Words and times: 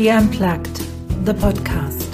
Tea 0.00 0.08
Unplugged, 0.08 0.76
the 1.26 1.34
podcast. 1.34 2.08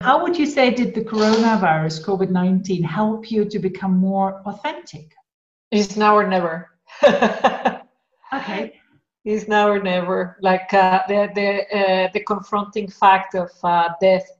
How 0.00 0.22
would 0.22 0.38
you 0.38 0.46
say 0.46 0.70
did 0.70 0.94
the 0.94 1.00
coronavirus, 1.00 2.04
COVID 2.04 2.30
19, 2.30 2.84
help 2.84 3.28
you 3.28 3.44
to 3.44 3.58
become 3.58 3.96
more 3.96 4.40
authentic? 4.46 5.12
It's 5.72 5.96
now 5.96 6.16
or 6.16 6.28
never. 6.28 6.70
okay. 8.32 8.74
It's 9.24 9.48
now 9.48 9.68
or 9.68 9.82
never. 9.82 10.36
Like 10.40 10.72
uh, 10.72 11.02
the 11.08 11.32
the 11.34 11.76
uh, 11.76 12.08
the 12.14 12.20
confronting 12.20 12.88
fact 12.88 13.34
of 13.34 13.50
uh, 13.64 13.88
death. 14.00 14.37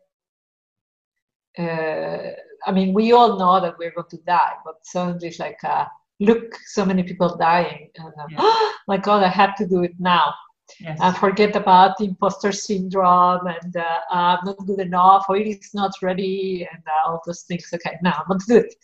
Uh, 1.59 2.33
I 2.67 2.73
mean, 2.73 2.93
we 2.95 3.13
all 3.13 3.39
know 3.39 3.61
that 3.61 3.79
we're 3.79 3.91
going 3.91 4.09
to 4.11 4.19
die, 4.19 4.55
but 4.65 4.77
suddenly 4.83 5.29
it's 5.29 5.39
like, 5.39 5.63
uh, 5.65 5.87
look, 6.21 6.57
so 6.67 6.85
many 6.85 7.03
people 7.03 7.37
dying, 7.37 7.91
and 7.97 8.13
uh, 8.19 8.27
yeah. 8.31 8.37
oh 8.41 8.75
my 8.87 8.97
God, 8.97 9.23
I 9.23 9.29
have 9.29 9.57
to 9.57 9.67
do 9.67 9.83
it 9.83 9.95
now. 9.99 10.33
Yes. 10.81 10.99
And 11.01 11.17
forget 11.17 11.57
about 11.57 11.97
the 11.97 12.05
imposter 12.05 12.53
syndrome 12.53 13.47
and 13.47 13.75
uh, 13.75 14.01
I'm 14.11 14.41
not 14.45 14.59
good 14.67 14.81
enough 14.81 15.25
or 15.27 15.39
it 15.39 15.47
is 15.47 15.71
not 15.73 15.93
ready 16.03 16.69
and 16.71 16.83
all 17.07 17.23
those 17.25 17.43
things. 17.45 17.71
Okay, 17.73 17.97
now 18.03 18.13
I'm 18.19 18.29
going 18.29 18.41
to 18.41 18.47
do 18.47 18.57
it. 18.59 18.75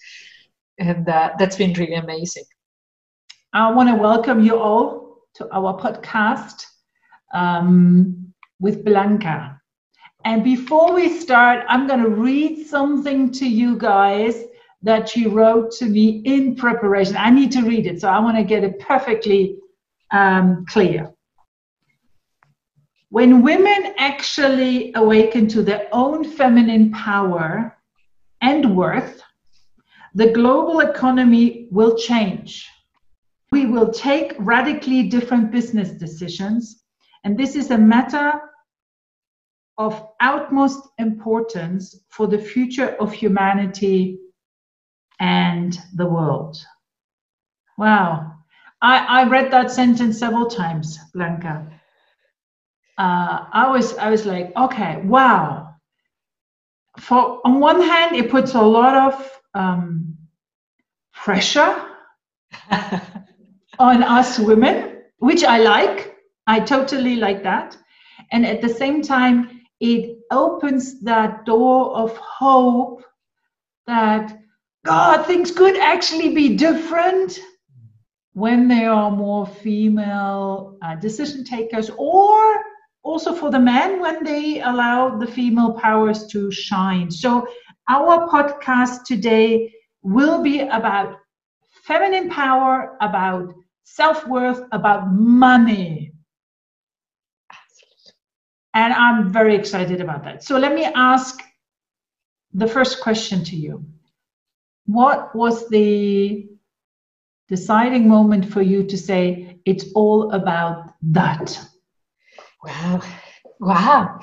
And 0.79 1.05
that's 1.05 1.57
been 1.57 1.75
really 1.75 1.97
amazing. 1.97 2.45
I 3.53 3.71
want 3.71 3.91
to 3.91 3.97
welcome 3.97 4.43
you 4.43 4.59
all 4.59 5.19
to 5.35 5.49
our 5.53 5.79
podcast 5.79 6.65
um, 7.35 8.33
with 8.61 8.85
Blanca. 8.85 9.54
And 10.25 10.43
before 10.43 10.95
we 10.95 11.09
start, 11.21 11.65
I'm 11.69 11.87
going 11.87 12.03
to 12.03 12.09
read 12.09 12.67
something 12.67 13.31
to 13.33 13.49
you 13.49 13.77
guys 13.77 14.45
that 14.83 15.09
she 15.09 15.27
wrote 15.27 15.71
to 15.73 15.87
me 15.87 16.23
in 16.25 16.57
preparation. 16.57 17.17
I 17.17 17.31
need 17.31 17.53
to 17.53 17.63
read 17.63 17.87
it, 17.87 18.01
so 18.01 18.09
I 18.09 18.19
want 18.21 18.37
to 18.37 18.45
get 18.45 18.65
it 18.65 18.79
perfectly 18.79 19.59
um, 20.11 20.65
clear. 20.69 21.11
When 23.11 23.43
women 23.43 23.95
actually 23.99 24.93
awaken 24.95 25.47
to 25.49 25.63
their 25.63 25.89
own 25.93 26.25
feminine 26.25 26.91
power 26.93 27.77
and 28.41 28.77
worth, 28.77 29.23
the 30.15 30.33
global 30.33 30.81
economy 30.81 31.69
will 31.71 31.97
change 31.97 32.69
we 33.55 33.67
will 33.67 33.93
take 33.93 34.33
radically 34.41 35.05
different 35.05 35.53
business 35.53 35.91
decisions. 35.91 36.83
And 37.23 37.39
this 37.39 37.55
is 37.55 37.71
a 37.71 37.79
matter 37.79 38.33
of 39.79 40.07
utmost 40.21 40.89
importance 40.99 41.99
for 42.09 42.27
the 42.27 42.39
future 42.39 42.91
of 43.01 43.13
humanity 43.13 44.19
and 45.21 45.79
the 45.95 46.07
world. 46.07 46.57
Wow. 47.79 48.33
I, 48.83 49.23
I 49.23 49.29
read 49.29 49.51
that 49.51 49.71
sentence 49.71 50.19
several 50.19 50.47
times, 50.47 50.99
Blanca. 51.15 51.67
Uh, 52.99 53.47
I 53.53 53.69
was 53.71 53.97
I 53.97 54.11
was 54.11 54.25
like, 54.25 54.53
okay, 54.57 55.01
wow. 55.05 55.75
For 57.01 57.41
on 57.45 57.59
one 57.59 57.81
hand, 57.83 58.15
it 58.15 58.31
puts 58.31 58.55
a 58.55 58.63
lot 58.63 58.95
of 59.15 59.41
um, 59.55 60.17
pressure 61.13 61.87
on 63.79 64.03
us 64.03 64.39
women, 64.39 65.03
which 65.19 65.43
I 65.43 65.59
like. 65.59 66.17
I 66.47 66.61
totally 66.61 67.17
like 67.17 67.43
that. 67.43 67.77
And 68.31 68.47
at 68.47 68.61
the 68.61 68.69
same 68.69 69.03
time, 69.03 69.54
it 69.81 70.19
opens 70.31 71.01
that 71.03 71.45
door 71.45 71.97
of 71.97 72.17
hope 72.17 73.03
that 73.87 74.39
God, 74.85 75.27
things 75.27 75.51
could 75.51 75.77
actually 75.77 76.35
be 76.35 76.57
different 76.57 77.39
when 78.35 78.69
there 78.69 78.91
are 78.91 79.11
more 79.11 79.47
female 79.47 80.77
uh, 80.83 80.95
decision 80.97 81.45
takers, 81.45 81.91
or 81.97 82.57
also 83.03 83.35
for 83.35 83.51
the 83.51 83.59
men 83.59 84.01
when 84.01 84.25
they 84.25 84.61
allow 84.61 85.17
the 85.17 85.27
female 85.27 85.73
powers 85.73 86.27
to 86.27 86.51
shine. 86.51 87.11
So, 87.11 87.47
our 87.89 88.29
podcast 88.29 89.05
today 89.05 89.73
will 90.03 90.43
be 90.43 90.61
about 90.61 91.17
feminine 91.85 92.29
power, 92.29 92.97
about 93.01 93.55
self 93.85 94.27
worth, 94.27 94.63
about 94.73 95.13
money. 95.13 96.04
And 98.75 98.93
I'm 98.93 99.33
very 99.33 99.55
excited 99.55 100.01
about 100.01 100.25
that. 100.25 100.43
So 100.43 100.59
let 100.59 100.75
me 100.75 100.85
ask 100.85 101.41
the 102.53 102.67
first 102.67 103.01
question 103.01 103.45
to 103.45 103.57
you. 103.57 103.85
What 104.87 105.35
was 105.35 105.69
the 105.69 106.49
deciding 107.49 108.09
moment 108.09 108.51
for 108.53 108.63
you 108.63 108.85
to 108.85 108.99
say 108.99 109.59
it's 109.65 109.87
all 109.95 110.33
about 110.33 110.95
that? 111.03 111.59
Wow. 112.65 113.01
Wow. 113.61 114.19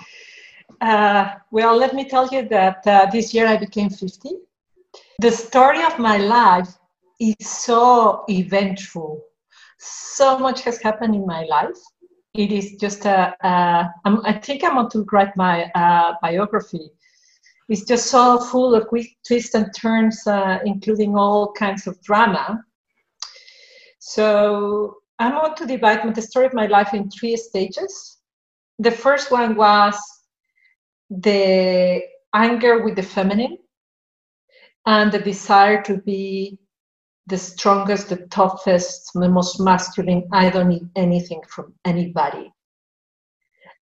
Uh, 0.81 1.35
well, 1.51 1.75
let 1.77 1.93
me 1.93 2.07
tell 2.07 2.27
you 2.27 2.47
that 2.49 2.85
uh, 2.85 3.07
this 3.11 3.33
year 3.33 3.47
I 3.47 3.57
became 3.57 3.89
50. 3.89 4.29
The 5.19 5.31
story 5.31 5.83
of 5.83 5.97
my 5.99 6.17
life 6.17 6.77
is 7.19 7.47
so 7.47 8.25
eventful 8.27 9.23
so 9.81 10.37
much 10.37 10.61
has 10.61 10.81
happened 10.81 11.15
in 11.15 11.25
my 11.25 11.43
life. 11.45 11.77
It 12.33 12.51
is 12.51 12.75
just 12.79 13.05
a, 13.05 13.35
a 13.45 13.89
I 14.05 14.33
think 14.33 14.63
I'm 14.63 14.75
want 14.75 14.91
to 14.91 15.05
write 15.11 15.35
my 15.35 15.65
uh, 15.75 16.13
biography. 16.21 16.91
It's 17.67 17.83
just 17.83 18.07
so 18.07 18.39
full 18.39 18.75
of 18.75 18.87
twists 19.25 19.53
and 19.53 19.73
turns, 19.75 20.25
uh, 20.27 20.59
including 20.65 21.15
all 21.17 21.51
kinds 21.53 21.87
of 21.87 22.01
drama. 22.01 22.63
So 23.99 24.97
I'm 25.19 25.35
want 25.35 25.57
to 25.57 25.65
divide 25.65 26.15
the 26.15 26.21
story 26.21 26.45
of 26.47 26.53
my 26.53 26.67
life 26.67 26.93
in 26.93 27.09
three 27.09 27.37
stages. 27.37 28.17
The 28.79 28.91
first 28.91 29.31
one 29.31 29.55
was 29.55 29.97
the 31.09 32.01
anger 32.33 32.83
with 32.83 32.95
the 32.95 33.03
feminine 33.03 33.57
and 34.85 35.11
the 35.11 35.19
desire 35.19 35.81
to 35.83 35.97
be 35.97 36.57
the 37.27 37.37
strongest, 37.37 38.09
the 38.09 38.17
toughest, 38.27 39.11
the 39.13 39.29
most 39.29 39.59
masculine. 39.59 40.27
I 40.31 40.49
don't 40.49 40.69
need 40.69 40.89
anything 40.95 41.41
from 41.47 41.73
anybody. 41.85 42.51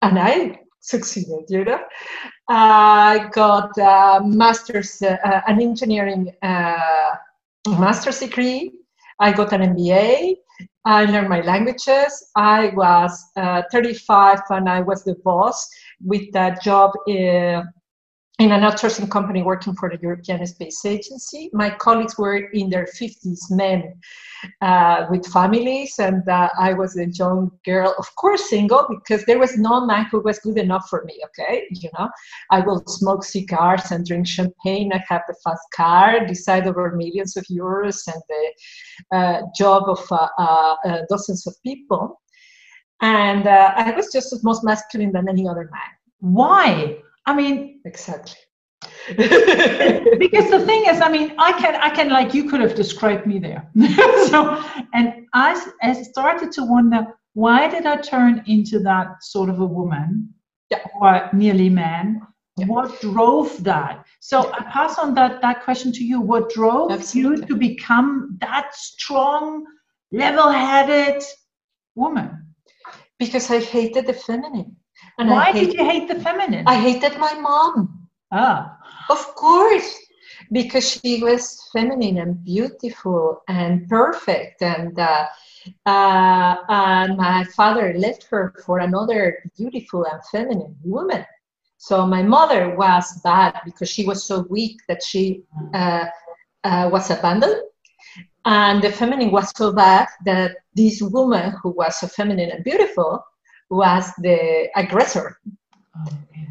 And 0.02 0.20
I 0.20 0.60
succeeded, 0.80 1.46
you 1.50 1.66
know. 1.66 1.80
I 2.50 3.30
got 3.32 3.78
a 3.78 4.22
master's, 4.24 5.02
uh, 5.02 5.42
an 5.48 5.62
engineering 5.62 6.32
uh, 6.42 7.16
master's 7.68 8.20
degree. 8.20 8.74
I 9.20 9.32
got 9.32 9.54
an 9.54 9.76
MBA. 9.76 10.36
I 10.86 11.06
learned 11.06 11.30
my 11.30 11.42
languages. 11.42 12.32
I 12.36 12.72
was 12.76 13.32
uh, 13.36 13.64
35 13.72 14.40
and 14.50 14.70
I 14.70 14.82
was 14.82 15.04
the 15.04 15.16
boss 15.24 15.70
with 16.04 16.32
that 16.32 16.64
job 16.64 16.92
uh, 17.08 17.64
in 18.40 18.54
an 18.54 18.62
outsourcing 18.62 19.12
company 19.12 19.44
working 19.44 19.76
for 19.76 19.90
the 19.90 20.00
European 20.02 20.46
Space 20.48 20.86
Agency. 20.86 21.50
My 21.52 21.70
colleagues 21.70 22.18
were 22.18 22.38
in 22.38 22.70
their 22.70 22.86
50s, 22.86 23.52
men 23.52 23.96
uh, 24.62 25.08
with 25.10 25.28
families, 25.28 26.00
and 26.00 26.28
uh, 26.30 26.50
I 26.58 26.72
was 26.72 26.98
a 26.98 27.08
young 27.08 27.52
girl, 27.66 27.94
of 28.00 28.16
course, 28.16 28.50
single, 28.50 28.88
because 28.90 29.26
there 29.26 29.40
was 29.40 29.58
no 29.58 29.86
man 29.86 30.06
who 30.10 30.22
was 30.22 30.40
good 30.40 30.58
enough 30.58 30.88
for 30.90 31.04
me. 31.04 31.20
Okay, 31.26 31.68
you 31.70 31.90
know, 32.00 32.10
I 32.50 32.62
will 32.62 32.82
smoke 32.88 33.26
cigars 33.26 33.92
and 33.92 34.06
drink 34.06 34.26
champagne. 34.26 34.94
I 34.94 35.04
have 35.10 35.24
the 35.28 35.36
fast 35.44 35.68
car, 35.76 36.26
decide 36.26 36.66
over 36.66 36.96
millions 36.96 37.36
of 37.36 37.44
euros, 37.52 38.08
and 38.08 38.22
the 38.30 39.18
uh, 39.18 39.42
job 39.58 39.84
of 39.88 40.00
uh, 40.12 40.28
uh, 40.38 40.76
uh, 40.86 41.02
dozens 41.10 41.46
of 41.46 41.56
people. 41.62 42.22
And 43.02 43.48
I 43.48 43.92
was 43.92 44.12
just 44.12 44.32
as 44.34 44.44
most 44.44 44.64
masculine 44.64 45.12
than 45.12 45.28
any 45.30 45.48
other 45.48 45.70
man. 45.72 45.92
Why? 46.20 46.98
I 47.30 47.36
mean, 47.36 47.80
exactly. 47.86 48.40
because 49.16 50.50
the 50.50 50.64
thing 50.66 50.86
is, 50.88 51.00
I 51.00 51.10
mean, 51.12 51.36
I 51.38 51.52
can, 51.62 51.76
I 51.76 51.92
can, 51.92 52.10
like 52.10 52.34
you 52.34 52.50
could 52.50 52.60
have 52.60 52.74
described 52.74 53.28
me 53.28 53.38
there. 53.38 53.70
so, 54.32 54.64
and 54.96 55.28
I, 55.34 55.64
I 55.84 55.94
started 55.94 56.52
to 56.54 56.64
wonder, 56.64 57.06
why 57.34 57.70
did 57.70 57.86
I 57.86 57.98
turn 57.98 58.44
into 58.48 58.80
that 58.80 59.24
sort 59.24 59.50
of 59.50 59.60
a 59.60 59.66
woman, 59.66 60.34
yeah. 60.72 60.80
or 61.00 61.30
nearly 61.34 61.70
man? 61.70 62.22
Yeah. 62.58 62.66
What 62.66 63.00
drove 63.00 63.64
that? 63.64 64.06
So 64.22 64.44
yeah. 64.44 64.56
I 64.58 64.64
pass 64.72 64.98
on 64.98 65.14
that 65.14 65.40
that 65.42 65.64
question 65.64 65.92
to 65.94 66.04
you. 66.04 66.20
What 66.20 66.50
drove 66.50 66.92
Absolutely. 66.92 67.42
you 67.42 67.48
to 67.48 67.56
become 67.56 68.38
that 68.42 68.74
strong, 68.74 69.66
level-headed 70.12 71.22
woman? 71.94 72.56
Because 73.20 73.52
I 73.52 73.60
hated 73.60 74.08
the 74.08 74.14
feminine. 74.14 74.76
And 75.20 75.30
Why 75.30 75.52
hate, 75.52 75.72
did 75.72 75.74
you 75.74 75.84
hate 75.84 76.08
the 76.08 76.20
feminine? 76.22 76.66
I 76.66 76.76
hated 76.76 77.20
my 77.20 77.34
mom. 77.34 78.08
Ah. 78.32 78.78
Of 79.10 79.36
course, 79.36 79.94
because 80.50 80.90
she 80.90 81.22
was 81.22 81.70
feminine 81.74 82.20
and 82.20 82.42
beautiful 82.46 83.44
and 83.50 83.86
perfect. 83.90 84.62
And, 84.62 84.98
uh, 84.98 85.26
uh, 85.86 86.56
and 86.70 87.18
my 87.18 87.44
father 87.56 87.94
left 87.98 88.24
her 88.32 88.54
for 88.66 88.80
another 88.80 89.44
beautiful 89.58 90.06
and 90.06 90.24
feminine 90.32 90.78
woman. 90.86 91.26
So 91.78 92.08
my 92.08 92.24
mother 92.24 92.76
was 92.78 93.20
bad 93.22 93.60
because 93.66 93.90
she 93.90 94.06
was 94.06 94.26
so 94.26 94.46
weak 94.50 94.80
that 94.88 95.04
she 95.04 95.44
uh, 95.74 96.06
uh, 96.64 96.90
was 96.94 97.12
abandoned. 97.12 97.62
And 98.46 98.82
the 98.82 98.92
feminine 98.92 99.32
was 99.32 99.52
so 99.54 99.74
bad 99.74 100.08
that 100.24 100.56
this 100.76 101.02
woman 101.02 101.56
who 101.62 101.72
was 101.72 102.00
so 102.00 102.08
feminine 102.08 102.52
and 102.52 102.64
beautiful 102.64 103.22
was 103.70 104.12
the 104.18 104.70
aggressor. 104.76 105.38
Okay. 106.08 106.48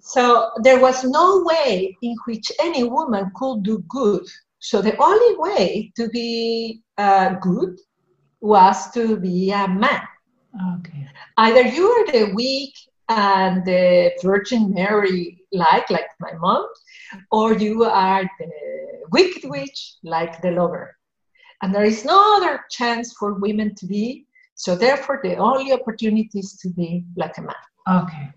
So 0.00 0.50
there 0.62 0.80
was 0.80 1.04
no 1.04 1.42
way 1.44 1.96
in 2.02 2.16
which 2.26 2.50
any 2.60 2.84
woman 2.84 3.30
could 3.36 3.62
do 3.62 3.84
good. 3.88 4.26
So 4.58 4.82
the 4.82 4.96
only 4.98 5.36
way 5.38 5.92
to 5.96 6.08
be 6.08 6.82
uh, 6.98 7.34
good 7.34 7.78
was 8.40 8.90
to 8.92 9.16
be 9.16 9.50
a 9.52 9.68
man. 9.68 10.02
Okay. 10.78 11.06
Either 11.36 11.62
you 11.62 11.86
are 11.86 12.06
the 12.12 12.32
weak 12.34 12.74
and 13.08 13.64
the 13.64 14.12
Virgin 14.22 14.72
Mary 14.74 15.42
like, 15.52 15.88
like 15.90 16.10
my 16.20 16.32
mom, 16.34 16.66
or 17.30 17.54
you 17.54 17.84
are 17.84 18.24
the 18.38 18.50
wicked 19.10 19.48
witch 19.48 19.94
like 20.02 20.40
the 20.42 20.50
lover. 20.50 20.96
And 21.62 21.74
there 21.74 21.84
is 21.84 22.04
no 22.04 22.36
other 22.36 22.64
chance 22.70 23.12
for 23.12 23.34
women 23.34 23.74
to 23.76 23.86
be. 23.86 24.26
So 24.60 24.76
therefore, 24.76 25.20
the 25.22 25.36
only 25.36 25.72
opportunity 25.72 26.38
is 26.38 26.52
to 26.58 26.68
be 26.68 27.06
like 27.16 27.38
a 27.38 27.40
man. 27.40 27.64
Okay. 27.88 28.28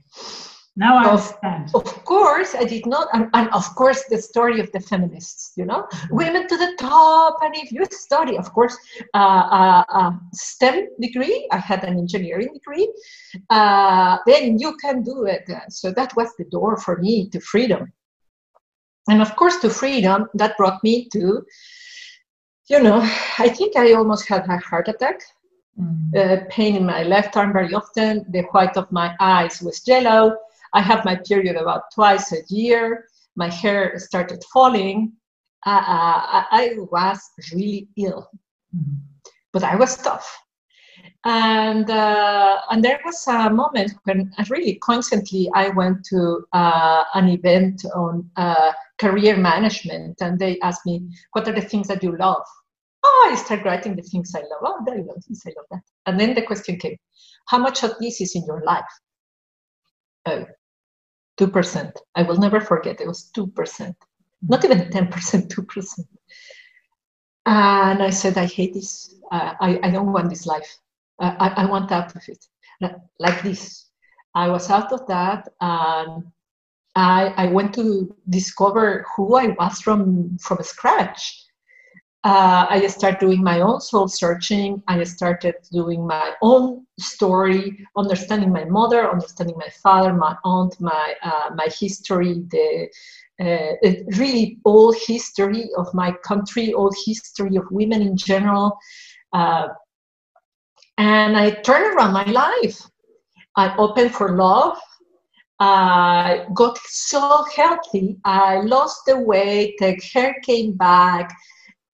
Now 0.77 0.95
I 0.95 1.09
understand. 1.09 1.69
Of, 1.75 2.05
course, 2.05 2.55
I 2.55 2.63
did 2.63 2.85
not, 2.85 3.09
and, 3.11 3.27
and, 3.33 3.49
of 3.49 3.75
course, 3.75 4.05
the 4.09 4.21
story 4.21 4.61
of 4.61 4.71
the 4.71 4.79
feminists, 4.79 5.51
you 5.57 5.65
know, 5.65 5.81
mm-hmm. 5.83 6.15
women 6.15 6.47
to 6.47 6.55
the 6.57 6.75
top. 6.79 7.39
And 7.41 7.53
if 7.57 7.73
you 7.73 7.83
study, 7.91 8.37
of 8.37 8.53
course, 8.53 8.75
uh, 9.13 9.17
uh, 9.17 9.83
uh, 9.89 10.11
STEM 10.33 10.87
degree, 11.01 11.45
I 11.51 11.57
had 11.57 11.83
an 11.83 11.99
engineering 11.99 12.53
degree, 12.53 12.89
uh, 13.49 14.17
then 14.25 14.57
you 14.57 14.77
can 14.77 15.03
do 15.03 15.25
it. 15.25 15.43
So 15.67 15.91
that 15.91 16.15
was 16.15 16.29
the 16.37 16.45
door 16.45 16.77
for 16.77 16.97
me 16.99 17.27
to 17.31 17.41
freedom. 17.41 17.91
And 19.09 19.21
of 19.21 19.35
course, 19.35 19.57
to 19.59 19.69
freedom, 19.69 20.29
that 20.35 20.55
brought 20.55 20.81
me 20.85 21.09
to, 21.09 21.45
you 22.69 22.81
know, 22.81 23.01
I 23.39 23.49
think 23.49 23.75
I 23.75 23.91
almost 23.91 24.29
had 24.29 24.47
a 24.47 24.57
heart 24.57 24.87
attack. 24.87 25.19
Mm. 25.79 26.15
Uh, 26.15 26.45
pain 26.49 26.75
in 26.75 26.85
my 26.85 27.03
left 27.03 27.35
arm 27.35 27.51
very 27.51 27.73
often. 27.73 28.25
The 28.29 28.43
white 28.51 28.77
of 28.77 28.91
my 28.91 29.15
eyes 29.19 29.61
was 29.61 29.87
yellow 29.87 30.37
I 30.73 30.81
have 30.81 31.05
my 31.05 31.15
period 31.15 31.55
about 31.55 31.91
twice 31.93 32.31
a 32.33 32.41
year. 32.49 33.05
My 33.35 33.49
hair 33.49 33.97
started 33.99 34.43
falling. 34.51 35.13
Uh, 35.65 35.83
uh 35.87 36.43
I 36.51 36.75
was 36.91 37.21
really 37.53 37.87
ill, 37.95 38.29
mm-hmm. 38.75 38.95
but 39.53 39.63
I 39.63 39.75
was 39.75 39.95
tough. 39.97 40.27
And 41.25 41.89
uh, 41.89 42.59
and 42.69 42.83
there 42.83 42.99
was 43.05 43.25
a 43.27 43.49
moment 43.49 43.93
when 44.03 44.33
I 44.37 44.45
really 44.49 44.75
constantly 44.75 45.49
I 45.53 45.69
went 45.69 46.03
to 46.05 46.43
uh, 46.51 47.03
an 47.13 47.29
event 47.29 47.85
on 47.95 48.29
uh, 48.35 48.73
career 48.99 49.37
management, 49.37 50.21
and 50.21 50.37
they 50.37 50.59
asked 50.59 50.85
me, 50.85 51.07
"What 51.31 51.47
are 51.47 51.53
the 51.53 51.61
things 51.61 51.87
that 51.87 52.03
you 52.03 52.17
love?" 52.17 52.45
Oh, 53.03 53.29
I 53.31 53.35
started 53.35 53.65
writing 53.65 53.95
the 53.95 54.01
things 54.01 54.33
I 54.35 54.39
love. 54.39 54.61
Oh, 54.63 54.83
there 54.85 54.97
you 54.97 55.03
go, 55.03 55.13
things 55.25 55.44
I 55.45 55.51
love 55.57 55.65
that. 55.71 55.83
And 56.05 56.19
then 56.19 56.33
the 56.33 56.41
question 56.41 56.77
came, 56.77 56.97
"How 57.47 57.57
much 57.57 57.83
of 57.83 57.97
this 58.00 58.21
is 58.21 58.35
in 58.35 58.45
your 58.45 58.63
life?" 58.63 58.94
Oh, 60.25 60.45
2%. 61.38 61.97
I 62.15 62.23
will 62.23 62.38
never 62.38 62.61
forget, 62.61 63.01
it 63.01 63.07
was 63.07 63.29
2%. 63.35 63.95
Not 64.41 64.63
even 64.65 64.89
10%, 64.89 65.47
2%. 65.50 66.07
And 67.45 68.01
I 68.01 68.09
said, 68.09 68.38
I 68.38 68.45
hate 68.45 68.73
this. 68.73 69.15
Uh, 69.29 69.53
I, 69.59 69.79
I 69.83 69.91
don't 69.91 70.13
want 70.13 70.29
this 70.29 70.45
life. 70.45 70.77
Uh, 71.19 71.35
I, 71.39 71.63
I 71.63 71.65
want 71.65 71.91
out 71.91 72.15
of 72.15 72.21
it. 72.29 72.45
Like 73.19 73.44
this. 73.44 73.89
I 74.33 74.47
was 74.47 74.69
out 74.69 74.94
of 74.94 75.06
that 75.07 75.49
and 75.59 76.23
I, 76.95 77.33
I 77.35 77.47
went 77.47 77.73
to 77.75 78.15
discover 78.29 79.06
who 79.15 79.35
I 79.35 79.47
was 79.47 79.81
from, 79.81 80.38
from 80.38 80.63
scratch 80.63 81.43
uh, 82.23 82.65
I 82.69 82.87
started 82.87 83.19
doing 83.19 83.43
my 83.43 83.59
own 83.59 83.81
soul 83.81 84.07
searching. 84.07 84.81
I 84.87 85.03
started 85.03 85.55
doing 85.71 86.07
my 86.07 86.33
own 86.41 86.85
story, 86.97 87.85
understanding 87.97 88.51
my 88.51 88.63
mother, 88.63 89.11
understanding 89.11 89.57
my 89.57 89.67
father, 89.81 90.13
my 90.13 90.37
aunt, 90.45 90.79
my 90.79 91.15
uh, 91.21 91.49
my 91.53 91.67
history, 91.79 92.45
the 92.49 92.87
uh, 93.41 93.89
really 94.17 94.57
all 94.63 94.93
history 94.93 95.69
of 95.77 95.93
my 95.93 96.13
country, 96.23 96.73
all 96.73 96.91
history 97.05 97.57
of 97.57 97.65
women 97.71 98.01
in 98.01 98.15
general, 98.15 98.77
uh, 99.33 99.67
and 100.97 101.35
I 101.35 101.51
turned 101.51 101.93
around 101.93 102.13
my 102.13 102.25
life. 102.25 102.81
I 103.57 103.75
opened 103.77 104.13
for 104.13 104.37
love. 104.37 104.77
I 105.59 106.45
got 106.53 106.77
so 106.85 107.45
healthy. 107.55 108.17
I 108.23 108.61
lost 108.61 109.01
the 109.05 109.19
weight. 109.19 109.75
The 109.79 109.99
hair 110.13 110.35
came 110.43 110.73
back. 110.73 111.31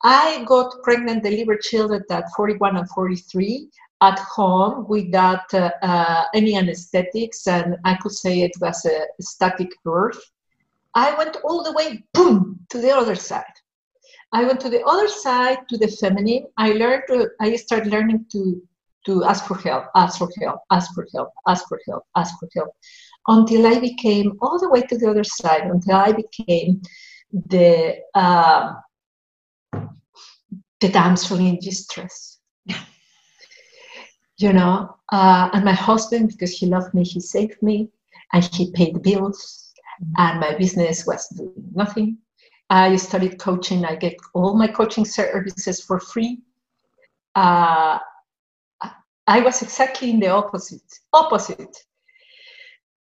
I 0.03 0.43
got 0.45 0.81
pregnant, 0.83 1.23
delivered 1.23 1.61
children 1.61 2.03
at 2.09 2.31
41 2.35 2.77
and 2.77 2.89
43 2.89 3.69
at 4.01 4.19
home 4.19 4.87
without 4.87 5.53
uh, 5.53 5.71
uh, 5.81 6.23
any 6.33 6.55
anesthetics, 6.55 7.47
and 7.47 7.75
I 7.83 7.95
could 7.95 8.13
say 8.13 8.41
it 8.41 8.53
was 8.61 8.85
a 8.85 9.01
static 9.21 9.71
birth. 9.83 10.19
I 10.95 11.15
went 11.17 11.37
all 11.43 11.63
the 11.63 11.73
way, 11.73 12.03
boom, 12.13 12.59
to 12.69 12.79
the 12.79 12.91
other 12.91 13.15
side. 13.15 13.43
I 14.31 14.45
went 14.45 14.61
to 14.61 14.69
the 14.69 14.83
other 14.85 15.07
side, 15.07 15.67
to 15.69 15.77
the 15.77 15.87
feminine. 15.87 16.45
I 16.57 16.73
learned, 16.73 17.03
I 17.41 17.55
started 17.57 17.91
learning 17.91 18.25
to, 18.31 18.61
to 19.05 19.23
ask 19.25 19.45
for 19.45 19.57
help, 19.57 19.85
ask 19.95 20.17
for 20.17 20.29
help, 20.39 20.61
ask 20.71 20.93
for 20.93 21.07
help, 21.13 21.31
ask 21.47 21.67
for 21.67 21.79
help, 21.87 22.03
ask 22.15 22.39
for 22.39 22.47
help, 22.55 22.69
until 23.27 23.67
I 23.67 23.79
became 23.79 24.37
all 24.41 24.59
the 24.59 24.69
way 24.69 24.81
to 24.81 24.97
the 24.97 25.09
other 25.09 25.23
side, 25.25 25.63
until 25.63 25.95
I 25.95 26.13
became 26.13 26.81
the 27.31 27.97
uh, 28.15 28.73
the 30.81 30.89
damsel 30.89 31.39
in 31.39 31.59
distress. 31.59 32.39
you 34.37 34.53
know, 34.53 34.95
uh, 35.11 35.49
and 35.53 35.65
my 35.65 35.73
husband, 35.73 36.29
because 36.29 36.57
he 36.57 36.65
loved 36.65 36.93
me, 36.93 37.03
he 37.03 37.19
saved 37.19 37.61
me 37.61 37.89
and 38.33 38.43
he 38.53 38.71
paid 38.71 39.01
bills, 39.01 39.73
and 40.17 40.39
my 40.39 40.55
business 40.55 41.05
was 41.05 41.27
doing 41.29 41.53
nothing. 41.73 42.17
I 42.69 42.95
studied 42.97 43.39
coaching, 43.39 43.83
I 43.83 43.95
get 43.95 44.15
all 44.33 44.55
my 44.55 44.67
coaching 44.67 45.05
services 45.05 45.81
for 45.81 45.99
free. 45.99 46.39
Uh, 47.35 47.97
I 49.27 49.41
was 49.41 49.61
exactly 49.61 50.11
in 50.11 50.19
the 50.19 50.29
opposite. 50.29 50.81
Opposite. 51.13 51.75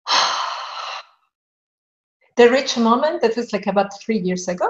the 2.37 2.49
rich 2.49 2.77
moment 2.77 3.21
that 3.21 3.35
was 3.35 3.51
like 3.51 3.67
about 3.67 3.99
three 4.01 4.19
years 4.19 4.47
ago 4.47 4.69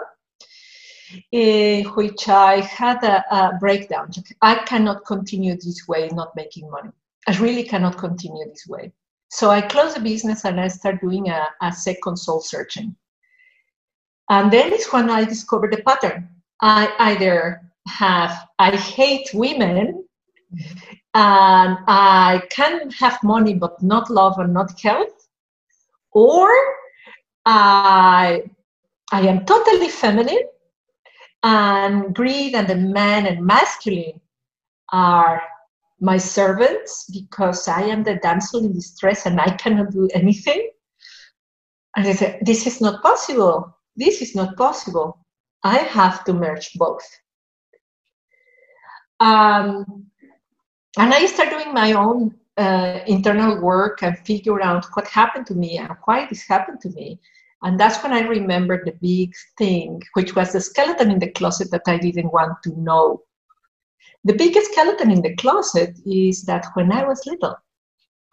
in 1.32 1.86
which 1.86 2.28
I 2.28 2.62
had 2.62 3.04
a, 3.04 3.24
a, 3.34 3.58
breakdown. 3.60 4.12
I 4.42 4.56
cannot 4.56 5.06
continue 5.06 5.56
this 5.56 5.88
way, 5.88 6.10
not 6.10 6.36
making 6.36 6.70
money. 6.70 6.92
I 7.28 7.38
really 7.38 7.64
cannot 7.64 7.98
continue 7.98 8.46
this 8.46 8.68
way. 8.68 8.92
So 9.30 9.50
I 9.50 9.62
closed 9.62 9.96
the 9.96 10.02
business 10.02 10.46
and 10.46 10.60
I 10.60 10.68
started 10.68 11.02
doing 11.02 11.30
a, 11.30 11.48
a 11.62 11.72
second 11.72 12.18
soul 12.18 12.42
searching. 12.42 12.96
And 14.30 14.52
then 14.52 14.74
is 14.74 14.88
when 14.88 15.10
I 15.10 15.24
discovered 15.26 15.74
the 15.74 15.84
pattern. 15.84 16.30
I 16.62 16.94
either 17.00 17.62
have, 17.88 18.48
I 18.60 18.76
hate 18.76 19.30
women 19.34 20.06
and 21.14 21.78
I 21.88 22.42
can 22.50 22.90
have 22.92 23.24
money 23.24 23.54
but 23.54 23.82
not 23.82 24.10
love 24.10 24.40
and 24.40 24.54
not 24.54 24.80
health, 24.80 25.28
or 26.12 26.50
I, 27.46 28.44
I 29.12 29.22
am 29.22 29.46
totally 29.46 29.90
feminine 29.90 30.44
and 31.44 32.14
greed 32.14 32.56
and 32.56 32.68
the 32.68 32.76
man 32.76 33.26
and 33.26 33.46
masculine 33.46 34.20
are 34.92 35.42
my 36.00 36.18
servants 36.18 37.10
because 37.12 37.68
I 37.68 37.82
am 37.84 38.04
the 38.04 38.16
damsel 38.16 38.64
in 38.64 38.74
distress 38.74 39.26
and 39.26 39.40
I 39.40 39.52
cannot 39.52 39.92
do 39.92 40.10
anything. 40.14 40.70
And 41.96 42.08
I 42.08 42.14
said, 42.14 42.40
This 42.42 42.68
is 42.68 42.82
not 42.82 43.02
possible. 43.02 43.78
This 43.96 44.22
is 44.22 44.36
not 44.36 44.56
possible. 44.56 45.26
I 45.64 45.78
have 45.78 46.24
to 46.26 46.34
merge 46.34 46.72
both. 46.76 47.06
Um, 49.20 50.06
and 50.98 51.14
I 51.14 51.26
started 51.26 51.52
doing 51.52 51.74
my 51.74 51.94
own 51.94 52.36
uh, 52.58 53.00
internal 53.08 53.62
work 53.62 54.02
and 54.04 54.18
figure 54.20 54.62
out 54.62 54.86
what 54.94 55.08
happened 55.08 55.48
to 55.48 55.56
me 55.56 55.78
and 55.78 55.92
why 56.06 56.26
this 56.26 56.48
happened 56.48 56.80
to 56.82 56.90
me. 56.90 57.20
And 57.62 57.80
that's 57.80 58.02
when 58.04 58.14
I 58.14 58.22
remembered 58.22 58.86
the 58.86 58.94
big 59.02 59.34
thing, 59.58 60.02
which 60.14 60.36
was 60.36 60.54
the 60.54 60.62
skeleton 60.62 61.12
in 61.12 61.20
the 61.20 61.32
closet 61.32 61.70
that 61.72 61.84
I 61.88 61.98
didn't 61.98 62.32
want 62.32 62.62
to 62.64 62.80
know. 62.80 63.24
The 64.24 64.34
biggest 64.34 64.72
skeleton 64.72 65.12
in 65.12 65.22
the 65.22 65.36
closet 65.36 65.98
is 66.06 66.44
that 66.44 66.68
when 66.74 66.92
I 66.92 67.06
was 67.06 67.26
little, 67.26 67.56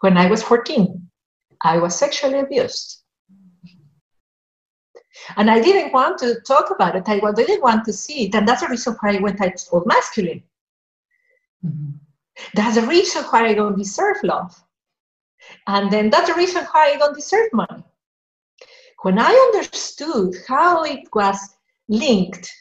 when 0.01 0.17
I 0.17 0.27
was 0.27 0.43
14, 0.43 1.09
I 1.63 1.79
was 1.79 1.97
sexually 1.97 2.39
abused. 2.39 3.03
And 5.37 5.51
I 5.51 5.61
didn't 5.61 5.93
want 5.93 6.19
to 6.19 6.41
talk 6.43 6.71
about 6.71 6.95
it. 6.95 7.09
I 7.09 7.19
didn't 7.33 7.63
want 7.63 7.85
to 7.87 7.93
see 7.93 8.27
it. 8.27 8.35
And 8.35 8.47
that's 8.47 8.63
the 8.63 8.69
reason 8.69 8.95
why 9.01 9.17
I 9.17 9.21
went 9.21 9.41
I 9.41 9.49
told 9.49 9.87
masculine. 9.87 10.43
Mm-hmm. 11.65 11.97
That's 12.55 12.77
the 12.77 12.87
reason 12.87 13.25
why 13.25 13.47
I 13.47 13.55
don't 13.55 13.79
deserve 13.79 14.19
love. 14.23 14.55
And 15.67 15.91
then 15.91 16.11
that's 16.11 16.29
the 16.29 16.35
reason 16.35 16.65
why 16.67 16.93
I 16.95 16.97
don't 16.97 17.15
deserve 17.15 17.49
money. 17.53 17.83
When 19.07 19.21
I 19.21 19.33
understood 19.55 20.35
how 20.49 20.83
it 20.83 21.05
was 21.15 21.39
linked 21.89 22.53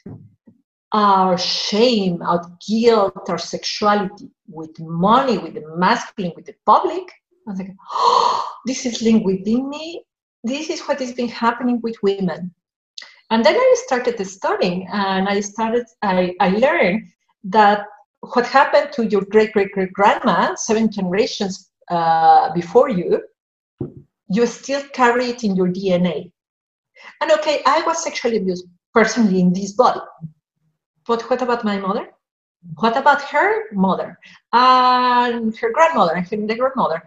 our 0.92 1.36
shame, 1.36 2.22
our 2.22 2.40
guilt, 2.64 3.28
our 3.28 3.36
sexuality 3.36 4.30
with 4.46 4.78
money, 4.78 5.38
with 5.38 5.54
the 5.54 5.64
masculine, 5.76 6.32
with 6.36 6.46
the 6.46 6.54
public, 6.64 7.02
I 7.48 7.50
was 7.50 7.58
like, 7.58 7.74
oh, 7.92 8.48
this 8.64 8.86
is 8.86 9.02
linked 9.02 9.26
within 9.26 9.68
me. 9.68 10.04
This 10.44 10.70
is 10.70 10.82
what 10.82 11.00
has 11.00 11.12
been 11.14 11.28
happening 11.28 11.80
with 11.82 11.96
women. 12.04 12.54
And 13.30 13.44
then 13.44 13.56
I 13.56 13.74
started 13.84 14.24
studying 14.24 14.86
and 14.92 15.28
I 15.28 15.40
started, 15.40 15.86
I, 16.02 16.32
I 16.38 16.50
learned 16.50 17.08
that 17.42 17.88
what 18.20 18.46
happened 18.46 18.92
to 18.92 19.06
your 19.06 19.22
great 19.22 19.52
great 19.52 19.72
great 19.72 19.92
grandma, 19.92 20.54
seven 20.54 20.92
generations 20.92 21.72
uh, 21.90 22.52
before 22.52 22.88
you, 22.88 23.20
you 24.28 24.46
still 24.46 24.84
carry 24.92 25.30
it 25.30 25.42
in 25.42 25.56
your 25.56 25.66
DNA. 25.66 26.30
And 27.20 27.30
okay, 27.32 27.62
I 27.66 27.82
was 27.82 28.02
sexually 28.02 28.38
abused 28.38 28.66
personally 28.92 29.40
in 29.40 29.52
this 29.52 29.72
body. 29.72 30.00
But 31.06 31.22
what 31.30 31.42
about 31.42 31.64
my 31.64 31.78
mother? 31.78 32.08
What 32.76 32.96
about 32.96 33.22
her 33.22 33.70
mother 33.72 34.18
and 34.52 35.56
her 35.56 35.70
grandmother 35.72 36.14
and 36.14 36.26
her 36.28 36.56
grandmother? 36.56 37.02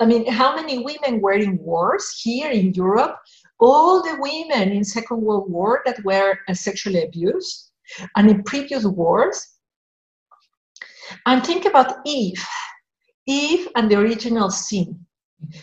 I 0.00 0.06
mean, 0.06 0.30
how 0.30 0.56
many 0.56 0.78
women 0.78 1.20
were 1.20 1.32
in 1.32 1.58
wars 1.58 2.20
here 2.22 2.50
in 2.50 2.72
Europe? 2.72 3.18
All 3.58 4.02
the 4.02 4.16
women 4.18 4.72
in 4.72 4.82
Second 4.82 5.20
World 5.20 5.50
War 5.50 5.82
that 5.84 6.02
were 6.04 6.38
uh, 6.48 6.54
sexually 6.54 7.04
abused, 7.04 7.70
and 8.16 8.30
in 8.30 8.42
previous 8.44 8.84
wars. 8.84 9.46
And 11.26 11.44
think 11.44 11.66
about 11.66 11.98
Eve, 12.06 12.42
Eve 13.26 13.68
and 13.76 13.90
the 13.90 13.98
original 13.98 14.50
sin, 14.50 15.04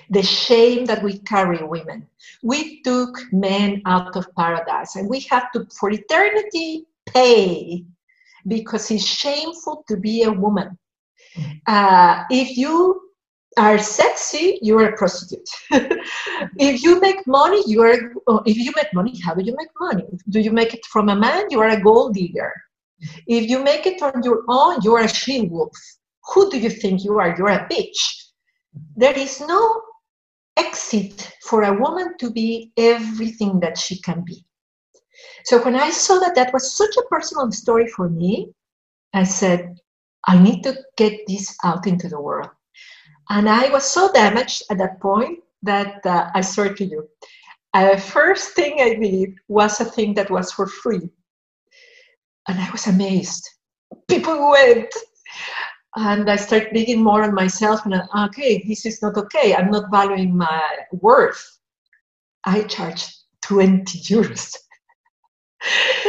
the 0.10 0.24
shame 0.24 0.86
that 0.86 1.04
we 1.04 1.20
carry, 1.20 1.64
women. 1.64 2.08
We 2.44 2.82
took 2.82 3.18
men 3.32 3.82
out 3.86 4.16
of 4.16 4.34
paradise, 4.36 4.96
and 4.96 5.10
we 5.10 5.22
have 5.32 5.52
to, 5.52 5.68
for 5.78 5.92
eternity, 5.92 6.86
pay 7.06 7.86
because 8.48 8.90
it's 8.92 9.06
shameful 9.06 9.84
to 9.88 9.98
be 9.98 10.24
a 10.24 10.32
woman. 10.32 10.78
Uh, 11.68 12.24
if 12.30 12.58
you 12.58 13.02
are 13.58 13.78
sexy, 13.78 14.60
you 14.62 14.78
are 14.80 14.90
a 14.90 14.98
prostitute. 14.98 15.50
if 16.58 16.84
you 16.84 17.00
make 17.00 17.26
money, 17.28 17.64
you 17.68 17.82
are. 17.82 18.14
Oh, 18.28 18.42
if 18.46 18.58
you 18.58 18.72
make 18.76 18.94
money, 18.94 19.20
how 19.20 19.34
do 19.34 19.44
you 19.44 19.56
make 19.58 19.70
money? 19.80 20.06
Do 20.30 20.40
you 20.40 20.52
make 20.52 20.74
it 20.74 20.86
from 20.86 21.10
a 21.10 21.16
man? 21.16 21.46
You 21.50 21.60
are 21.62 21.70
a 21.70 21.82
gold 21.82 22.14
digger. 22.14 22.54
If 23.28 23.50
you 23.50 23.64
make 23.64 23.86
it 23.86 24.02
on 24.02 24.24
your 24.24 24.44
own, 24.48 24.80
you 24.82 24.96
are 24.96 25.04
a 25.04 25.08
she 25.08 25.42
wolf. 25.42 25.78
Who 26.34 26.50
do 26.50 26.60
you 26.60 26.70
think 26.70 27.04
you 27.04 27.20
are? 27.20 27.36
You're 27.38 27.50
a 27.50 27.68
bitch. 27.68 28.27
There 28.96 29.18
is 29.18 29.42
no 29.42 29.82
exit 30.58 31.32
for 31.44 31.64
a 31.64 31.80
woman 31.80 32.18
to 32.20 32.32
be 32.32 32.72
everything 32.78 33.60
that 33.60 33.78
she 33.78 34.02
can 34.02 34.24
be. 34.26 34.44
So 35.46 35.64
when 35.64 35.76
I 35.76 35.90
saw 35.92 36.20
that 36.20 36.36
that 36.36 36.54
was 36.54 36.76
such 36.76 36.96
a 36.98 37.08
personal 37.10 37.52
story 37.52 37.88
for 37.88 38.10
me, 38.10 38.52
I 39.14 39.24
said, 39.24 39.80
I 40.28 40.38
need 40.38 40.62
to 40.64 40.78
get 40.98 41.22
this 41.28 41.56
out 41.64 41.88
into 41.88 42.10
the 42.10 42.20
world. 42.20 42.50
And 43.30 43.50
I 43.50 43.70
was 43.70 43.84
so 43.84 44.12
damaged 44.12 44.64
at 44.70 44.78
that 44.78 45.00
point 45.00 45.40
that 45.64 46.06
uh, 46.06 46.30
I 46.34 46.42
swear 46.42 46.74
to 46.74 46.86
you, 46.86 47.08
uh, 47.74 47.98
first 47.98 48.54
thing 48.54 48.80
I 48.80 48.96
did 48.96 49.36
was 49.48 49.80
a 49.80 49.86
thing 49.86 50.14
that 50.16 50.30
was 50.30 50.52
for 50.52 50.68
free. 50.68 51.10
And 52.48 52.60
I 52.60 52.70
was 52.72 52.88
amazed. 52.88 53.48
People 54.08 54.52
went. 54.52 54.94
And 55.98 56.30
I 56.30 56.36
start 56.36 56.74
digging 56.74 57.04
more 57.04 57.24
on 57.24 57.34
myself 57.34 57.84
and 57.86 57.96
okay, 58.26 58.64
this 58.68 58.86
is 58.86 59.02
not 59.02 59.18
okay. 59.18 59.56
I'm 59.56 59.72
not 59.72 59.90
valuing 59.92 60.38
my 60.38 60.62
worth. 60.92 61.58
I 62.46 62.62
charge 62.64 63.04
20 63.42 64.00
euros 64.14 64.56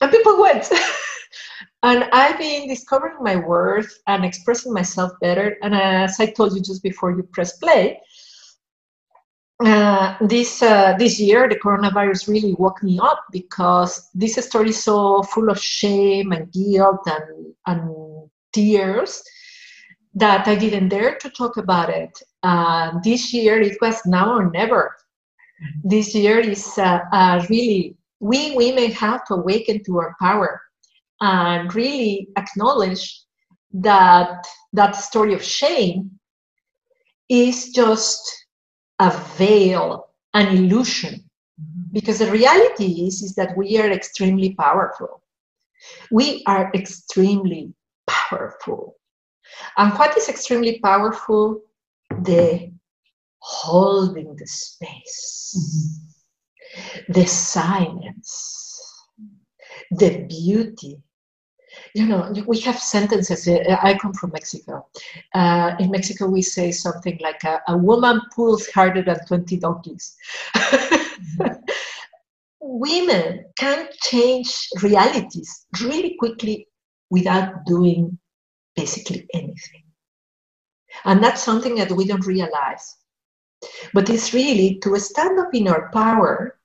and 0.00 0.12
people 0.12 0.42
went. 0.42 0.70
and 1.82 2.04
I've 2.12 2.38
been 2.38 2.68
discovering 2.68 3.16
my 3.20 3.36
worth 3.36 3.98
and 4.06 4.26
expressing 4.26 4.74
myself 4.74 5.12
better. 5.22 5.56
And 5.62 5.74
as 5.74 6.20
I 6.20 6.26
told 6.26 6.54
you 6.54 6.60
just 6.60 6.82
before 6.82 7.12
you 7.12 7.22
press 7.22 7.56
play, 7.56 8.00
uh, 9.64 10.16
this 10.20 10.62
uh, 10.62 10.94
this 10.98 11.18
year 11.18 11.48
the 11.48 11.54
coronavirus 11.54 12.28
really 12.28 12.54
woke 12.58 12.82
me 12.82 12.98
up 13.00 13.24
because 13.32 14.10
this 14.12 14.34
story 14.34 14.70
is 14.70 14.82
so 14.82 15.22
full 15.22 15.48
of 15.48 15.58
shame 15.58 16.32
and 16.32 16.52
guilt 16.52 17.00
and 17.06 17.54
and 17.66 17.88
tears 18.54 19.22
that 20.14 20.46
I 20.46 20.54
didn't 20.54 20.88
dare 20.88 21.16
to 21.16 21.30
talk 21.30 21.56
about 21.56 21.90
it. 21.90 22.16
Uh, 22.42 22.92
this 23.02 23.32
year 23.32 23.60
it 23.60 23.76
was 23.80 24.00
now 24.06 24.36
or 24.36 24.50
never. 24.50 24.96
This 25.82 26.14
year 26.14 26.38
is 26.38 26.78
uh, 26.78 27.44
really 27.50 27.96
we 28.20 28.54
women 28.56 28.90
have 28.92 29.24
to 29.26 29.34
awaken 29.34 29.82
to 29.84 29.98
our 29.98 30.16
power 30.20 30.62
and 31.20 31.74
really 31.74 32.28
acknowledge 32.36 33.22
that 33.72 34.46
that 34.72 34.92
story 34.96 35.34
of 35.34 35.42
shame 35.42 36.10
is 37.28 37.70
just 37.70 38.46
a 38.98 39.10
veil, 39.36 40.08
an 40.32 40.56
illusion. 40.56 41.28
Because 41.92 42.18
the 42.18 42.30
reality 42.30 43.06
is, 43.06 43.22
is 43.22 43.34
that 43.34 43.56
we 43.56 43.78
are 43.78 43.90
extremely 43.90 44.54
powerful. 44.54 45.22
We 46.10 46.42
are 46.46 46.70
extremely 46.74 47.73
powerful. 48.36 48.96
And 49.76 49.92
what 49.94 50.16
is 50.16 50.28
extremely 50.28 50.80
powerful? 50.80 51.60
The 52.10 52.72
holding 53.38 54.36
the 54.36 54.46
space. 54.46 55.54
Mm-hmm 55.56 56.14
the 57.08 57.26
silence, 57.26 59.06
the 59.90 60.24
beauty. 60.28 61.00
You 61.94 62.06
know, 62.06 62.32
we 62.46 62.60
have 62.60 62.78
sentences. 62.78 63.48
Uh, 63.48 63.76
I 63.82 63.98
come 63.98 64.12
from 64.12 64.30
Mexico. 64.32 64.86
Uh, 65.34 65.74
in 65.80 65.90
Mexico, 65.90 66.28
we 66.28 66.42
say 66.42 66.70
something 66.70 67.18
like, 67.20 67.42
a, 67.44 67.60
a 67.68 67.76
woman 67.76 68.20
pulls 68.34 68.68
harder 68.68 69.02
than 69.02 69.18
20 69.26 69.56
donkeys. 69.58 70.16
Women 72.60 73.46
can 73.58 73.88
change 74.02 74.68
realities 74.82 75.66
really 75.82 76.16
quickly 76.18 76.68
without 77.10 77.64
doing 77.66 78.18
basically 78.76 79.26
anything. 79.34 79.84
And 81.04 81.22
that's 81.22 81.42
something 81.42 81.74
that 81.76 81.92
we 81.92 82.06
don't 82.06 82.26
realize. 82.26 82.96
But 83.92 84.10
it's 84.10 84.34
really 84.34 84.78
to 84.82 84.98
stand 84.98 85.38
up 85.38 85.54
in 85.54 85.68
our 85.68 85.90
power 85.90 86.58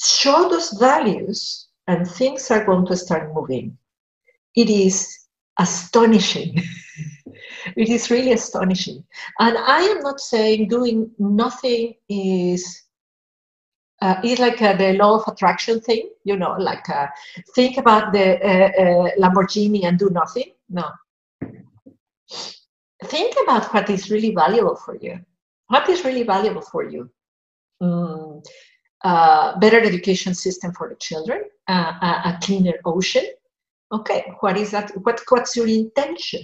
show 0.00 0.48
those 0.48 0.70
values 0.72 1.68
and 1.86 2.08
things 2.08 2.50
are 2.50 2.64
going 2.64 2.86
to 2.86 2.96
start 2.96 3.32
moving. 3.34 3.76
It 4.54 4.68
is 4.70 5.08
astonishing. 5.58 6.62
it 7.76 7.88
is 7.88 8.10
really 8.10 8.32
astonishing. 8.32 9.04
And 9.38 9.56
I 9.58 9.80
am 9.82 10.00
not 10.00 10.20
saying 10.20 10.68
doing 10.68 11.10
nothing 11.18 11.94
is 12.08 12.82
uh, 14.02 14.20
it's 14.24 14.40
like 14.40 14.60
uh, 14.60 14.72
the 14.72 14.94
law 14.94 15.14
of 15.14 15.32
attraction 15.32 15.80
thing, 15.80 16.10
you 16.24 16.36
know, 16.36 16.56
like 16.58 16.88
uh, 16.88 17.06
think 17.54 17.76
about 17.76 18.12
the 18.12 18.26
uh, 18.44 18.70
uh, 18.82 19.10
Lamborghini 19.16 19.84
and 19.84 19.96
do 19.96 20.10
nothing. 20.10 20.50
No. 20.68 20.86
Think 23.04 23.36
about 23.44 23.72
what 23.72 23.88
is 23.88 24.10
really 24.10 24.34
valuable 24.34 24.74
for 24.74 24.96
you. 24.96 25.20
What 25.68 25.88
is 25.88 26.04
really 26.04 26.24
valuable 26.24 26.62
for 26.62 26.82
you? 26.82 27.10
Mm, 27.80 28.44
uh, 29.04 29.58
better 29.60 29.80
education 29.80 30.34
system 30.34 30.72
for 30.72 30.88
the 30.88 30.96
children, 30.96 31.44
a, 31.68 31.72
a, 31.72 32.38
cleaner 32.42 32.74
ocean. 32.84 33.26
Okay, 33.92 34.32
what 34.40 34.56
is 34.56 34.72
that? 34.72 34.90
What, 35.04 35.20
what's 35.28 35.54
your 35.54 35.68
intention? 35.68 36.42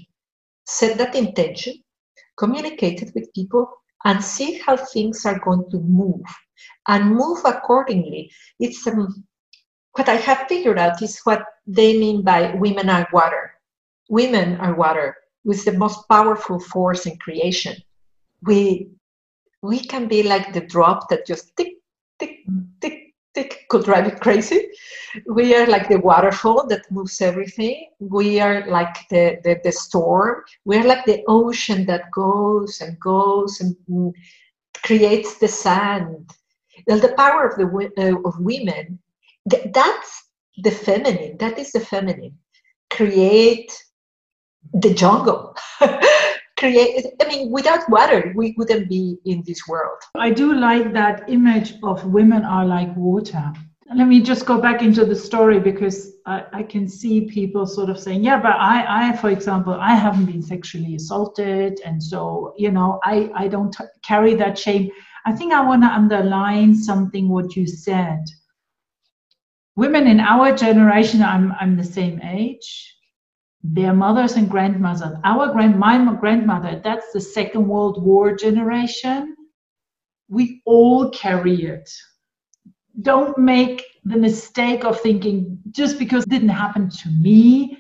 Set 0.65 0.97
that 0.99 1.17
intention, 1.17 1.75
communicate 2.37 3.03
it 3.03 3.13
with 3.17 3.33
people, 3.35 3.69
and 4.05 4.23
see 4.23 4.59
how 4.59 4.77
things 4.77 5.27
are 5.27 5.41
going 5.41 5.69
to 5.71 5.79
move 5.81 6.23
and 6.87 7.15
move 7.15 7.41
accordingly. 7.45 8.31
It's 8.61 8.87
um, 8.87 9.25
what 9.93 10.09
I 10.09 10.17
have 10.17 10.47
figured 10.49 10.79
out 10.79 11.03
is 11.03 11.21
what 11.25 11.45
they 11.67 11.99
mean 11.99 12.23
by 12.23 12.55
women 12.55 12.89
are 12.89 13.09
water. 13.13 13.55
Women 14.09 14.57
are 14.57 14.75
water, 14.75 15.17
with 15.45 15.65
the 15.65 15.73
most 15.73 16.09
powerful 16.09 16.59
force 16.59 17.07
in 17.07 17.19
creation. 17.19 17.77
We 18.43 18.91
we 19.63 19.81
can 19.81 20.07
be 20.09 20.23
like 20.23 20.53
the 20.53 20.61
drop 20.61 21.09
that 21.09 21.27
just 21.27 21.57
tick 21.57 21.79
tick, 22.19 22.45
tick, 22.81 23.15
tick 23.35 23.67
could 23.69 23.85
drive 23.85 24.07
you 24.07 24.13
crazy. 24.13 24.69
We 25.27 25.55
are 25.55 25.67
like 25.67 25.89
the 25.89 26.01
waterfall 26.01 26.67
that 26.69 26.91
moves 26.91 27.21
everything. 27.21 27.91
We 27.99 28.41
are 28.41 28.67
like 28.69 29.09
the, 29.09 29.39
the, 29.45 29.61
the 29.63 29.73
storm. 29.73 30.43
We 30.65 30.77
are 30.79 30.85
like 30.85 31.05
the 31.05 31.23
ocean 31.29 31.87
that 31.87 32.11
goes 32.11 32.81
and 32.81 32.99
goes 33.01 33.61
and 33.61 34.15
creates 34.85 35.39
the 35.39 35.49
sand. 35.49 36.31
The 36.87 37.15
power 37.17 37.47
of 37.49 37.57
the 37.57 37.67
uh, 37.99 38.29
of 38.29 38.35
women, 38.39 38.99
th- 39.51 39.73
that's 39.73 40.11
the 40.59 40.71
feminine. 40.71 41.37
That 41.39 41.59
is 41.59 41.73
the 41.73 41.81
feminine. 41.81 42.39
Create 42.91 43.71
the 44.73 44.95
jungle. 44.95 45.57
create 46.59 47.07
i 47.23 47.29
mean 47.29 47.53
without 47.53 47.89
water 47.89 48.33
we 48.35 48.53
wouldn't 48.59 48.89
be 48.89 49.17
in 49.25 49.45
this 49.47 49.61
world 49.69 49.97
i 50.17 50.29
do 50.29 50.55
like 50.55 50.93
that 50.93 51.23
image 51.31 51.75
of 51.85 52.05
women 52.07 52.45
are 52.45 52.67
like 52.67 52.93
water 52.97 53.53
let 53.95 54.07
me 54.07 54.21
just 54.21 54.45
go 54.45 54.61
back 54.61 54.83
into 54.83 55.05
the 55.07 55.17
story 55.17 55.59
because 55.59 56.13
I, 56.27 56.45
I, 56.53 56.63
can 56.63 56.87
see 56.87 57.23
people 57.23 57.67
sort 57.67 57.89
of 57.89 57.99
saying, 57.99 58.23
yeah, 58.23 58.39
but 58.39 58.53
I, 58.53 59.09
I, 59.09 59.17
for 59.17 59.31
example, 59.31 59.73
I 59.73 59.95
haven't 59.95 60.27
been 60.27 60.43
sexually 60.43 60.95
assaulted. 60.97 61.81
And 61.87 62.03
so, 62.03 62.53
you 62.59 62.71
know, 62.71 63.01
I, 63.03 63.31
I 63.35 63.49
don't 63.49 63.73
t- 63.73 63.85
carry 64.03 64.35
that 64.35 64.59
shame. 64.59 64.91
I 65.29 65.33
think 65.33 65.53
I 65.53 65.65
want 65.65 65.83
to 65.83 65.89
underline 65.89 66.75
something 66.75 67.29
what 67.29 67.55
you 67.55 67.67
said. 67.67 68.25
Women 69.77 70.07
in 70.07 70.21
our 70.21 70.57
generation, 70.57 71.23
I'm, 71.23 71.53
I'm 71.61 71.77
the 71.77 71.85
same 71.85 72.21
age, 72.23 72.97
their 73.63 73.93
mothers 73.93 74.33
and 74.33 74.49
grandmothers. 74.49 75.19
Our 75.25 75.53
grand, 75.53 75.79
my 75.79 76.15
grandmother, 76.15 76.81
that's 76.83 77.13
the 77.13 77.21
Second 77.21 77.69
World 77.69 78.03
War 78.03 78.35
generation. 78.37 79.37
We 80.29 80.63
all 80.65 81.11
carry 81.11 81.63
it 81.63 81.89
don't 83.03 83.37
make 83.39 83.85
the 84.05 84.17
mistake 84.17 84.85
of 84.85 85.01
thinking 85.01 85.59
just 85.71 85.99
because 85.99 86.25
it 86.25 86.31
didn't 86.31 86.49
happen 86.49 86.91
to 86.91 87.09
me, 87.11 87.79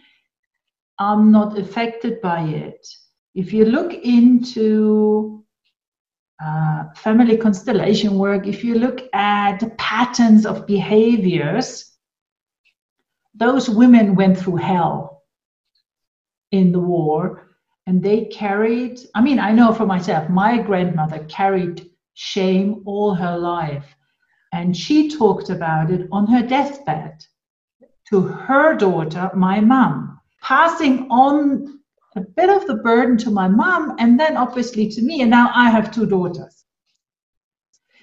I'm 0.99 1.33
not 1.33 1.59
affected 1.59 2.21
by 2.21 2.43
it. 2.43 2.87
If 3.35 3.53
you 3.53 3.65
look 3.65 3.95
into 3.95 5.45
uh, 6.45 6.85
family 6.95 7.37
constellation 7.37 8.17
work, 8.17 8.47
if 8.47 8.63
you 8.63 8.77
look 8.77 9.03
at 9.13 9.59
the 9.59 9.71
patterns 9.71 10.47
of 10.47 10.67
behaviors, 10.67 11.97
those 13.35 13.69
women 13.69 14.15
went 14.15 14.39
through 14.39 14.57
hell 14.57 15.25
in 16.53 16.73
the 16.73 16.81
war 16.81 17.49
and 17.87 18.03
they 18.03 18.27
carried, 18.27 19.01
I 19.15 19.21
mean, 19.21 19.39
I 19.39 19.53
know 19.53 19.73
for 19.73 19.87
myself, 19.87 20.29
my 20.29 20.59
grandmother 20.59 21.25
carried 21.25 21.91
shame 22.15 22.83
all 22.85 23.15
her 23.15 23.39
life 23.39 23.97
and 24.53 24.77
she 24.77 25.09
talked 25.09 25.51
about 25.51 25.91
it 25.91 26.09
on 26.11 26.27
her 26.27 26.47
deathbed 26.47 27.25
to 28.11 28.23
her 28.23 28.75
daughter, 28.75 29.31
my 29.35 29.61
mum, 29.61 30.21
passing 30.41 31.09
on 31.11 31.78
a 32.17 32.21
bit 32.21 32.51
of 32.51 32.67
the 32.67 32.77
burden 32.77 33.17
to 33.19 33.31
my 33.31 33.49
mom 33.49 33.97
and 33.99 34.19
then 34.19 34.37
obviously 34.37 34.89
to 34.89 35.03
me. 35.03 35.23
And 35.23 35.31
now 35.31 35.51
I 35.55 35.71
have 35.71 35.91
two 35.91 36.07
daughters. 36.07 36.65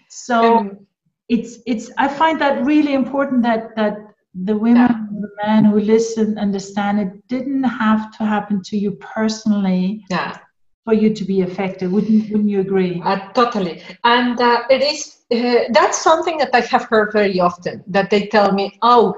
So 0.10 0.58
um, 0.58 0.88
it's 1.28 1.60
it's 1.66 1.92
I 1.98 2.08
find 2.08 2.40
that 2.40 2.64
really 2.64 2.94
important 2.94 3.44
that 3.44 3.76
that 3.76 3.98
the 4.34 4.56
women 4.56 4.78
yeah. 4.78 5.20
the 5.22 5.30
men 5.46 5.66
who 5.66 5.80
listen 5.80 6.38
understand 6.38 7.00
it 7.00 7.28
didn't 7.28 7.64
have 7.64 8.18
to 8.18 8.26
happen 8.26 8.62
to 8.64 8.78
you 8.78 8.92
personally. 8.94 10.04
Yeah 10.10 10.38
for 10.86 10.94
you 10.94 11.14
to 11.14 11.26
be 11.26 11.42
affected. 11.42 11.92
Wouldn't 11.92 12.30
wouldn't 12.30 12.50
you 12.50 12.62
agree? 12.62 13.02
Uh, 13.04 13.32
totally. 13.34 13.82
And 14.04 14.40
uh, 14.40 14.64
it 14.70 14.82
is 14.84 15.18
uh, 15.32 15.66
that's 15.72 16.02
something 16.02 16.38
that 16.38 16.52
I 16.54 16.62
have 16.62 16.84
heard 16.84 17.12
very 17.12 17.40
often. 17.40 17.84
That 17.88 18.10
they 18.10 18.28
tell 18.28 18.52
me, 18.54 18.78
"Oh, 18.82 19.16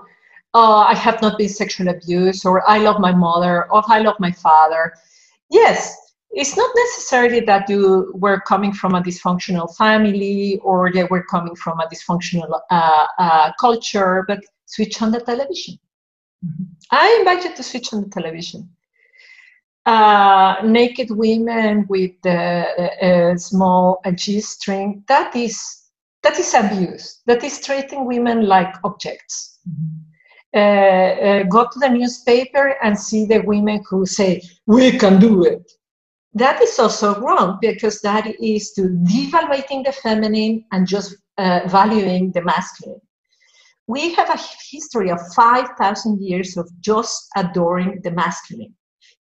uh, 0.54 0.80
I 0.80 0.96
have 0.96 1.22
not 1.22 1.38
been 1.38 1.50
sexually 1.50 1.92
abused," 1.92 2.46
or 2.46 2.68
"I 2.70 2.77
love 2.80 3.00
my 3.00 3.12
mother," 3.12 3.72
or 3.72 3.84
"I 3.88 4.00
love 4.00 4.16
my 4.20 4.32
father." 4.32 4.94
Yes, 5.50 5.96
it's 6.32 6.58
not 6.58 6.70
necessarily 6.75 7.39
that 7.42 7.70
you 7.70 8.12
were 8.16 8.39
coming 8.42 8.74
from 8.74 8.96
a 8.96 9.01
dysfunctional 9.01 9.75
family 9.75 10.60
or 10.63 10.92
they 10.92 11.06
were 11.06 11.24
coming 11.24 11.56
from 11.56 11.80
a 11.80 11.88
dysfunctional 11.88 12.60
uh, 12.70 13.08
uh, 13.18 13.51
culture, 13.60 14.25
but 14.27 14.39
switch 14.66 15.01
on 15.01 15.12
the 15.12 15.22
television. 15.22 15.80
Mm-hmm. 16.46 16.63
I 16.92 17.16
invite 17.20 17.46
you 17.46 17.56
to 17.56 17.63
switch 17.63 17.94
on 17.94 18.01
the 18.01 18.10
television 18.10 18.70
uh, 19.88 20.58
naked 20.63 21.10
women 21.10 21.86
with 21.88 22.12
a, 22.25 22.92
a 23.01 23.38
small 23.38 24.01
G 24.16 24.42
string, 24.42 25.03
that 25.07 25.36
is 25.36 25.86
that 26.24 26.38
is 26.38 26.53
abuse. 26.53 27.22
That 27.25 27.44
is 27.44 27.62
treating 27.62 28.05
women 28.05 28.46
like 28.48 28.75
objects. 28.83 29.60
Mm-hmm. 29.68 30.06
Uh, 30.57 30.59
uh, 30.59 31.43
go 31.43 31.67
to 31.72 31.79
the 31.79 31.89
newspaper 31.89 32.75
and 32.83 32.98
see 32.98 33.25
the 33.25 33.39
women 33.51 33.83
who 33.89 34.05
say 34.05 34.41
we 34.65 34.98
can 34.98 35.20
do 35.20 35.43
it. 35.43 35.65
That 36.33 36.61
is 36.61 36.79
also 36.79 37.20
wrong 37.20 37.57
because 37.61 38.01
that 38.01 38.25
is 38.41 38.72
to 38.74 38.81
devaluating 39.13 39.85
the 39.85 39.91
feminine 39.91 40.65
and 40.72 40.87
just 40.87 41.15
uh, 41.37 41.61
valuing 41.67 42.31
the 42.31 42.43
masculine. 42.43 43.01
We 43.87 44.13
have 44.15 44.29
a 44.29 44.39
history 44.72 45.09
of 45.11 45.20
5,000 45.35 46.22
years 46.22 46.57
of 46.57 46.70
just 46.81 47.29
adoring 47.35 48.01
the 48.03 48.11
masculine 48.11 48.74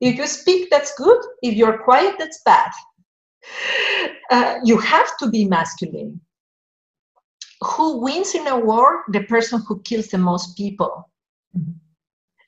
if 0.01 0.17
you 0.17 0.27
speak, 0.27 0.69
that's 0.69 0.93
good. 0.95 1.19
If 1.41 1.55
you're 1.55 1.83
quiet, 1.83 2.15
that's 2.17 2.41
bad. 2.45 2.71
Uh, 4.31 4.55
you 4.63 4.77
have 4.79 5.17
to 5.17 5.29
be 5.29 5.45
masculine. 5.45 6.19
Who 7.61 8.01
wins 8.01 8.35
in 8.35 8.47
a 8.47 8.59
war? 8.59 9.03
The 9.09 9.23
person 9.23 9.61
who 9.67 9.81
kills 9.81 10.07
the 10.07 10.17
most 10.17 10.57
people. 10.57 11.09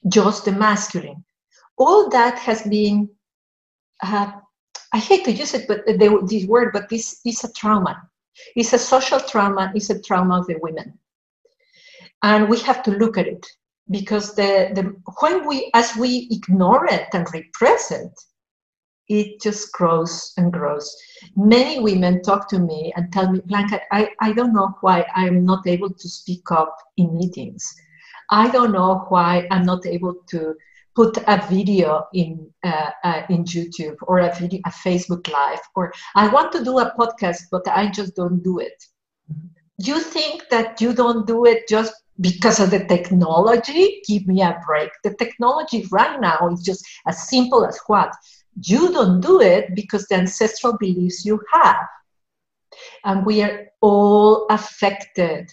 Just 0.08 0.46
the 0.46 0.52
masculine. 0.52 1.24
All 1.78 2.10
that 2.10 2.40
has 2.40 2.64
been, 2.64 3.10
uh, 4.04 4.32
I 4.94 4.98
hate 4.98 5.26
to 5.26 5.32
use 5.32 5.54
it, 5.54 5.68
but 5.68 5.86
the, 5.86 6.26
this 6.28 6.46
word, 6.46 6.72
but 6.74 6.90
this 6.90 7.20
is 7.26 7.44
a 7.44 7.52
trauma. 7.54 8.10
It's 8.56 8.74
a 8.74 8.80
social 8.80 9.20
trauma, 9.20 9.72
it's 9.76 9.90
a 9.90 10.02
trauma 10.02 10.40
of 10.40 10.48
the 10.48 10.58
women. 10.62 10.98
And 12.24 12.50
we 12.50 12.60
have 12.62 12.84
to 12.84 12.92
look 12.92 13.18
at 13.18 13.28
it 13.28 13.46
because 13.90 14.36
the, 14.36 14.72
the 14.74 14.96
when 15.22 15.48
we 15.48 15.70
as 15.74 15.96
we 15.96 16.28
ignore 16.32 16.86
it 16.88 17.08
and 17.14 17.28
repress 17.34 17.92
it 17.92 18.12
it 19.08 19.40
just 19.42 19.72
grows 19.72 20.34
and 20.38 20.52
grows 20.52 20.94
many 21.36 21.80
women 21.80 22.22
talk 22.22 22.50
to 22.50 22.60
me 22.60 22.92
and 22.96 23.12
tell 23.14 23.32
me 23.32 23.40
blanca 23.46 23.80
I, 23.92 24.10
I 24.20 24.34
don't 24.34 24.54
know 24.54 24.76
why 24.82 25.06
i'm 25.16 25.46
not 25.46 25.66
able 25.66 25.90
to 25.90 26.10
speak 26.10 26.52
up 26.52 26.76
in 26.98 27.16
meetings 27.16 27.74
i 28.30 28.50
don't 28.50 28.72
know 28.72 29.06
why 29.10 29.48
i'm 29.52 29.66
not 29.66 29.86
able 29.86 30.16
to 30.28 30.56
put 30.96 31.18
a 31.28 31.46
video 31.50 32.08
in 32.14 32.50
uh, 32.64 32.90
uh, 33.04 33.22
in 33.30 33.44
youtube 33.44 33.96
or 34.04 34.20
a 34.20 34.34
video 34.36 34.60
a 34.66 34.70
facebook 34.70 35.32
live 35.32 35.60
or 35.76 35.94
i 36.16 36.28
want 36.28 36.52
to 36.52 36.64
do 36.64 36.80
a 36.80 36.92
podcast 36.98 37.42
but 37.52 37.68
i 37.68 37.90
just 37.90 38.16
don't 38.16 38.44
do 38.44 38.60
it. 38.60 38.84
You 39.80 40.00
think 40.00 40.44
that 40.50 40.82
you 40.82 40.94
don't 40.94 41.28
do 41.28 41.46
it 41.46 41.68
just 41.68 41.94
because 42.20 42.60
of 42.60 42.72
the 42.72 42.86
technology? 42.86 44.02
Give 44.08 44.26
me 44.26 44.42
a 44.42 44.60
break. 44.66 44.90
The 45.04 45.14
technology 45.14 45.86
right 45.92 46.20
now 46.20 46.50
is 46.52 46.64
just 46.64 46.84
as 47.06 47.30
simple 47.30 47.66
as 47.66 47.80
what? 47.86 48.12
You 48.64 48.92
don't 48.92 49.22
do 49.22 49.40
it 49.40 49.76
because 49.76 50.08
the 50.08 50.16
ancestral 50.16 50.78
beliefs 50.80 51.26
you 51.26 51.40
have. 51.54 51.86
And 53.04 53.24
we 53.26 53.44
are 53.44 53.68
all 53.82 54.48
affected 54.50 55.52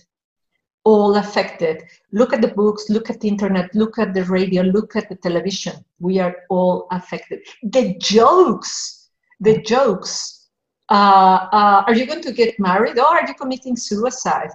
all 0.85 1.17
affected 1.17 1.83
look 2.13 2.33
at 2.33 2.43
the 2.43 2.49
books 2.49 2.89
look 2.91 3.11
at 3.11 3.21
the 3.21 3.29
internet 3.29 3.75
look 3.75 3.99
at 3.99 4.13
the 4.15 4.25
radio 4.25 4.63
look 4.63 4.95
at 4.97 5.09
the 5.09 5.17
television 5.17 5.75
we 5.99 6.19
are 6.19 6.37
all 6.51 6.87
affected 6.91 7.41
the 7.63 7.97
jokes 7.99 9.11
the 9.41 9.61
jokes 9.63 10.49
uh, 10.91 11.49
uh, 11.53 11.85
are 11.87 11.95
you 11.95 12.07
going 12.07 12.23
to 12.23 12.33
get 12.33 12.59
married 12.61 12.99
or 12.99 13.07
are 13.07 13.27
you 13.27 13.35
committing 13.35 13.77
suicide 13.77 14.51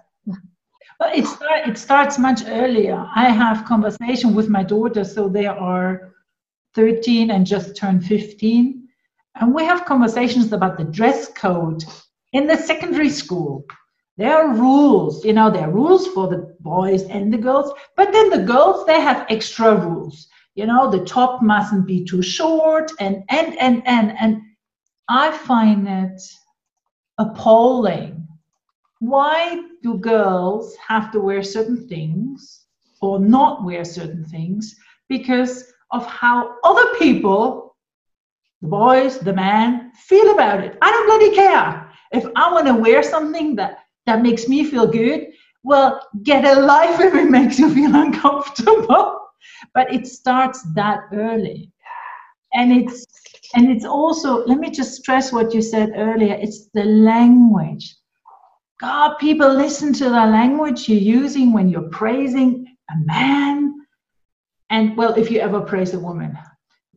well, 0.99 1.11
it, 1.15 1.25
start, 1.25 1.67
it 1.67 1.77
starts 1.77 2.19
much 2.19 2.41
earlier. 2.45 3.07
I 3.15 3.29
have 3.29 3.63
conversation 3.65 4.35
with 4.35 4.49
my 4.49 4.63
daughter, 4.63 5.05
so 5.05 5.29
they 5.29 5.45
are 5.45 6.13
13 6.75 7.31
and 7.31 7.45
just 7.45 7.77
turned 7.77 8.05
15. 8.05 8.85
And 9.35 9.53
we 9.53 9.63
have 9.63 9.85
conversations 9.85 10.51
about 10.51 10.77
the 10.77 10.83
dress 10.83 11.31
code 11.31 11.85
in 12.33 12.47
the 12.47 12.57
secondary 12.57 13.09
school. 13.09 13.65
There 14.19 14.35
are 14.35 14.53
rules, 14.53 15.23
you 15.23 15.31
know, 15.31 15.49
there 15.49 15.63
are 15.63 15.71
rules 15.71 16.05
for 16.07 16.27
the 16.27 16.53
boys 16.59 17.03
and 17.03 17.31
the 17.33 17.37
girls, 17.37 17.71
but 17.95 18.11
then 18.11 18.29
the 18.29 18.43
girls, 18.43 18.85
they 18.85 18.99
have 18.99 19.25
extra 19.29 19.73
rules. 19.73 20.27
You 20.55 20.65
know, 20.65 20.91
the 20.91 21.05
top 21.05 21.41
mustn't 21.41 21.87
be 21.87 22.03
too 22.03 22.21
short 22.21 22.91
and, 22.99 23.23
and, 23.29 23.57
and, 23.61 23.81
and, 23.87 24.17
and 24.19 24.41
I 25.07 25.31
find 25.31 25.87
it 25.87 26.21
appalling 27.17 28.27
why 28.99 29.63
do 29.81 29.97
girls 29.97 30.75
have 30.85 31.13
to 31.13 31.21
wear 31.21 31.41
certain 31.41 31.87
things 31.87 32.65
or 33.01 33.21
not 33.21 33.63
wear 33.63 33.85
certain 33.85 34.25
things 34.25 34.75
because 35.07 35.71
of 35.91 36.05
how 36.05 36.57
other 36.65 36.93
people, 36.99 37.77
the 38.61 38.67
boys, 38.67 39.17
the 39.19 39.31
man, 39.31 39.93
feel 39.93 40.33
about 40.33 40.61
it? 40.61 40.77
I 40.81 40.91
don't 40.91 41.07
bloody 41.07 41.33
care. 41.33 41.89
If 42.11 42.25
I 42.35 42.51
want 42.51 42.67
to 42.67 42.73
wear 42.73 43.01
something 43.01 43.55
that, 43.55 43.77
that 44.09 44.21
makes 44.21 44.47
me 44.47 44.63
feel 44.63 44.87
good, 44.87 45.27
well, 45.63 46.01
get 46.23 46.45
a 46.45 46.59
life 46.59 46.99
if 46.99 47.13
it 47.13 47.29
makes 47.29 47.59
you 47.59 47.73
feel 47.73 47.95
uncomfortable. 48.05 49.19
But 49.73 49.93
it 49.93 50.07
starts 50.07 50.61
that 50.73 51.01
early. 51.13 51.71
And 52.53 52.71
it's 52.71 53.05
and 53.55 53.69
it's 53.69 53.85
also, 53.85 54.45
let 54.45 54.59
me 54.59 54.69
just 54.69 54.95
stress 54.95 55.31
what 55.31 55.53
you 55.53 55.61
said 55.61 55.93
earlier, 55.95 56.35
it's 56.35 56.69
the 56.73 56.83
language 56.83 57.95
God, 58.79 59.15
people 59.15 59.53
listen 59.53 59.91
to 59.93 60.05
the 60.05 60.25
language 60.25 60.87
you're 60.87 60.97
using 61.21 61.51
when 61.51 61.67
you're 61.67 61.89
praising 61.89 62.65
a 62.89 62.93
man. 63.05 63.75
And 64.69 64.95
well, 64.95 65.13
if 65.15 65.29
you 65.29 65.41
ever 65.41 65.59
praise 65.59 65.93
a 65.93 65.99
woman. 65.99 66.37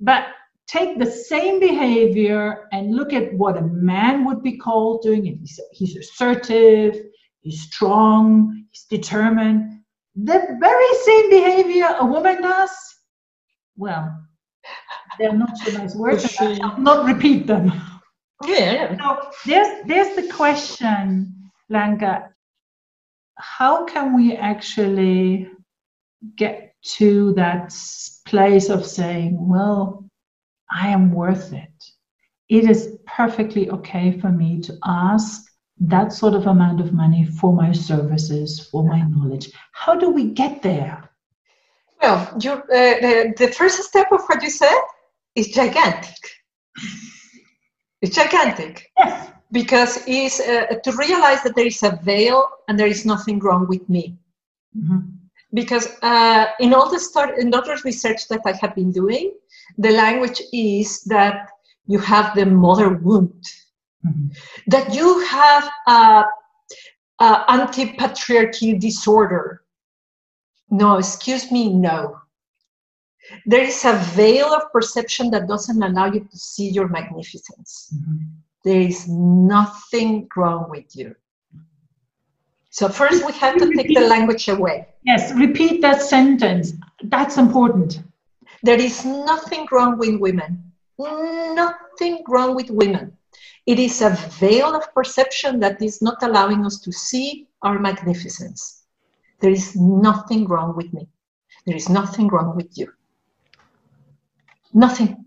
But 0.01 0.27
take 0.73 0.99
the 0.99 1.11
same 1.11 1.61
behavior 1.61 2.69
and 2.73 2.97
look 2.97 3.13
at 3.13 3.33
what 3.35 3.59
a 3.59 3.63
man 3.63 4.25
would 4.25 4.43
be 4.43 4.57
called 4.57 5.03
doing 5.03 5.27
it. 5.27 5.37
He's, 5.39 5.61
he's 5.73 5.97
assertive, 5.97 6.97
he's 7.41 7.61
strong, 7.63 8.65
he's 8.71 8.85
determined. 8.85 9.81
The 10.15 10.57
very 10.61 10.95
same 11.05 11.31
behavior 11.31 11.95
a 11.99 12.07
woman 12.07 12.41
does, 12.41 12.71
well, 13.77 14.17
they're 15.19 15.35
not 15.35 15.57
so 15.59 15.73
nice 15.73 15.95
words, 15.95 16.25
I 16.25 16.29
shall 16.29 16.79
not 16.79 17.05
repeat 17.07 17.47
them. 17.47 17.73
Yeah. 18.45 18.97
So 18.99 19.31
there's 19.47 19.87
there's 19.87 20.17
the 20.17 20.33
question, 20.33 21.51
Blanca. 21.69 22.31
How 23.37 23.85
can 23.85 24.17
we 24.17 24.37
actually 24.37 25.49
get 26.37 26.75
to 26.97 27.33
that 27.35 27.73
place 28.27 28.69
of 28.69 28.85
saying, 28.85 29.37
well, 29.49 30.05
I 30.75 30.89
am 30.89 31.13
worth 31.13 31.53
it. 31.53 31.85
It 32.49 32.69
is 32.69 32.99
perfectly 33.07 33.71
okay 33.71 34.19
for 34.19 34.31
me 34.31 34.61
to 34.63 34.79
ask 34.85 35.43
that 35.81 36.13
sort 36.13 36.35
of 36.35 36.47
amount 36.47 36.81
of 36.81 36.93
money 36.93 37.25
for 37.25 37.53
my 37.53 37.73
services, 37.73 38.69
for 38.71 38.85
my 38.85 39.03
knowledge. 39.03 39.51
How 39.73 39.97
do 39.97 40.11
we 40.11 40.31
get 40.31 40.63
there? 40.63 41.11
Well, 42.01 42.37
you, 42.41 42.53
uh, 42.53 42.63
the, 42.69 43.35
the 43.37 43.49
first 43.49 43.83
step 43.83 44.11
of 44.13 44.23
what 44.27 44.43
you 44.43 44.51
said 44.51 44.81
is 45.35 45.49
gigantic. 45.49 46.19
it's 48.01 48.15
gigantic. 48.15 48.91
Yes. 48.99 49.31
Because 49.51 50.03
it's 50.07 50.41
uh, 50.41 50.67
to 50.83 50.93
realize 50.93 51.43
that 51.43 51.55
there 51.55 51.67
is 51.67 51.83
a 51.83 51.99
veil 52.03 52.49
and 52.69 52.79
there 52.79 52.87
is 52.87 53.05
nothing 53.05 53.39
wrong 53.39 53.67
with 53.69 53.87
me. 53.89 54.17
Mm-hmm. 54.77 55.01
Because 55.53 55.87
uh, 56.03 56.47
in 56.59 56.73
all 56.73 56.91
the 56.91 56.99
start, 56.99 57.39
in 57.39 57.53
all 57.55 57.63
the 57.63 57.79
research 57.85 58.29
that 58.29 58.41
I 58.47 58.53
have 58.53 58.75
been 58.75 58.91
doing, 58.91 59.33
the 59.79 59.91
language 59.91 60.41
is 60.53 61.03
that 61.05 61.51
you 61.87 61.99
have 61.99 62.35
the 62.35 62.47
mother 62.47 62.91
wound, 62.91 63.45
mm-hmm. 64.07 64.29
that 64.69 64.95
you 64.95 65.21
have 65.27 65.69
a, 65.87 66.25
a 67.21 67.45
anti-patriarchy 67.49 68.79
disorder. 68.79 69.63
No, 70.71 70.97
excuse 70.97 71.51
me, 71.51 71.73
no. 71.73 72.19
There 73.47 73.63
is 73.63 73.85
a 73.85 73.95
veil 74.15 74.47
of 74.47 74.73
perception 74.73 75.31
that 75.31 75.47
doesn't 75.49 75.83
allow 75.83 76.07
you 76.07 76.21
to 76.21 76.39
see 76.39 76.71
your 76.71 76.89
magnificence. 76.89 77.95
Mm-hmm. 77.95 78.17
There 78.65 78.81
is 78.81 79.09
nothing 79.09 80.29
wrong 80.37 80.71
with 80.71 80.95
you. 80.95 81.15
So 82.71 82.89
first 82.89 83.27
we 83.27 83.33
have 83.35 83.59
to 83.59 83.71
take 83.75 83.89
the 83.95 84.07
language 84.07 84.49
away. 84.49 84.89
Yes, 85.05 85.33
repeat 85.35 85.83
that 85.83 86.01
sentence. 86.01 86.73
That's 87.03 87.37
important. 87.37 88.03
There 88.63 88.81
is 88.81 89.05
nothing 89.05 89.67
wrong 89.73 89.99
with 89.99 90.21
women. 90.21 90.73
Nothing 90.99 92.23
wrong 92.29 92.55
with 92.55 92.71
women. 92.71 93.17
It 93.67 93.79
is 93.79 94.03
a 94.03 94.11
veil 94.39 94.75
of 94.75 94.93
perception 94.95 95.61
that 95.61 95.81
is 95.81 96.03
not 96.03 96.23
allowing 96.23 96.65
us 96.67 96.81
to 96.81 96.93
see 96.93 97.49
our 97.63 97.79
magnificence. 97.79 98.85
There 99.41 99.51
is 99.51 99.77
nothing 99.77 100.47
wrong 100.47 100.77
with 100.77 100.93
me. 100.93 101.09
There 101.67 101.77
is 101.77 101.89
nothing 101.89 102.29
wrong 102.29 102.57
with 102.57 102.77
you. 102.77 102.93
Nothing. 104.73 105.25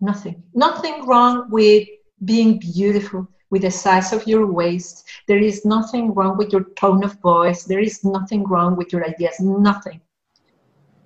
Nothing. 0.00 0.42
Nothing 0.54 1.06
wrong 1.06 1.50
with 1.50 1.88
being 2.24 2.58
beautiful, 2.58 3.28
with 3.50 3.62
the 3.62 3.70
size 3.70 4.12
of 4.12 4.26
your 4.26 4.46
waist. 4.46 5.06
There 5.26 5.38
is 5.38 5.64
nothing 5.64 6.14
wrong 6.14 6.36
with 6.36 6.52
your 6.52 6.64
tone 6.76 7.02
of 7.04 7.20
voice. 7.20 7.64
There 7.64 7.80
is 7.80 8.04
nothing 8.04 8.44
wrong 8.44 8.76
with 8.76 8.92
your 8.92 9.04
ideas. 9.04 9.40
Nothing. 9.40 10.00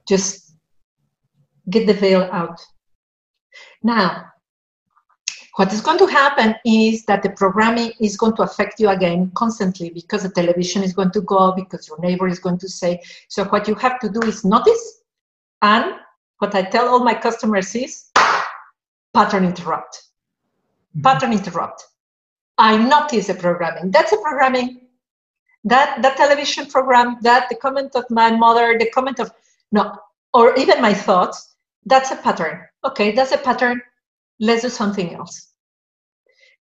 Just 0.07 0.42
get 1.71 1.87
the 1.87 1.95
veil 1.95 2.29
out. 2.33 2.61
Now, 3.83 4.33
what 5.57 5.73
is 5.73 5.83
going 5.83 5.99
to 5.99 6.07
happen 6.07 6.55
is 6.65 7.05
that 7.05 7.23
the 7.23 7.31
programming 7.31 7.93
is 8.01 8.17
going 8.17 8.35
to 8.37 8.43
affect 8.43 8.81
you 8.81 8.89
again 8.89 9.31
constantly 9.35 9.91
because 9.91 10.23
the 10.23 10.31
television 10.31 10.83
is 10.83 10.95
going 10.95 11.11
to 11.11 11.21
go, 11.21 11.53
because 11.53 11.87
your 11.87 12.01
neighbor 12.01 12.27
is 12.27 12.39
going 12.39 12.59
to 12.59 12.69
say. 12.69 13.03
So, 13.29 13.45
what 13.45 13.69
you 13.69 13.75
have 13.75 14.01
to 14.01 14.09
do 14.09 14.23
is 14.23 14.45
notice, 14.45 15.03
and 15.61 15.95
what 16.39 16.55
I 16.55 16.63
tell 16.63 16.89
all 16.89 17.05
my 17.05 17.15
customers 17.15 17.75
is 17.75 18.11
pattern 19.13 19.45
interrupt. 19.45 20.03
Mm-hmm. 20.97 21.03
Pattern 21.03 21.33
interrupt. 21.33 21.85
I 22.57 22.77
notice 22.79 23.27
the 23.27 23.35
programming. 23.35 23.91
That's 23.91 24.13
a 24.13 24.17
programming. 24.19 24.81
That 25.65 26.01
that 26.03 26.17
television 26.17 26.67
program, 26.67 27.19
that 27.23 27.49
the 27.49 27.57
comment 27.57 27.95
of 27.95 28.05
my 28.11 28.35
mother, 28.35 28.77
the 28.79 28.91
comment 28.91 29.21
of 29.21 29.31
no, 29.71 29.97
or 30.33 30.57
even 30.57 30.81
my 30.81 30.95
thoughts 30.95 31.52
that's 31.85 32.11
a 32.11 32.17
pattern. 32.17 32.67
Okay, 32.85 33.13
that's 33.13 33.33
a 33.33 33.39
pattern. 33.39 33.81
Let's 34.41 34.63
do 34.63 34.69
something 34.69 35.15
else. 35.15 35.53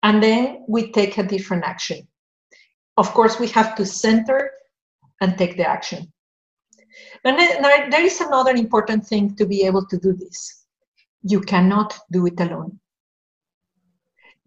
And 0.02 0.22
then 0.22 0.64
we 0.68 0.92
take 0.92 1.18
a 1.18 1.22
different 1.22 1.64
action. 1.64 2.06
Of 2.96 3.12
course, 3.12 3.38
we 3.38 3.48
have 3.48 3.74
to 3.76 3.84
center 3.84 4.50
and 5.20 5.36
take 5.36 5.56
the 5.56 5.68
action. 5.68 6.12
And 7.24 7.38
then 7.38 7.62
there 7.90 8.04
is 8.04 8.20
another 8.20 8.52
important 8.52 9.06
thing 9.06 9.34
to 9.36 9.46
be 9.46 9.64
able 9.64 9.84
to 9.86 9.98
do 9.98 10.12
this. 10.12 10.64
You 11.22 11.40
cannot 11.40 11.98
do 12.10 12.26
it 12.26 12.40
alone. 12.40 12.78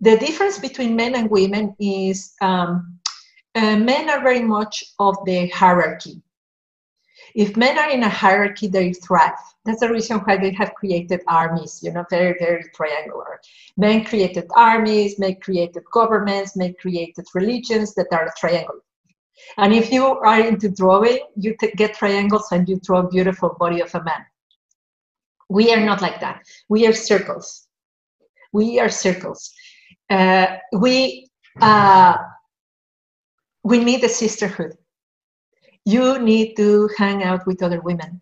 The 0.02 0.18
difference 0.18 0.58
between 0.58 0.96
men 0.96 1.16
and 1.16 1.30
women 1.30 1.76
is 1.80 2.34
um, 2.42 3.00
uh, 3.56 3.76
men 3.76 4.10
are 4.10 4.22
very 4.22 4.42
much 4.42 4.84
of 5.00 5.18
the 5.26 5.48
hierarchy. 5.50 6.22
If 7.36 7.56
men 7.58 7.78
are 7.78 7.90
in 7.90 8.04
a 8.04 8.10
hierarchy, 8.10 8.68
they 8.68 8.94
thrive. 8.94 9.34
That's 9.66 9.82
the 9.82 9.92
reason 9.92 10.20
why 10.20 10.38
they 10.38 10.52
have 10.54 10.74
created 10.74 11.22
armies, 11.28 11.80
you 11.84 11.92
know, 11.92 12.06
very, 12.10 12.36
very 12.40 12.64
triangular. 12.74 13.40
Men 13.78 14.04
created 14.04 14.48
armies, 14.56 15.20
men 15.20 15.36
created 15.42 15.84
governments, 15.92 16.56
men 16.56 16.76
created 16.80 17.26
religions 17.34 17.94
that 17.96 18.08
are 18.12 18.34
triangular. 18.38 18.82
And 19.58 19.74
if 19.74 19.92
you 19.92 20.06
are 20.06 20.40
into 20.40 20.70
drawing, 20.70 21.20
you 21.36 21.56
t- 21.60 21.72
get 21.76 21.94
triangles 21.94 22.52
and 22.52 22.68
you 22.68 22.80
draw 22.84 23.00
a 23.00 23.10
beautiful 23.10 23.56
body 23.60 23.82
of 23.82 23.94
a 23.96 24.04
man. 24.04 24.26
We 25.50 25.74
are 25.74 25.84
not 25.84 26.02
like 26.02 26.20
that. 26.20 26.44
We 26.68 26.86
are 26.88 26.94
circles. 26.94 27.68
We 28.54 28.80
are 28.80 28.90
circles. 28.90 29.52
Uh, 30.10 30.58
we 30.74 31.30
uh, 31.62 32.18
we 33.64 33.84
need 33.84 34.04
a 34.04 34.10
sisterhood 34.10 34.78
you 35.86 36.20
need 36.20 36.56
to 36.56 36.90
hang 36.98 37.24
out 37.24 37.46
with 37.48 37.64
other 37.64 37.82
women. 37.82 38.22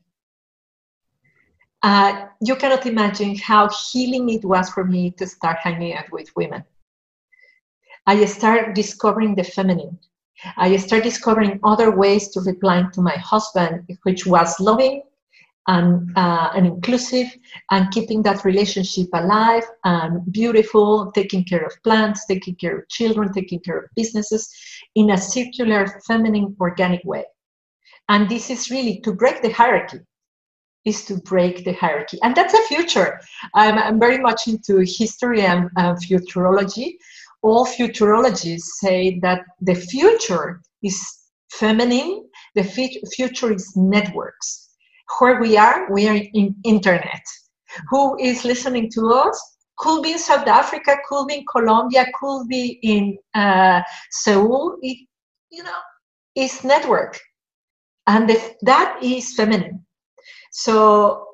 Uh, 1.84 2.28
you 2.42 2.56
cannot 2.56 2.86
imagine 2.86 3.36
how 3.36 3.70
healing 3.92 4.30
it 4.30 4.44
was 4.44 4.70
for 4.70 4.84
me 4.84 5.12
to 5.12 5.28
start 5.28 5.58
hanging 5.62 5.94
out 5.94 6.12
with 6.12 6.30
women. 6.36 6.64
I 8.06 8.24
start 8.26 8.74
discovering 8.74 9.36
the 9.36 9.44
feminine. 9.44 10.00
I 10.56 10.76
start 10.78 11.04
discovering 11.04 11.60
other 11.64 11.96
ways 11.96 12.30
to 12.30 12.42
reply 12.42 12.84
to 12.94 13.02
my 13.02 13.16
husband, 13.18 13.86
which 14.04 14.26
was 14.26 14.60
loving 14.60 15.04
and, 15.68 16.18
uh, 16.18 16.52
and 16.56 16.66
inclusive 16.66 17.28
and 17.72 17.92
keeping 17.92 18.24
that 18.24 18.46
relationship 18.46 19.08
alive 19.14 19.64
and 19.84 20.32
beautiful, 20.32 21.12
taking 21.12 21.44
care 21.44 21.66
of 21.66 21.74
plants, 21.84 22.26
taking 22.26 22.56
care 22.56 22.80
of 22.80 22.88
children, 22.88 23.34
taking 23.34 23.60
care 23.60 23.80
of 23.80 23.86
businesses 23.96 24.50
in 24.96 25.12
a 25.12 25.18
circular, 25.18 26.00
feminine, 26.08 26.56
organic 26.60 27.04
way. 27.04 27.26
And 28.10 28.30
this 28.30 28.50
is 28.50 28.72
really 28.72 29.00
to 29.02 29.14
break 29.14 29.42
the 29.42 29.52
hierarchy, 29.52 30.00
is 30.86 31.04
to 31.06 31.18
break 31.18 31.66
the 31.66 31.74
hierarchy. 31.74 32.18
And 32.24 32.36
that's 32.36 32.54
a 32.54 32.64
future. 32.64 33.20
I'm, 33.54 33.78
I'm 33.78 34.00
very 34.00 34.18
much 34.18 34.48
into 34.48 34.80
history 34.80 35.42
and 35.42 35.70
futurology. 35.76 36.94
All 37.42 37.66
futurologists 37.66 38.80
say 38.80 39.20
that 39.20 39.42
the 39.62 39.76
future 39.76 40.62
is 40.82 41.00
feminine, 41.52 42.28
the 42.56 42.64
future 42.64 43.52
is 43.54 43.76
networks. 43.76 44.70
Where 45.20 45.40
we 45.40 45.58
are, 45.58 45.92
we 45.92 46.08
are 46.08 46.20
in 46.34 46.56
internet. 46.66 47.24
Who 47.90 48.18
is 48.20 48.44
listening 48.44 48.90
to 48.92 49.08
us? 49.08 49.58
Could 49.78 50.02
be 50.02 50.14
in 50.14 50.20
South 50.20 50.48
Africa, 50.48 50.98
could 51.08 51.28
be 51.28 51.36
in 51.36 51.46
Colombia, 51.52 52.06
could 52.20 52.48
be 52.48 52.80
in 52.82 53.18
uh, 53.36 53.82
Seoul. 54.10 54.78
It, 54.82 54.98
you 55.52 55.64
know, 55.64 55.80
it's 56.36 56.64
network 56.64 57.20
and 58.08 58.30
if 58.30 58.60
that 58.62 59.00
is 59.04 59.34
feminine. 59.36 59.86
So 60.52 61.28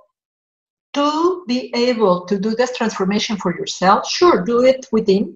to 0.93 1.43
be 1.47 1.71
able 1.75 2.25
to 2.25 2.39
do 2.39 2.55
this 2.55 2.75
transformation 2.75 3.35
for 3.37 3.57
yourself 3.57 4.07
sure 4.07 4.43
do 4.43 4.63
it 4.63 4.85
within 4.91 5.35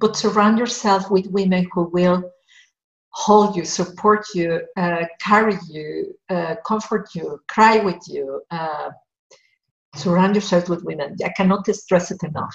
but 0.00 0.16
surround 0.16 0.58
yourself 0.58 1.10
with 1.10 1.26
women 1.26 1.68
who 1.72 1.82
will 1.92 2.22
hold 3.10 3.54
you 3.54 3.66
support 3.66 4.24
you 4.34 4.62
uh, 4.78 5.04
carry 5.20 5.58
you 5.68 6.14
uh, 6.30 6.54
comfort 6.66 7.08
you 7.14 7.38
cry 7.48 7.78
with 7.80 8.00
you 8.06 8.40
uh, 8.50 8.88
surround 9.98 10.34
yourself 10.34 10.68
with 10.68 10.84
women. 10.84 11.16
I 11.24 11.30
cannot 11.30 11.66
stress 11.74 12.10
it 12.10 12.22
enough. 12.22 12.54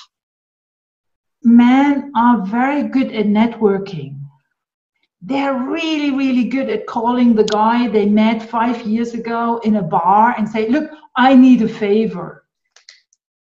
Men 1.44 2.12
are 2.16 2.46
very 2.46 2.84
good 2.84 3.12
at 3.14 3.26
networking 3.26 4.23
they're 5.26 5.54
really, 5.56 6.12
really 6.12 6.44
good 6.50 6.70
at 6.70 6.86
calling 6.86 7.34
the 7.34 7.46
guy 7.46 7.88
they 7.88 8.06
met 8.06 8.44
five 8.44 8.82
years 8.82 9.14
ago 9.14 9.60
in 9.64 9.78
a 9.78 9.82
bar 9.82 10.36
and 10.38 10.48
say, 10.48 10.68
Look, 10.68 10.92
I 11.16 11.34
need 11.36 11.62
a 11.62 11.70
favor. 11.70 12.46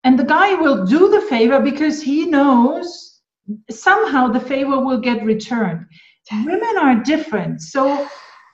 and 0.04 0.20
the 0.20 0.26
guy 0.26 0.54
will 0.56 0.86
do 0.86 1.10
the 1.10 1.22
favor 1.22 1.60
because 1.60 2.02
he 2.02 2.26
knows 2.26 3.22
somehow 3.70 4.28
the 4.28 4.40
favor 4.40 4.80
will 4.86 5.00
get 5.00 5.24
returned. 5.24 5.86
Women 6.32 6.78
are 6.80 7.04
different. 7.04 7.62
So, 7.62 8.08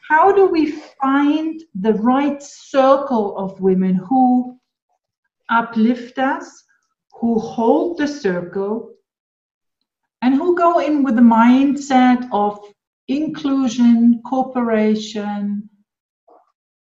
how 0.10 0.32
do 0.32 0.48
we 0.48 0.72
find 1.02 1.62
the 1.80 1.94
right 1.94 2.42
circle 2.42 3.38
of 3.38 3.60
women 3.62 3.96
who 3.96 4.60
uplift 5.50 6.18
us, 6.18 6.64
who 7.20 7.38
hold 7.40 7.98
the 7.98 8.08
circle, 8.08 8.94
and 10.22 10.34
who 10.36 10.56
go 10.58 10.80
in 10.80 11.04
with 11.04 11.16
the 11.16 11.22
mindset 11.22 12.28
of 12.32 12.60
inclusion, 13.10 14.22
cooperation? 14.26 15.70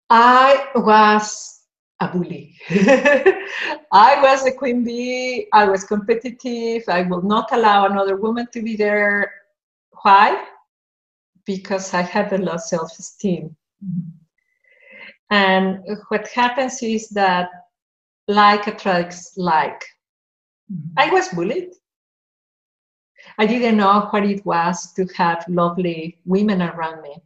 I 0.09 0.68
was 0.77 1.62
a 2.00 2.09
bully. 2.09 2.57
I 2.70 4.20
was 4.22 4.46
a 4.46 4.53
queen 4.53 4.85
bee. 4.85 5.48
I 5.53 5.64
was 5.66 5.85
competitive. 5.85 6.85
I 6.88 7.03
will 7.03 7.22
not 7.22 7.53
allow 7.53 7.87
another 7.87 8.16
woman 8.16 8.46
to 8.53 8.62
be 8.62 8.77
there. 8.77 9.33
Why? 10.03 10.46
Because 11.44 11.92
I 11.92 12.03
had 12.03 12.33
a 12.33 12.38
low 12.38 12.57
self 12.57 12.98
esteem. 12.98 13.57
Mm-hmm. 13.85 14.11
And 15.31 15.81
what 16.09 16.29
happens 16.29 16.83
is 16.83 17.09
that 17.11 17.48
like 18.29 18.66
attracts 18.66 19.33
like. 19.37 19.85
Mm-hmm. 20.72 20.92
I 20.96 21.11
was 21.11 21.29
bullied. 21.29 21.72
I 23.38 23.47
didn't 23.47 23.77
know 23.77 24.09
what 24.11 24.25
it 24.25 24.44
was 24.47 24.92
to 24.94 25.07
have 25.16 25.44
lovely 25.49 26.18
women 26.25 26.62
around 26.62 27.03
me. 27.03 27.16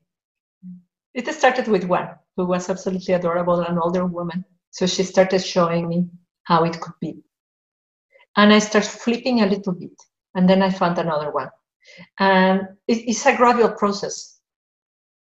It 1.15 1.27
started 1.35 1.69
with 1.69 1.85
one 1.85 2.11
who 2.37 2.47
was 2.47 2.71
absolutely 2.71 3.15
adorable, 3.15 3.61
an 3.61 3.79
older 3.79 4.07
woman. 4.07 4.45
So 4.71 4.87
she 4.87 5.03
started 5.03 5.45
showing 5.45 5.89
me 5.89 6.07
how 6.45 6.65
it 6.65 6.81
could 6.81 6.95
be. 7.01 7.23
And 8.37 8.53
I 8.53 8.61
started 8.61 8.89
flipping 8.89 9.43
a 9.43 9.47
little 9.47 9.73
bit. 9.73 10.01
And 10.35 10.49
then 10.49 10.63
I 10.63 10.71
found 10.71 10.99
another 10.99 11.31
one. 11.31 11.51
And 12.19 12.69
it's 12.87 13.27
a 13.27 13.37
gradual 13.37 13.73
process. 13.73 14.39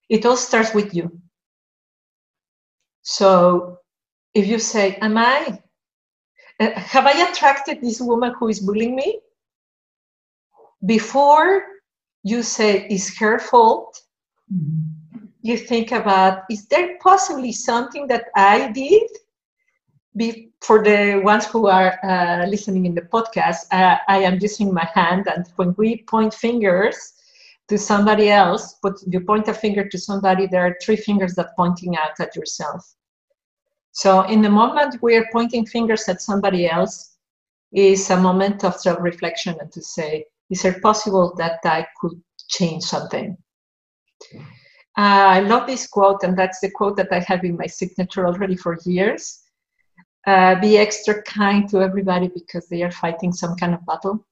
It 0.10 0.26
all 0.26 0.38
starts 0.38 0.74
with 0.74 0.94
you. 0.94 1.20
So 3.02 3.80
if 4.34 4.48
you 4.48 4.60
say, 4.60 4.96
Am 5.02 5.18
I? 5.18 5.60
Uh, 6.60 6.72
have 6.72 7.06
I 7.06 7.30
attracted 7.30 7.82
this 7.82 8.00
woman 8.00 8.34
who 8.40 8.48
is 8.48 8.60
bullying 8.60 8.96
me? 8.96 9.20
Before 10.86 11.64
you 12.24 12.44
say, 12.44 12.88
it's 12.88 13.18
her 13.18 13.40
fault? 13.40 14.02
Mm-hmm. 14.54 15.26
You 15.42 15.58
think 15.58 15.92
about, 15.92 16.44
Is 16.50 16.68
there 16.68 16.98
possibly 17.02 17.52
something 17.52 18.08
that 18.08 18.26
I 18.36 18.72
did? 18.72 19.10
Be, 20.16 20.50
for 20.62 20.84
the 20.84 21.22
ones 21.24 21.46
who 21.46 21.68
are 21.68 21.98
uh, 22.04 22.46
listening 22.46 22.86
in 22.86 22.94
the 22.94 23.04
podcast, 23.04 23.68
uh, 23.72 23.98
I 24.08 24.18
am 24.20 24.40
using 24.42 24.74
my 24.74 24.88
hand, 24.94 25.28
and 25.34 25.48
when 25.56 25.74
we 25.78 26.04
point 26.04 26.34
fingers 26.34 27.14
to 27.70 27.78
somebody 27.78 28.30
else, 28.30 28.76
but 28.84 28.96
you 29.08 29.22
point 29.22 29.48
a 29.48 29.54
finger 29.54 29.88
to 29.88 29.98
somebody, 29.98 30.48
there 30.48 30.66
are 30.68 30.76
three 30.84 30.98
fingers 30.98 31.34
that 31.36 31.56
pointing 31.56 31.96
out 31.96 32.20
at 32.20 32.36
yourself. 32.36 32.96
So 33.94 34.24
in 34.24 34.42
the 34.42 34.50
moment 34.50 35.02
we 35.02 35.16
are 35.16 35.26
pointing 35.32 35.66
fingers 35.66 36.10
at 36.10 36.22
somebody 36.22 36.70
else 36.70 37.16
is 37.72 38.10
a 38.10 38.18
moment 38.18 38.66
of 38.66 38.76
self-reflection 38.76 39.56
and 39.62 39.72
to 39.72 39.82
say, 39.82 40.26
is 40.52 40.66
it 40.66 40.82
possible 40.82 41.34
that 41.38 41.60
I 41.64 41.88
could 42.00 42.22
change 42.50 42.84
something? 42.84 43.38
Uh, 44.98 45.32
I 45.38 45.40
love 45.40 45.66
this 45.66 45.88
quote, 45.88 46.24
and 46.24 46.38
that's 46.38 46.60
the 46.60 46.70
quote 46.70 46.98
that 46.98 47.12
I 47.12 47.20
have 47.20 47.46
in 47.46 47.56
my 47.56 47.66
signature 47.66 48.28
already 48.28 48.58
for 48.58 48.78
years. 48.86 49.40
Uh, 50.28 50.60
be 50.60 50.78
extra 50.78 51.24
kind 51.24 51.68
to 51.70 51.82
everybody 51.82 52.28
because 52.28 52.68
they 52.68 52.84
are 52.84 52.92
fighting 52.92 53.32
some 53.32 53.56
kind 53.56 53.74
of 53.74 53.86
battle. 53.86 54.28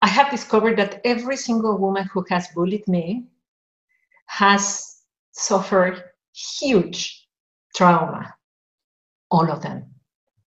I 0.00 0.08
have 0.08 0.30
discovered 0.30 0.78
that 0.78 1.00
every 1.04 1.36
single 1.36 1.76
woman 1.76 2.08
who 2.12 2.24
has 2.30 2.48
bullied 2.54 2.86
me 2.88 3.26
has 4.26 5.02
suffered 5.32 6.02
huge 6.32 7.28
trauma. 7.74 8.34
All 9.30 9.50
of 9.50 9.62
them. 9.62 9.90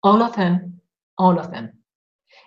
All 0.02 0.22
of 0.22 0.34
them. 0.34 0.80
All 1.18 1.38
of 1.38 1.50
them. 1.50 1.77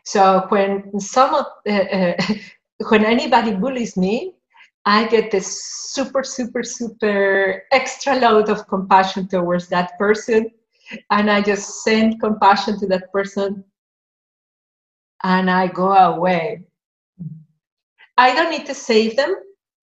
So 0.03 0.45
when 0.49 0.99
some 0.99 1.35
of, 1.35 1.45
uh, 1.67 1.71
uh, 1.71 2.13
when 2.89 3.05
anybody 3.05 3.53
bullies 3.53 3.97
me, 3.97 4.33
I 4.85 5.07
get 5.07 5.29
this 5.29 5.63
super, 5.93 6.23
super, 6.23 6.63
super 6.63 7.63
extra 7.71 8.15
load 8.15 8.49
of 8.49 8.67
compassion 8.67 9.27
towards 9.27 9.67
that 9.69 9.97
person. 9.99 10.49
And 11.11 11.29
I 11.29 11.41
just 11.41 11.83
send 11.83 12.19
compassion 12.19 12.79
to 12.79 12.87
that 12.87 13.11
person 13.11 13.63
and 15.23 15.49
I 15.49 15.67
go 15.67 15.91
away. 15.91 16.65
I 18.17 18.33
don't 18.35 18.51
need 18.51 18.65
to 18.65 18.73
save 18.73 19.15
them. 19.15 19.35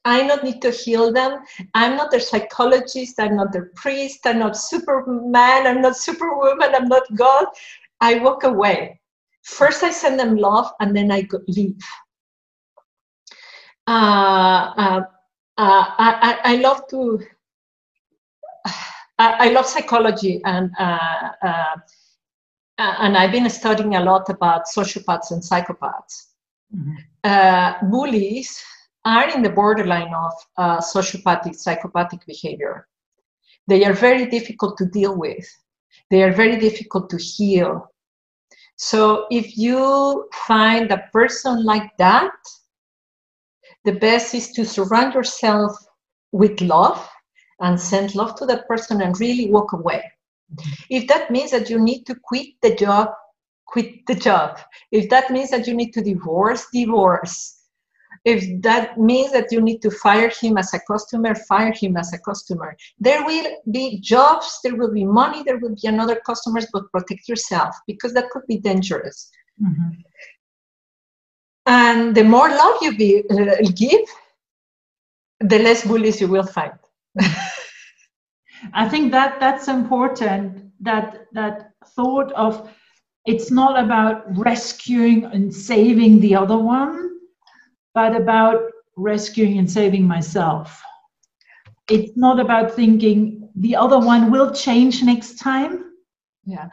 I 0.04 0.26
don't 0.26 0.44
need 0.44 0.62
to 0.62 0.70
heal 0.70 1.12
them. 1.12 1.40
I'm 1.74 1.96
not 1.96 2.10
their 2.10 2.20
psychologist. 2.20 3.18
I'm 3.18 3.36
not 3.36 3.52
their 3.52 3.70
priest. 3.74 4.20
I'm 4.24 4.38
not 4.38 4.56
Superman. 4.56 5.66
I'm 5.66 5.82
not 5.82 5.96
Superwoman. 5.96 6.74
I'm 6.74 6.88
not 6.88 7.02
God. 7.14 7.46
I 8.00 8.18
walk 8.18 8.44
away. 8.44 9.00
First, 9.48 9.82
I 9.82 9.90
send 9.90 10.20
them 10.20 10.36
love, 10.36 10.70
and 10.78 10.94
then 10.94 11.10
I 11.10 11.26
leave. 11.48 11.82
Uh, 13.86 14.74
uh, 14.76 15.00
uh, 15.56 15.84
I, 15.98 16.38
I, 16.44 16.56
love 16.56 16.86
to. 16.90 17.20
I, 19.18 19.48
love 19.48 19.66
psychology, 19.66 20.40
and 20.44 20.70
uh, 20.78 21.30
uh, 21.42 21.76
and 22.78 23.16
I've 23.16 23.32
been 23.32 23.48
studying 23.48 23.96
a 23.96 24.04
lot 24.04 24.28
about 24.28 24.66
sociopaths 24.66 25.30
and 25.30 25.42
psychopaths. 25.42 26.26
Mm-hmm. 26.74 26.94
Uh, 27.24 27.72
bullies 27.90 28.62
are 29.04 29.30
in 29.30 29.42
the 29.42 29.50
borderline 29.50 30.12
of 30.14 30.32
uh, 30.58 30.78
sociopathic, 30.78 31.56
psychopathic 31.56 32.24
behavior. 32.26 32.86
They 33.66 33.84
are 33.84 33.94
very 33.94 34.26
difficult 34.26 34.76
to 34.78 34.86
deal 34.86 35.16
with. 35.16 35.48
They 36.10 36.22
are 36.22 36.32
very 36.32 36.58
difficult 36.58 37.08
to 37.10 37.16
heal. 37.16 37.88
So 38.78 39.26
if 39.30 39.58
you 39.58 40.28
find 40.46 40.90
a 40.90 41.08
person 41.12 41.64
like 41.64 41.96
that, 41.98 42.32
the 43.84 43.92
best 43.92 44.34
is 44.34 44.52
to 44.52 44.64
surround 44.64 45.14
yourself 45.14 45.76
with 46.30 46.60
love 46.60 47.08
and 47.60 47.78
send 47.78 48.14
love 48.14 48.36
to 48.36 48.46
that 48.46 48.68
person 48.68 49.02
and 49.02 49.18
really 49.18 49.50
walk 49.50 49.72
away. 49.72 50.04
Mm-hmm. 50.54 50.70
If 50.90 51.08
that 51.08 51.30
means 51.30 51.50
that 51.50 51.68
you 51.68 51.80
need 51.80 52.04
to 52.04 52.14
quit 52.22 52.46
the 52.62 52.74
job, 52.76 53.08
quit 53.66 54.06
the 54.06 54.14
job. 54.14 54.58
If 54.92 55.10
that 55.10 55.30
means 55.30 55.50
that 55.50 55.66
you 55.66 55.74
need 55.74 55.92
to 55.94 56.00
divorce, 56.00 56.66
divorce 56.72 57.57
if 58.24 58.62
that 58.62 58.98
means 58.98 59.32
that 59.32 59.50
you 59.50 59.60
need 59.60 59.80
to 59.82 59.90
fire 59.90 60.30
him 60.30 60.58
as 60.58 60.72
a 60.74 60.80
customer, 60.80 61.34
fire 61.34 61.72
him 61.72 61.96
as 61.96 62.12
a 62.12 62.18
customer. 62.18 62.76
There 62.98 63.24
will 63.24 63.56
be 63.70 64.00
jobs, 64.00 64.60
there 64.62 64.76
will 64.76 64.92
be 64.92 65.04
money, 65.04 65.42
there 65.42 65.58
will 65.58 65.74
be 65.74 65.88
another 65.88 66.20
customers, 66.26 66.66
but 66.72 66.90
protect 66.92 67.28
yourself 67.28 67.74
because 67.86 68.12
that 68.14 68.30
could 68.30 68.46
be 68.46 68.58
dangerous. 68.58 69.30
Mm-hmm. 69.62 69.88
And 71.66 72.14
the 72.14 72.24
more 72.24 72.48
love 72.48 72.82
you 72.82 72.96
be, 72.96 73.24
uh, 73.30 73.56
give, 73.74 74.00
the 75.40 75.58
less 75.58 75.86
bullies 75.86 76.20
you 76.20 76.28
will 76.28 76.46
find. 76.46 76.72
I 78.72 78.88
think 78.88 79.12
that 79.12 79.38
that's 79.38 79.68
important. 79.68 80.64
That 80.80 81.26
that 81.32 81.72
thought 81.94 82.32
of 82.32 82.70
it's 83.26 83.50
not 83.50 83.78
about 83.78 84.24
rescuing 84.36 85.24
and 85.24 85.54
saving 85.54 86.20
the 86.20 86.34
other 86.34 86.56
one 86.56 87.17
but 87.98 88.14
about 88.14 88.60
rescuing 88.96 89.58
and 89.58 89.68
saving 89.68 90.04
myself. 90.16 90.66
It's 91.94 92.16
not 92.16 92.36
about 92.38 92.66
thinking 92.80 93.16
the 93.56 93.74
other 93.84 93.98
one 94.12 94.30
will 94.30 94.50
change 94.66 95.02
next 95.02 95.30
time. 95.50 95.72
Yeah, 96.54 96.66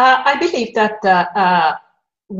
uh, 0.00 0.18
I 0.30 0.34
believe 0.44 0.70
that 0.80 0.96
uh, 1.04 1.26
uh, 1.44 1.72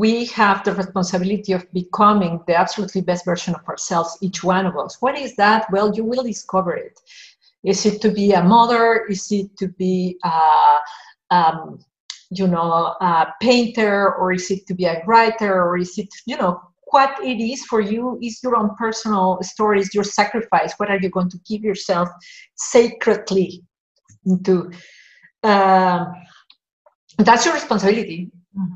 we 0.03 0.25
have 0.39 0.63
the 0.63 0.73
responsibility 0.81 1.51
of 1.53 1.71
becoming 1.81 2.33
the 2.47 2.55
absolutely 2.63 3.01
best 3.09 3.23
version 3.23 3.53
of 3.53 3.63
ourselves, 3.71 4.17
each 4.27 4.39
one 4.43 4.65
of 4.65 4.75
us. 4.83 4.91
What 4.99 5.15
is 5.25 5.35
that? 5.35 5.71
Well, 5.71 5.93
you 5.97 6.03
will 6.03 6.23
discover 6.23 6.73
it. 6.87 6.95
Is 7.63 7.85
it 7.85 8.01
to 8.01 8.09
be 8.09 8.27
a 8.33 8.43
mother? 8.55 9.05
Is 9.13 9.31
it 9.31 9.55
to 9.59 9.67
be 9.83 10.17
uh, 10.23 10.79
um, 11.29 11.59
you 12.31 12.47
know, 12.47 12.95
a 12.99 13.33
painter, 13.39 14.15
or 14.15 14.33
is 14.33 14.49
it 14.49 14.65
to 14.67 14.73
be 14.73 14.85
a 14.85 15.03
writer, 15.05 15.53
or 15.65 15.77
is 15.77 15.99
it, 15.99 16.09
you 16.25 16.37
know, 16.41 16.72
what 16.93 17.17
it 17.23 17.39
is 17.41 17.65
for 17.65 17.81
you 17.81 18.19
is 18.21 18.41
your 18.43 18.55
own 18.55 18.75
personal 18.77 19.39
stories, 19.41 19.93
your 19.93 20.03
sacrifice. 20.03 20.73
What 20.77 20.89
are 20.89 20.99
you 20.99 21.09
going 21.09 21.29
to 21.31 21.39
give 21.47 21.63
yourself 21.63 22.09
sacredly 22.55 23.63
to? 24.45 24.71
Uh, 25.43 26.05
that's 27.17 27.45
your 27.45 27.53
responsibility. 27.53 28.31
Mm-hmm. 28.57 28.75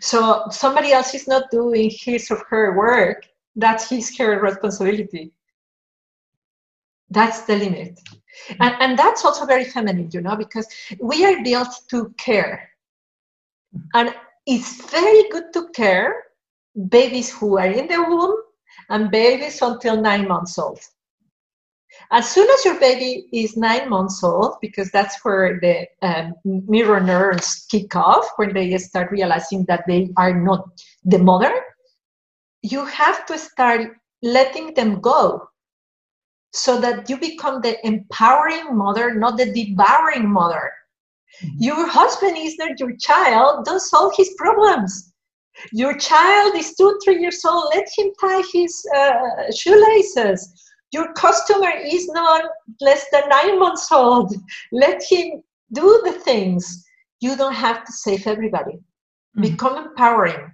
So 0.00 0.44
somebody 0.50 0.92
else 0.92 1.14
is 1.14 1.26
not 1.28 1.50
doing 1.50 1.90
his 1.92 2.30
or 2.30 2.44
her 2.50 2.76
work. 2.76 3.26
That's 3.56 3.88
his 3.90 4.16
her 4.18 4.40
responsibility. 4.40 5.32
That's 7.10 7.42
the 7.42 7.56
limit. 7.56 8.00
And, 8.60 8.74
and 8.80 8.98
that's 8.98 9.24
also 9.24 9.46
very 9.46 9.64
feminine, 9.64 10.10
you 10.12 10.20
know, 10.20 10.36
because 10.36 10.66
we 11.00 11.24
are 11.24 11.42
built 11.42 11.68
to 11.90 12.14
care 12.18 12.70
And 13.94 14.14
it's 14.46 14.90
very 14.90 15.28
good 15.30 15.52
to 15.54 15.68
care 15.70 16.24
babies 16.88 17.32
who 17.32 17.58
are 17.58 17.66
in 17.66 17.86
the 17.88 18.02
womb 18.02 18.36
and 18.88 19.10
babies 19.10 19.60
until 19.62 20.00
nine 20.00 20.26
months 20.28 20.58
old. 20.58 20.80
As 22.10 22.30
soon 22.30 22.48
as 22.48 22.64
your 22.64 22.78
baby 22.78 23.26
is 23.32 23.56
nine 23.56 23.88
months 23.88 24.22
old, 24.22 24.56
because 24.60 24.90
that's 24.90 25.22
where 25.24 25.58
the 25.60 25.86
um, 26.02 26.34
mirror 26.44 27.00
neurons 27.00 27.66
kick 27.70 27.94
off, 27.96 28.26
when 28.36 28.54
they 28.54 28.76
start 28.78 29.10
realizing 29.10 29.64
that 29.66 29.84
they 29.86 30.10
are 30.16 30.38
not 30.40 30.68
the 31.04 31.18
mother, 31.18 31.52
you 32.62 32.84
have 32.86 33.26
to 33.26 33.38
start 33.38 33.96
letting 34.22 34.74
them 34.74 35.00
go 35.00 35.48
so 36.52 36.80
that 36.80 37.08
you 37.10 37.18
become 37.18 37.60
the 37.60 37.86
empowering 37.86 38.76
mother, 38.76 39.14
not 39.14 39.36
the 39.36 39.52
devouring 39.52 40.28
mother. 40.28 40.72
Mm-hmm. 41.42 41.56
Your 41.58 41.86
husband 41.86 42.36
is 42.38 42.56
not 42.58 42.80
your 42.80 42.96
child, 42.96 43.64
don't 43.64 43.80
solve 43.80 44.14
his 44.16 44.34
problems. 44.38 45.12
Your 45.72 45.96
child 45.96 46.54
is 46.56 46.74
two, 46.74 46.98
three 47.04 47.20
years 47.20 47.44
old, 47.44 47.72
let 47.74 47.88
him 47.96 48.10
tie 48.20 48.42
his 48.52 48.86
uh, 48.96 49.52
shoelaces. 49.54 50.64
Your 50.92 51.12
customer 51.12 51.70
is 51.84 52.08
not 52.08 52.44
less 52.80 53.06
than 53.12 53.28
nine 53.28 53.58
months 53.58 53.90
old, 53.92 54.34
let 54.72 55.02
him 55.02 55.42
do 55.72 56.00
the 56.04 56.12
things. 56.12 56.84
You 57.20 57.36
don't 57.36 57.54
have 57.54 57.84
to 57.84 57.92
save 57.92 58.26
everybody. 58.26 58.72
Mm-hmm. 58.72 59.42
Become 59.42 59.86
empowering. 59.88 60.52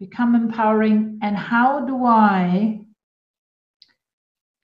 Become 0.00 0.34
empowering. 0.34 1.18
And 1.22 1.36
how 1.36 1.80
do 1.80 2.04
I 2.04 2.80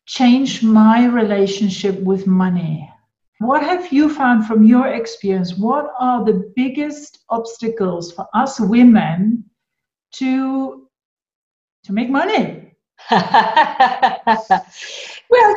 change 0.06 0.62
my 0.62 1.06
relationship 1.06 1.98
with 2.00 2.26
money? 2.26 2.90
What 3.38 3.62
have 3.62 3.90
you 3.90 4.12
found 4.12 4.46
from 4.46 4.64
your 4.64 4.88
experience? 4.88 5.56
What 5.56 5.92
are 5.98 6.24
the 6.24 6.52
biggest 6.56 7.20
obstacles 7.30 8.12
for 8.12 8.26
us 8.34 8.60
women 8.60 9.49
to 10.12 10.88
to 11.84 11.92
make 11.92 12.10
money? 12.10 12.74
well, 13.10 13.24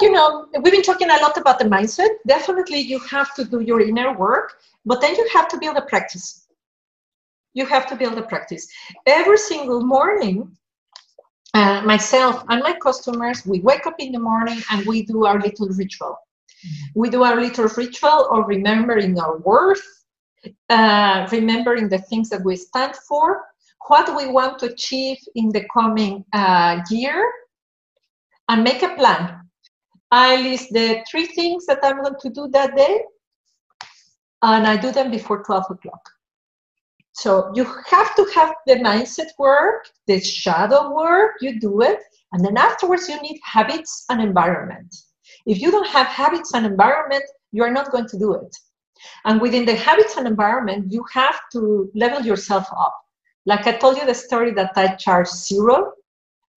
you 0.01 0.11
know, 0.11 0.47
we've 0.61 0.73
been 0.73 0.81
talking 0.81 1.09
a 1.09 1.17
lot 1.17 1.37
about 1.37 1.59
the 1.59 1.65
mindset. 1.65 2.09
Definitely, 2.25 2.79
you 2.79 2.99
have 2.99 3.35
to 3.35 3.43
do 3.43 3.59
your 3.59 3.81
inner 3.81 4.17
work, 4.17 4.53
but 4.85 5.01
then 5.01 5.15
you 5.15 5.27
have 5.33 5.47
to 5.49 5.57
build 5.57 5.77
a 5.77 5.81
practice. 5.81 6.47
You 7.53 7.65
have 7.65 7.85
to 7.87 7.95
build 7.95 8.17
a 8.17 8.23
practice. 8.23 8.67
Every 9.05 9.37
single 9.37 9.85
morning, 9.85 10.55
uh, 11.53 11.81
myself 11.83 12.43
and 12.49 12.63
my 12.63 12.73
customers, 12.81 13.45
we 13.45 13.59
wake 13.59 13.85
up 13.85 13.95
in 13.99 14.11
the 14.11 14.19
morning 14.19 14.59
and 14.71 14.85
we 14.87 15.03
do 15.03 15.25
our 15.25 15.39
little 15.39 15.67
ritual. 15.69 16.17
Mm-hmm. 16.65 16.99
We 16.99 17.09
do 17.09 17.23
our 17.23 17.39
little 17.39 17.67
ritual 17.67 18.29
of 18.31 18.47
remembering 18.47 19.19
our 19.19 19.37
worth, 19.37 19.83
uh, 20.69 21.27
remembering 21.31 21.89
the 21.89 21.99
things 21.99 22.29
that 22.29 22.43
we 22.43 22.55
stand 22.55 22.95
for, 22.95 23.43
what 23.87 24.15
we 24.15 24.27
want 24.27 24.59
to 24.59 24.67
achieve 24.67 25.17
in 25.35 25.49
the 25.49 25.65
coming 25.73 26.23
uh, 26.33 26.81
year, 26.89 27.29
and 28.49 28.63
make 28.63 28.83
a 28.83 28.95
plan. 28.95 29.41
I 30.11 30.41
list 30.41 30.69
the 30.71 31.03
three 31.09 31.25
things 31.25 31.65
that 31.65 31.79
I'm 31.83 32.01
going 32.01 32.15
to 32.19 32.29
do 32.29 32.47
that 32.49 32.75
day, 32.75 33.01
and 34.41 34.67
I 34.67 34.77
do 34.77 34.91
them 34.91 35.11
before 35.11 35.43
12 35.43 35.65
o'clock. 35.71 36.09
So 37.13 37.51
you 37.53 37.63
have 37.63 38.15
to 38.15 38.25
have 38.35 38.55
the 38.65 38.75
mindset 38.75 39.29
work, 39.37 39.87
the 40.07 40.19
shadow 40.19 40.93
work, 40.93 41.33
you 41.41 41.59
do 41.59 41.81
it, 41.81 41.99
and 42.31 42.43
then 42.43 42.57
afterwards 42.57 43.07
you 43.07 43.21
need 43.21 43.39
habits 43.43 44.05
and 44.09 44.21
environment. 44.21 44.93
If 45.45 45.59
you 45.59 45.71
don't 45.71 45.87
have 45.87 46.07
habits 46.07 46.53
and 46.53 46.65
environment, 46.65 47.23
you 47.51 47.63
are 47.63 47.71
not 47.71 47.91
going 47.91 48.07
to 48.07 48.17
do 48.17 48.33
it. 48.33 48.55
And 49.25 49.41
within 49.41 49.65
the 49.65 49.75
habits 49.75 50.17
and 50.17 50.27
environment, 50.27 50.91
you 50.91 51.05
have 51.13 51.39
to 51.51 51.91
level 51.93 52.21
yourself 52.21 52.67
up. 52.77 53.02
Like 53.45 53.67
I 53.67 53.73
told 53.73 53.97
you 53.97 54.05
the 54.05 54.15
story 54.15 54.51
that 54.53 54.71
I 54.75 54.95
charged 54.95 55.31
zero 55.31 55.93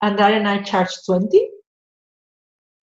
and 0.03 0.19
then 0.19 0.47
I 0.47 0.63
charged 0.63 1.05
20. 1.07 1.51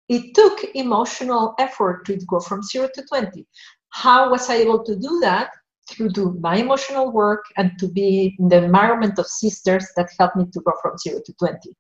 It 0.09 0.35
took 0.35 0.65
emotional 0.75 1.55
effort 1.59 2.05
to 2.07 2.17
go 2.27 2.41
from 2.41 2.63
zero 2.63 2.89
to 2.95 3.03
20. 3.03 3.47
How 3.91 4.31
was 4.31 4.51
I 4.51 4.57
able 4.57 4.83
to 4.85 4.97
do 4.97 5.21
that? 5.21 5.51
through 5.91 6.11
do 6.11 6.39
my 6.41 6.57
emotional 6.57 7.13
work 7.13 7.45
and 7.57 7.73
to 7.79 7.89
be 7.89 8.37
in 8.39 8.49
the 8.49 8.65
environment 8.65 9.19
of 9.19 9.27
sisters 9.27 9.87
that 9.97 10.09
helped 10.19 10.37
me 10.37 10.47
to 10.53 10.61
go 10.61 10.73
from 10.81 10.97
zero 10.99 11.21
to 11.25 11.33
20. 11.35 11.71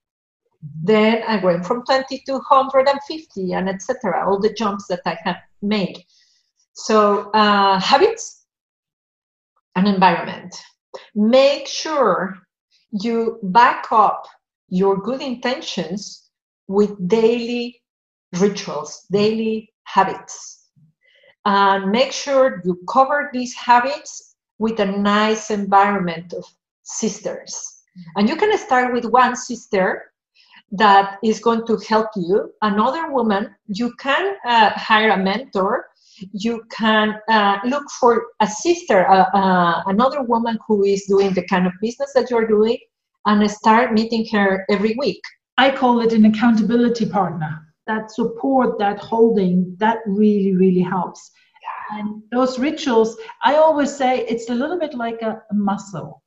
Then 0.82 1.22
I 1.26 1.42
went 1.42 1.66
from 1.66 1.84
20 1.84 2.22
to 2.26 2.32
150 2.34 3.52
and 3.52 3.68
etc. 3.68 4.24
All 4.26 4.38
the 4.38 4.52
jumps 4.52 4.86
that 4.88 5.00
I 5.06 5.16
have 5.24 5.38
made. 5.60 6.04
So 6.74 7.30
uh, 7.32 7.80
habits 7.80 8.44
and 9.74 9.88
environment. 9.88 10.54
Make 11.14 11.66
sure 11.66 12.38
you 12.90 13.38
back 13.42 13.86
up 13.90 14.26
your 14.68 14.96
good 14.96 15.20
intentions 15.20 16.30
with 16.68 17.08
daily 17.08 17.82
rituals, 18.38 19.06
daily 19.10 19.72
habits 19.84 20.62
and 21.44 21.90
make 21.90 22.12
sure 22.12 22.62
you 22.64 22.78
cover 22.88 23.30
these 23.32 23.54
habits 23.54 24.36
with 24.58 24.78
a 24.80 24.86
nice 24.86 25.50
environment 25.50 26.32
of 26.32 26.44
sisters. 26.82 27.82
And 28.16 28.28
you 28.28 28.36
can 28.36 28.56
start 28.58 28.92
with 28.92 29.04
one 29.04 29.36
sister 29.36 30.12
that 30.70 31.18
is 31.22 31.40
going 31.40 31.66
to 31.66 31.76
help 31.88 32.08
you. 32.16 32.50
Another 32.62 33.10
woman, 33.12 33.54
you 33.66 33.92
can 33.98 34.36
uh, 34.46 34.70
hire 34.70 35.10
a 35.10 35.16
mentor. 35.16 35.86
You 36.32 36.62
can 36.70 37.18
uh, 37.28 37.58
look 37.64 37.84
for 38.00 38.26
a 38.40 38.46
sister, 38.46 39.08
uh, 39.08 39.26
uh 39.34 39.82
another 39.86 40.22
woman 40.22 40.58
who 40.66 40.84
is 40.84 41.04
doing 41.08 41.32
the 41.32 41.46
kind 41.46 41.66
of 41.66 41.72
business 41.80 42.12
that 42.14 42.30
you're 42.30 42.46
doing, 42.46 42.78
and 43.26 43.50
start 43.50 43.92
meeting 43.92 44.26
her 44.32 44.64
every 44.70 44.94
week. 44.98 45.20
I 45.58 45.70
call 45.70 46.00
it 46.00 46.12
an 46.12 46.24
accountability 46.24 47.06
partner 47.06 47.66
that 47.86 48.10
support, 48.10 48.78
that 48.78 48.98
holding, 48.98 49.76
that 49.78 49.98
really, 50.06 50.54
really 50.54 50.80
helps. 50.80 51.30
Yeah. 51.62 51.98
And 51.98 52.22
those 52.30 52.58
rituals, 52.58 53.16
I 53.42 53.56
always 53.56 53.94
say 53.94 54.20
it's 54.26 54.48
a 54.50 54.54
little 54.54 54.78
bit 54.78 54.94
like 54.94 55.20
a, 55.22 55.42
a 55.50 55.54
muscle. 55.54 56.22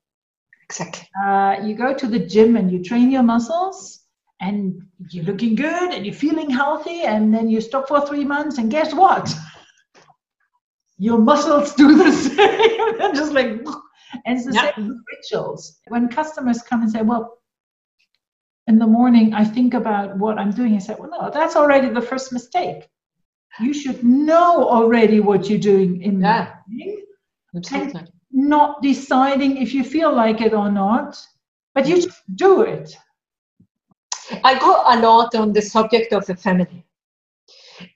Exactly. 0.63 1.07
Uh, 1.25 1.57
you 1.63 1.75
go 1.75 1.93
to 1.93 2.07
the 2.07 2.19
gym 2.19 2.55
and 2.55 2.71
you 2.71 2.83
train 2.83 3.11
your 3.11 3.23
muscles, 3.23 4.01
and 4.41 4.81
you're 5.11 5.23
looking 5.23 5.55
good 5.55 5.93
and 5.93 6.05
you're 6.05 6.13
feeling 6.13 6.49
healthy, 6.49 7.01
and 7.03 7.33
then 7.33 7.49
you 7.49 7.61
stop 7.61 7.87
for 7.87 8.05
three 8.05 8.25
months, 8.25 8.57
and 8.57 8.69
guess 8.69 8.93
what? 8.93 9.33
Your 10.97 11.17
muscles 11.17 11.73
do 11.75 11.97
the 11.97 12.11
same. 12.27 13.01
and 13.01 13.15
just 13.15 13.33
like, 13.33 13.47
and 14.25 14.37
it's 14.37 14.45
the 14.45 14.53
yeah. 14.53 14.75
same 14.75 15.03
rituals. 15.11 15.79
When 15.87 16.07
customers 16.07 16.61
come 16.61 16.81
and 16.81 16.91
say, 16.91 17.01
Well, 17.01 17.39
in 18.67 18.79
the 18.79 18.87
morning 18.87 19.33
I 19.33 19.43
think 19.43 19.73
about 19.73 20.17
what 20.17 20.37
I'm 20.39 20.51
doing, 20.51 20.75
I 20.75 20.79
say, 20.79 20.95
well, 20.97 21.09
no, 21.09 21.29
that's 21.29 21.55
already 21.55 21.89
the 21.89 22.01
first 22.01 22.33
mistake. 22.33 22.89
You 23.59 23.73
should 23.73 24.03
know 24.03 24.67
already 24.67 25.19
what 25.19 25.49
you're 25.49 25.59
doing 25.59 26.01
in 26.01 26.19
yeah. 26.19 26.55
the 26.67 26.73
morning. 26.73 27.05
Absolutely. 27.55 27.99
And 27.99 28.11
not 28.31 28.81
deciding 28.81 29.57
if 29.57 29.73
you 29.73 29.83
feel 29.83 30.13
like 30.13 30.41
it 30.41 30.53
or 30.53 30.69
not, 30.71 31.17
but 31.73 31.87
you 31.87 31.95
mm. 31.95 32.03
just 32.03 32.21
do 32.35 32.61
it. 32.61 32.95
I 34.43 34.57
go 34.57 34.83
a 34.87 34.99
lot 34.99 35.35
on 35.35 35.53
the 35.53 35.61
subject 35.61 36.11
of 36.11 36.25
the 36.25 36.35
feminine. 36.35 36.83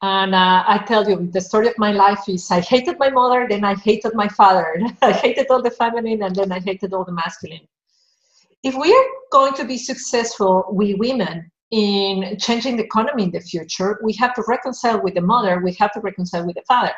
And 0.01 0.35
uh, 0.35 0.63
I 0.67 0.83
tell 0.87 1.09
you, 1.09 1.29
the 1.31 1.41
story 1.41 1.67
of 1.67 1.77
my 1.77 1.91
life 1.91 2.27
is 2.27 2.49
I 2.51 2.61
hated 2.61 2.97
my 2.99 3.09
mother, 3.09 3.47
then 3.49 3.63
I 3.63 3.75
hated 3.75 4.13
my 4.13 4.27
father. 4.27 4.79
I 5.01 5.11
hated 5.11 5.47
all 5.49 5.61
the 5.61 5.71
feminine, 5.71 6.23
and 6.23 6.35
then 6.35 6.51
I 6.51 6.59
hated 6.59 6.93
all 6.93 7.05
the 7.05 7.11
masculine 7.11 7.67
if 8.63 8.75
we 8.75 8.93
are 8.93 9.05
going 9.31 9.53
to 9.53 9.65
be 9.65 9.77
successful, 9.77 10.65
we 10.71 10.93
women, 10.95 11.49
in 11.71 12.37
changing 12.39 12.77
the 12.77 12.83
economy 12.83 13.23
in 13.23 13.31
the 13.31 13.39
future, 13.39 13.99
we 14.03 14.13
have 14.13 14.33
to 14.33 14.43
reconcile 14.47 15.01
with 15.01 15.13
the 15.13 15.21
mother, 15.21 15.61
we 15.63 15.73
have 15.73 15.91
to 15.93 15.99
reconcile 16.01 16.45
with 16.45 16.55
the 16.55 16.63
father. 16.67 16.93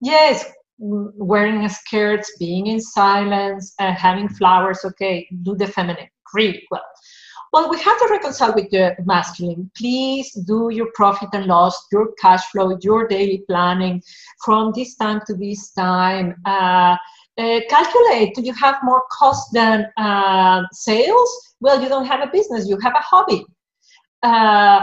Yes, 0.00 0.44
wearing 0.78 1.66
skirts, 1.68 2.36
being 2.38 2.66
in 2.66 2.80
silence, 2.80 3.74
uh, 3.78 3.92
having 3.92 4.28
flowers, 4.28 4.80
okay, 4.84 5.26
do 5.42 5.56
the 5.56 5.66
feminine, 5.66 6.08
great, 6.30 6.62
well. 6.70 6.84
Well, 7.56 7.70
we 7.70 7.80
have 7.80 7.98
to 8.00 8.08
reconcile 8.10 8.52
with 8.54 8.68
the 8.68 8.94
masculine. 9.06 9.70
Please 9.74 10.30
do 10.32 10.68
your 10.70 10.88
profit 10.94 11.30
and 11.32 11.46
loss, 11.46 11.86
your 11.90 12.12
cash 12.20 12.44
flow, 12.50 12.76
your 12.82 13.08
daily 13.08 13.44
planning 13.48 14.02
from 14.44 14.74
this 14.76 14.94
time 14.96 15.22
to 15.26 15.32
this 15.32 15.70
time. 15.70 16.34
Uh, 16.44 16.98
uh, 17.38 17.60
calculate 17.70 18.34
do 18.34 18.42
you 18.42 18.52
have 18.52 18.76
more 18.82 19.04
cost 19.10 19.52
than 19.52 19.86
uh, 19.98 20.62
sales 20.72 21.54
well 21.60 21.82
you 21.82 21.86
don't 21.86 22.06
have 22.06 22.26
a 22.26 22.32
business 22.32 22.66
you 22.66 22.78
have 22.78 22.94
a 22.94 23.02
hobby 23.02 23.44
uh, 24.22 24.82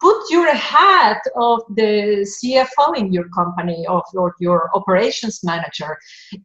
put 0.00 0.30
your 0.30 0.52
hat 0.52 1.20
of 1.36 1.62
the 1.76 2.26
cfo 2.34 2.96
in 2.96 3.12
your 3.12 3.28
company 3.28 3.86
of 3.86 4.02
or 4.14 4.34
your 4.40 4.70
operations 4.74 5.40
manager. 5.44 5.96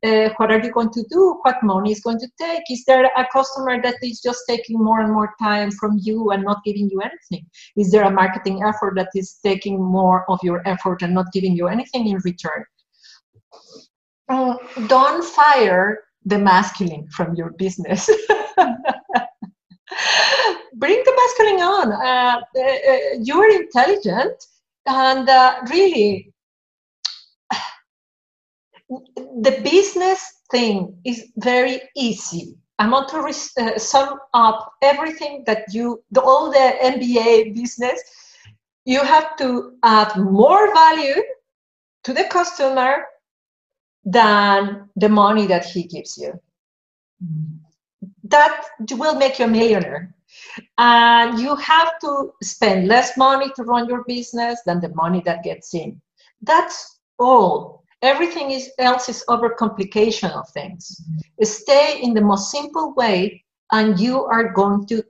Uh, 0.03 0.29
what 0.37 0.51
are 0.51 0.59
you 0.63 0.71
going 0.71 0.91
to 0.91 1.03
do? 1.09 1.39
What 1.41 1.57
money 1.63 1.91
is 1.91 2.01
going 2.01 2.19
to 2.19 2.27
take? 2.39 2.63
Is 2.69 2.83
there 2.85 3.05
a 3.05 3.27
customer 3.33 3.81
that 3.81 3.95
is 4.03 4.21
just 4.21 4.43
taking 4.47 4.77
more 4.77 5.01
and 5.01 5.11
more 5.11 5.33
time 5.41 5.71
from 5.71 5.99
you 6.01 6.31
and 6.31 6.43
not 6.43 6.63
giving 6.63 6.89
you 6.89 7.01
anything? 7.01 7.45
Is 7.75 7.91
there 7.91 8.03
a 8.03 8.11
marketing 8.11 8.61
effort 8.63 8.93
that 8.95 9.09
is 9.15 9.39
taking 9.43 9.81
more 9.81 10.23
of 10.29 10.39
your 10.43 10.61
effort 10.67 11.01
and 11.01 11.13
not 11.13 11.31
giving 11.33 11.55
you 11.55 11.67
anything 11.67 12.07
in 12.07 12.19
return? 12.23 12.63
Don't 14.87 15.23
fire 15.23 15.99
the 16.25 16.37
masculine 16.37 17.09
from 17.09 17.35
your 17.35 17.51
business. 17.57 18.09
Bring 20.73 21.01
the 21.03 21.13
masculine 21.15 21.61
on. 21.61 21.91
Uh, 21.93 22.41
uh, 22.55 22.61
uh, 22.61 22.97
you're 23.19 23.49
intelligent, 23.61 24.45
and 24.85 25.27
uh, 25.29 25.55
really, 25.69 26.33
the 28.97 29.59
business 29.63 30.41
thing 30.51 30.97
is 31.05 31.31
very 31.37 31.81
easy. 31.95 32.55
I 32.79 32.89
want 32.89 33.09
to 33.09 33.19
uh, 33.19 33.77
sum 33.77 34.19
up 34.33 34.73
everything 34.81 35.43
that 35.45 35.65
you, 35.71 36.03
the, 36.11 36.21
all 36.21 36.51
the 36.51 36.75
MBA 36.83 37.53
business. 37.53 38.01
You 38.85 39.03
have 39.03 39.37
to 39.37 39.77
add 39.83 40.17
more 40.17 40.73
value 40.73 41.21
to 42.03 42.13
the 42.13 42.23
customer 42.23 43.05
than 44.03 44.89
the 44.95 45.09
money 45.09 45.45
that 45.45 45.65
he 45.65 45.83
gives 45.83 46.17
you. 46.17 46.33
Mm-hmm. 47.23 47.70
That 48.31 48.67
will 48.91 49.15
make 49.15 49.39
you 49.39 49.45
a 49.45 49.47
millionaire. 49.47 50.15
And 50.77 51.39
you 51.39 51.55
have 51.55 51.99
to 51.99 52.33
spend 52.41 52.87
less 52.87 53.17
money 53.17 53.51
to 53.55 53.63
run 53.63 53.87
your 53.87 54.03
business 54.05 54.61
than 54.65 54.79
the 54.81 54.89
money 54.95 55.21
that 55.25 55.43
gets 55.43 55.73
in. 55.73 56.01
That's 56.41 56.99
all. 57.19 57.83
Everything 58.01 58.51
is, 58.51 58.71
else 58.79 59.09
is 59.09 59.23
overcomplication 59.29 60.31
of 60.31 60.49
things. 60.49 60.83
Mm-hmm. 60.99 61.43
Stay 61.43 62.01
in 62.01 62.13
the 62.13 62.21
most 62.21 62.49
simple 62.49 62.95
way, 62.95 63.43
and 63.71 63.99
you 63.99 64.23
are 64.23 64.51
going 64.51 64.87
to 64.87 65.03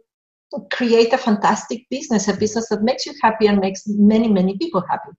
create 0.72 1.13
a 1.13 1.17
fantastic 1.17 1.88
business, 1.89 2.28
a 2.28 2.36
business 2.36 2.67
that 2.69 2.84
makes 2.84 3.05
you 3.05 3.13
happy 3.22 3.47
and 3.47 3.59
makes 3.59 3.88
many, 3.88 4.28
many 4.28 4.57
people 4.57 4.84
happy 4.89 5.11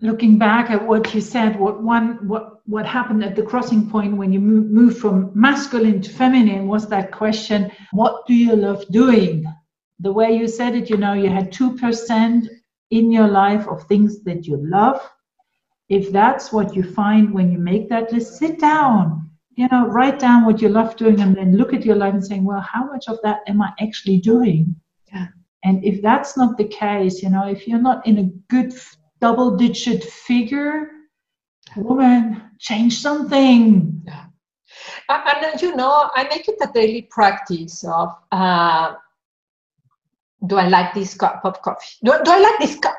looking 0.00 0.38
back 0.38 0.70
at 0.70 0.86
what 0.86 1.14
you 1.14 1.20
said, 1.20 1.58
what 1.58 1.82
one 1.82 2.28
what 2.28 2.60
what 2.66 2.86
happened 2.86 3.24
at 3.24 3.36
the 3.36 3.42
crossing 3.42 3.88
point 3.88 4.16
when 4.16 4.32
you 4.32 4.40
moved 4.40 4.70
move 4.70 4.98
from 4.98 5.30
masculine 5.34 6.02
to 6.02 6.10
feminine 6.10 6.66
was 6.68 6.88
that 6.88 7.12
question, 7.12 7.70
what 7.92 8.26
do 8.26 8.34
you 8.34 8.54
love 8.54 8.84
doing? 8.90 9.44
The 10.00 10.12
way 10.12 10.36
you 10.36 10.48
said 10.48 10.74
it, 10.74 10.90
you 10.90 10.96
know, 10.96 11.14
you 11.14 11.30
had 11.30 11.52
two 11.52 11.76
percent 11.76 12.48
in 12.90 13.10
your 13.10 13.28
life 13.28 13.66
of 13.68 13.84
things 13.84 14.22
that 14.24 14.46
you 14.46 14.56
love. 14.58 15.00
If 15.88 16.12
that's 16.12 16.52
what 16.52 16.74
you 16.74 16.82
find 16.82 17.32
when 17.32 17.50
you 17.52 17.58
make 17.58 17.88
that 17.88 18.12
list, 18.12 18.38
sit 18.38 18.58
down, 18.58 19.30
you 19.54 19.68
know, 19.70 19.86
write 19.86 20.18
down 20.18 20.44
what 20.44 20.60
you 20.60 20.68
love 20.68 20.96
doing 20.96 21.20
and 21.20 21.34
then 21.34 21.56
look 21.56 21.72
at 21.72 21.84
your 21.84 21.96
life 21.96 22.12
and 22.12 22.24
saying, 22.24 22.44
well, 22.44 22.60
how 22.60 22.84
much 22.84 23.08
of 23.08 23.18
that 23.22 23.40
am 23.46 23.62
I 23.62 23.72
actually 23.80 24.18
doing? 24.18 24.74
Yeah. 25.12 25.28
And 25.64 25.84
if 25.84 26.02
that's 26.02 26.36
not 26.36 26.58
the 26.58 26.68
case, 26.68 27.22
you 27.22 27.30
know, 27.30 27.46
if 27.48 27.66
you're 27.66 27.80
not 27.80 28.06
in 28.06 28.18
a 28.18 28.30
good 28.48 28.72
double 29.20 29.56
digit 29.56 30.04
figure, 30.04 30.90
woman, 31.76 32.42
change 32.58 32.98
something. 32.98 34.02
Yeah. 34.04 34.26
And 35.08 35.62
you 35.62 35.76
know, 35.76 36.10
I 36.14 36.24
make 36.24 36.48
it 36.48 36.56
a 36.60 36.70
daily 36.72 37.02
practice 37.10 37.84
of 37.84 38.14
uh, 38.32 38.94
do 40.46 40.56
I 40.56 40.68
like 40.68 40.94
this 40.94 41.14
cup 41.14 41.40
of 41.44 41.60
coffee? 41.62 41.96
Do, 42.04 42.12
do 42.24 42.30
I 42.30 42.38
like 42.38 42.58
this 42.58 42.78
cup? 42.78 42.98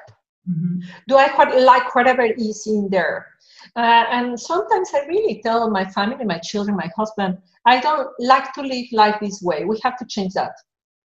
Mm-hmm. 0.49 0.80
Do 1.07 1.18
I 1.18 1.28
quite 1.30 1.55
like 1.55 1.93
whatever 1.93 2.24
is 2.24 2.65
in 2.68 2.89
there? 2.89 3.28
Uh, 3.76 4.05
and 4.09 4.39
sometimes 4.39 4.89
I 4.93 5.05
really 5.05 5.41
tell 5.43 5.70
my 5.70 5.86
family, 5.86 6.24
my 6.26 6.39
children, 6.39 6.76
my 6.78 6.89
husband, 6.95 7.38
I 7.65 7.80
don't 7.80 8.09
like 8.20 8.53
to 8.53 8.61
live 8.61 8.86
life 8.91 9.18
this 9.22 9.41
way. 9.41 9.65
We 9.65 9.80
have 9.84 9.97
to 9.97 10.05
change 10.05 10.34
that. 10.34 10.53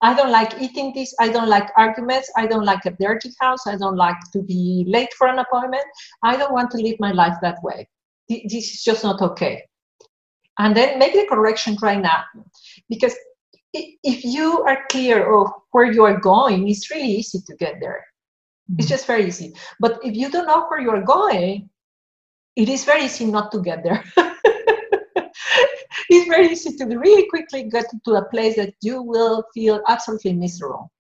I 0.05 0.13
don't 0.13 0.31
like 0.31 0.61
eating 0.61 0.93
this. 0.95 1.15
I 1.19 1.31
don't 1.31 1.49
like 1.49 1.71
arguments. 1.79 2.31
I 2.37 2.47
don't 2.47 2.67
like 2.67 2.85
a 2.85 2.91
dirty 2.91 3.31
house. 3.41 3.67
I 3.67 3.77
don't 3.77 3.97
like 3.97 4.19
to 4.35 4.43
be 4.43 4.85
late 4.87 5.09
for 5.17 5.29
an 5.29 5.39
appointment. 5.39 5.87
I 6.23 6.37
don't 6.37 6.53
want 6.53 6.71
to 6.73 6.77
live 6.77 6.97
my 7.01 7.13
life 7.13 7.37
that 7.41 7.63
way. 7.63 7.89
This 8.29 8.75
is 8.75 8.85
just 8.85 9.03
not 9.03 9.23
okay. 9.23 9.63
And 10.59 10.77
then 10.77 10.99
make 10.99 11.15
the 11.15 11.27
correction 11.27 11.79
right 11.81 12.03
now. 12.03 12.23
Because 12.91 13.15
if 13.73 14.25
you 14.25 14.63
are 14.65 14.85
clear 14.91 15.33
of 15.33 15.51
where 15.71 15.91
you 15.91 16.05
are 16.05 16.21
going, 16.21 16.69
it's 16.69 16.91
really 16.91 17.09
easy 17.09 17.39
to 17.47 17.57
get 17.57 17.77
there. 17.81 18.05
Mm-hmm. 18.71 18.81
It's 18.81 18.89
just 18.91 19.07
very 19.07 19.27
easy. 19.27 19.55
But 19.81 20.01
if 20.05 20.15
you 20.15 20.31
don't 20.31 20.47
know 20.47 20.67
where 20.67 20.83
you 20.83 20.91
are 20.91 21.03
going, 21.03 21.71
it 22.57 22.69
is 22.69 22.85
very 22.85 23.05
easy 23.07 23.25
not 23.25 23.51
to 23.53 23.63
get 23.63 23.83
there. 23.83 24.05
it's 26.09 26.29
very 26.29 26.49
easy 26.49 26.77
to 26.77 26.85
really 26.85 27.29
quickly 27.29 27.65
get 27.65 27.87
to 28.05 28.15
a 28.15 28.25
place 28.27 28.57
that 28.57 28.75
you 28.81 29.03
will 29.03 29.45
feel 29.55 29.83
absolutely 29.89 30.33
miserable. 30.33 30.91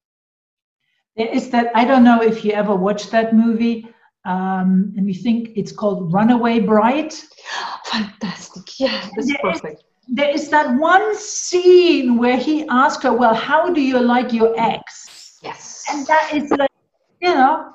There 1.17 1.29
is 1.29 1.51
that, 1.51 1.71
I 1.75 1.85
don't 1.85 2.05
know 2.05 2.23
if 2.23 2.45
you 2.45 2.53
ever 2.53 2.75
watched 2.75 3.11
that 3.13 3.35
movie, 3.35 3.89
um, 4.25 4.93
and 4.97 5.07
we 5.07 5.15
think 5.15 5.51
it's 5.55 5.71
called 5.71 6.13
Runaway 6.13 6.61
Bride. 6.61 7.15
Fantastic. 7.85 8.81
Yeah, 8.81 9.09
that's 9.15 9.29
there 9.29 9.37
perfect. 9.41 9.81
Is, 9.81 9.85
there 10.09 10.31
is 10.31 10.49
that 10.51 10.79
one 10.79 11.17
scene 11.17 12.17
where 12.17 12.37
he 12.37 12.67
asks 12.69 13.03
her, 13.05 13.13
Well, 13.13 13.35
how 13.35 13.73
do 13.73 13.81
you 13.81 14.01
like 14.01 14.33
your 14.33 14.59
ex? 14.59 15.39
Yes. 15.43 15.85
And 15.91 16.07
that 16.07 16.31
is 16.35 16.51
like, 16.51 16.71
you 17.21 17.35
know, 17.35 17.71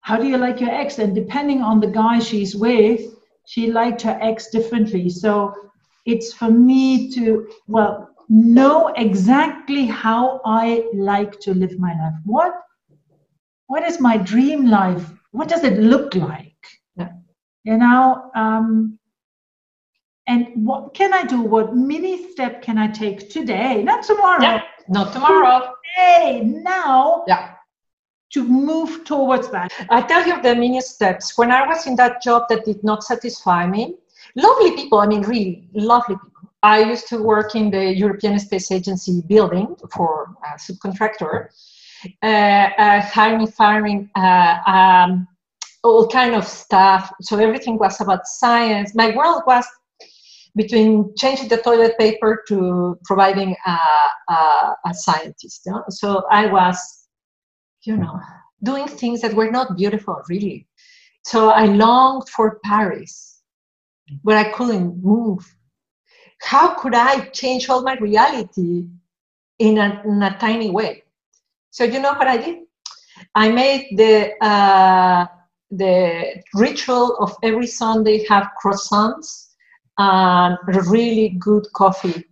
how 0.00 0.18
do 0.18 0.26
you 0.26 0.36
like 0.36 0.60
your 0.60 0.70
ex? 0.70 0.98
And 0.98 1.14
depending 1.14 1.62
on 1.62 1.80
the 1.80 1.86
guy 1.86 2.18
she's 2.18 2.54
with, 2.54 3.00
she 3.46 3.72
liked 3.72 4.02
her 4.02 4.18
ex 4.20 4.50
differently. 4.50 5.08
So 5.08 5.54
it's 6.04 6.32
for 6.32 6.50
me 6.50 7.10
to, 7.12 7.48
well, 7.66 8.08
know 8.28 8.88
exactly 8.96 9.86
how 9.86 10.40
I 10.44 10.86
like 10.94 11.38
to 11.40 11.54
live 11.54 11.78
my 11.78 11.92
life. 11.92 12.14
What 12.24 12.54
what 13.66 13.82
is 13.84 14.00
my 14.00 14.16
dream 14.18 14.66
life? 14.66 15.10
What 15.30 15.48
does 15.48 15.64
it 15.64 15.78
look 15.78 16.14
like? 16.14 16.54
Yeah. 16.96 17.12
You 17.64 17.78
know, 17.78 18.30
um, 18.34 18.98
and 20.26 20.48
what 20.66 20.94
can 20.94 21.14
I 21.14 21.24
do? 21.24 21.40
What 21.40 21.74
mini 21.74 22.30
step 22.32 22.62
can 22.62 22.76
I 22.76 22.88
take 22.88 23.30
today? 23.30 23.82
Not 23.82 24.04
tomorrow. 24.04 24.42
Yeah, 24.42 24.62
not 24.88 25.12
tomorrow. 25.12 25.72
Today, 25.96 26.42
now. 26.44 27.24
Yeah. 27.26 27.54
To 28.34 28.44
move 28.44 29.04
towards 29.04 29.50
that. 29.50 29.72
I 29.90 30.02
tell 30.02 30.26
you 30.26 30.40
the 30.40 30.54
mini 30.54 30.80
steps. 30.80 31.36
When 31.36 31.50
I 31.50 31.66
was 31.66 31.86
in 31.86 31.96
that 31.96 32.22
job 32.22 32.48
that 32.48 32.64
did 32.64 32.82
not 32.82 33.04
satisfy 33.04 33.66
me, 33.66 33.96
lovely 34.36 34.72
people, 34.72 34.98
I 34.98 35.06
mean, 35.06 35.22
really 35.22 35.68
lovely 35.74 36.16
people. 36.16 36.50
I 36.62 36.84
used 36.84 37.08
to 37.08 37.20
work 37.20 37.56
in 37.56 37.70
the 37.70 37.92
European 37.92 38.38
Space 38.38 38.70
Agency 38.70 39.22
building 39.26 39.74
for 39.92 40.34
a 40.44 40.56
subcontractor, 40.58 41.48
uh, 42.22 42.26
uh, 42.26 43.00
hiring, 43.00 43.46
firing, 43.48 44.10
uh, 44.14 44.58
um, 44.66 45.26
all 45.82 46.06
kind 46.06 46.36
of 46.36 46.46
stuff. 46.46 47.12
So 47.20 47.38
everything 47.38 47.78
was 47.78 48.00
about 48.00 48.26
science. 48.26 48.94
My 48.94 49.14
world 49.16 49.42
was 49.46 49.66
between 50.54 51.12
changing 51.16 51.48
the 51.48 51.56
toilet 51.56 51.98
paper 51.98 52.44
to 52.46 52.96
providing 53.04 53.56
a, 53.66 53.78
a, 54.28 54.76
a 54.86 54.94
scientist. 54.94 55.62
You 55.66 55.72
know? 55.72 55.84
So 55.88 56.24
I 56.30 56.46
was, 56.46 57.08
you 57.82 57.96
know, 57.96 58.20
doing 58.62 58.86
things 58.86 59.20
that 59.22 59.34
were 59.34 59.50
not 59.50 59.76
beautiful, 59.76 60.22
really. 60.28 60.68
So 61.24 61.50
I 61.50 61.64
longed 61.64 62.28
for 62.28 62.60
Paris 62.64 63.31
but 64.24 64.36
I 64.36 64.50
couldn't 64.50 65.02
move. 65.02 65.44
How 66.40 66.74
could 66.74 66.94
I 66.94 67.26
change 67.26 67.68
all 67.68 67.82
my 67.82 67.96
reality 67.96 68.86
in 69.58 69.78
a, 69.78 70.02
in 70.04 70.22
a 70.22 70.36
tiny 70.38 70.70
way? 70.70 71.04
So 71.70 71.84
you 71.84 72.00
know 72.00 72.12
what 72.12 72.26
I 72.26 72.36
did? 72.36 72.58
I 73.34 73.50
made 73.50 73.96
the 73.96 74.32
uh, 74.44 75.26
the 75.70 76.42
ritual 76.54 77.16
of 77.16 77.34
every 77.42 77.66
Sunday 77.66 78.26
have 78.28 78.50
croissants 78.62 79.52
and 79.98 80.58
really 80.90 81.30
good 81.38 81.66
coffee 81.74 82.24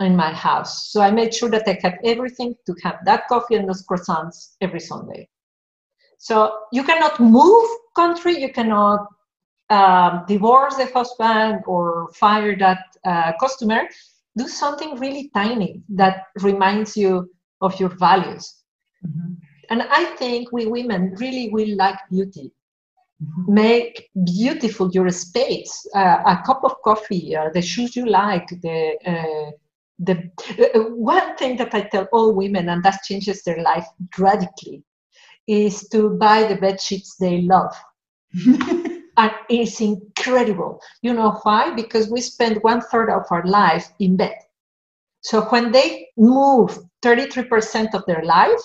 in 0.00 0.16
my 0.16 0.32
house. 0.32 0.90
So 0.90 1.00
I 1.00 1.10
made 1.10 1.32
sure 1.34 1.50
that 1.50 1.68
I 1.68 1.78
had 1.82 1.98
everything 2.04 2.54
to 2.66 2.74
have 2.82 2.98
that 3.04 3.28
coffee 3.28 3.54
and 3.54 3.68
those 3.68 3.84
croissants 3.86 4.56
every 4.60 4.80
Sunday. 4.80 5.28
So 6.18 6.58
you 6.72 6.82
cannot 6.82 7.20
move 7.20 7.68
country, 7.94 8.40
you 8.40 8.52
cannot 8.52 9.06
um, 9.70 10.24
divorce 10.28 10.76
the 10.76 10.86
husband 10.86 11.62
or 11.66 12.10
fire 12.14 12.56
that 12.56 12.96
uh, 13.04 13.32
customer, 13.40 13.82
do 14.36 14.48
something 14.48 14.98
really 14.98 15.30
tiny 15.34 15.82
that 15.88 16.24
reminds 16.42 16.96
you 16.96 17.30
of 17.60 17.78
your 17.80 17.88
values. 17.88 18.62
Mm-hmm. 19.04 19.34
And 19.70 19.82
I 19.82 20.04
think 20.16 20.52
we 20.52 20.66
women 20.66 21.14
really 21.18 21.48
will 21.50 21.74
like 21.76 21.98
beauty. 22.10 22.52
Mm-hmm. 23.22 23.54
Make 23.54 24.10
beautiful 24.24 24.90
your 24.90 25.10
space, 25.10 25.86
uh, 25.94 26.22
a 26.26 26.42
cup 26.44 26.62
of 26.64 26.74
coffee, 26.84 27.34
uh, 27.34 27.48
the 27.52 27.62
shoes 27.62 27.96
you 27.96 28.06
like, 28.06 28.46
the 28.60 28.94
uh, 29.06 29.50
the 29.98 30.30
uh, 30.74 30.80
one 30.90 31.34
thing 31.36 31.56
that 31.56 31.74
I 31.74 31.82
tell 31.82 32.06
all 32.12 32.34
women, 32.34 32.68
and 32.68 32.82
that 32.84 33.02
changes 33.04 33.42
their 33.42 33.62
life 33.62 33.86
radically, 34.18 34.82
is 35.46 35.88
to 35.88 36.10
buy 36.10 36.44
the 36.44 36.56
bed 36.56 36.78
sheets 36.78 37.16
they 37.16 37.40
love. 37.40 37.74
and 39.16 39.32
it's 39.48 39.80
incredible. 39.80 40.80
You 41.02 41.14
know 41.14 41.38
why? 41.42 41.74
Because 41.74 42.10
we 42.10 42.20
spend 42.20 42.62
one 42.62 42.80
third 42.80 43.10
of 43.10 43.24
our 43.30 43.46
life 43.46 43.92
in 43.98 44.16
bed. 44.16 44.36
So 45.20 45.42
when 45.46 45.72
they 45.72 46.08
move 46.16 46.78
33% 47.02 47.94
of 47.94 48.04
their 48.06 48.22
life, 48.24 48.60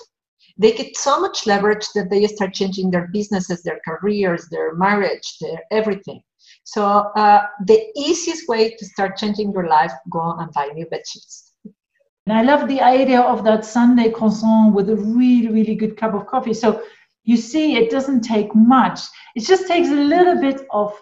they 0.58 0.72
get 0.72 0.96
so 0.96 1.20
much 1.20 1.46
leverage 1.46 1.86
that 1.94 2.10
they 2.10 2.26
start 2.26 2.54
changing 2.54 2.90
their 2.90 3.08
businesses, 3.12 3.62
their 3.62 3.80
careers, 3.84 4.48
their 4.50 4.74
marriage, 4.74 5.38
their 5.40 5.60
everything. 5.70 6.22
So 6.64 6.84
uh, 6.84 7.42
the 7.64 7.90
easiest 7.96 8.48
way 8.48 8.74
to 8.74 8.84
start 8.84 9.16
changing 9.16 9.52
your 9.52 9.66
life, 9.66 9.92
go 10.10 10.36
and 10.38 10.52
buy 10.52 10.66
new 10.74 10.86
bed 10.86 11.02
sheets. 11.06 11.52
And 12.26 12.38
I 12.38 12.42
love 12.42 12.68
the 12.68 12.80
idea 12.80 13.20
of 13.20 13.42
that 13.44 13.64
Sunday 13.64 14.10
croissant 14.10 14.74
with 14.74 14.88
a 14.90 14.96
really, 14.96 15.48
really 15.48 15.74
good 15.74 15.96
cup 15.96 16.14
of 16.14 16.26
coffee. 16.26 16.54
So 16.54 16.82
you 17.24 17.36
see, 17.36 17.76
it 17.76 17.90
doesn't 17.90 18.20
take 18.20 18.54
much. 18.54 19.00
It 19.34 19.44
just 19.44 19.66
takes 19.66 19.88
a 19.88 19.94
little 19.94 20.40
bit 20.40 20.66
of 20.70 20.94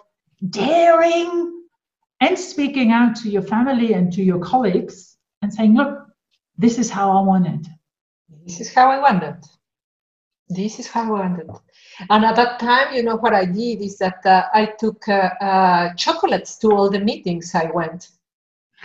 daring 0.49 1.63
and 2.21 2.37
speaking 2.37 2.91
out 2.91 3.15
to 3.17 3.29
your 3.29 3.41
family 3.41 3.93
and 3.93 4.11
to 4.13 4.23
your 4.23 4.39
colleagues 4.39 5.17
and 5.41 5.53
saying, 5.53 5.75
look, 5.75 6.05
this 6.57 6.77
is 6.77 6.89
how 6.89 7.11
I 7.11 7.21
want 7.21 7.47
it. 7.47 7.67
This 8.45 8.61
is 8.61 8.73
how 8.73 8.91
I 8.91 8.99
want 8.99 9.23
it. 9.23 9.45
This 10.49 10.79
is 10.79 10.87
how 10.87 11.15
I 11.15 11.27
want 11.27 11.39
it. 11.39 11.49
And 12.09 12.25
at 12.25 12.35
that 12.35 12.59
time, 12.59 12.93
you 12.93 13.03
know 13.03 13.15
what 13.17 13.33
I 13.33 13.45
did 13.45 13.81
is 13.81 13.97
that 13.97 14.25
uh, 14.25 14.43
I 14.53 14.65
took 14.79 15.07
uh, 15.07 15.29
uh, 15.41 15.93
chocolates 15.95 16.57
to 16.59 16.71
all 16.71 16.89
the 16.89 16.99
meetings 16.99 17.55
I 17.55 17.71
went. 17.71 18.09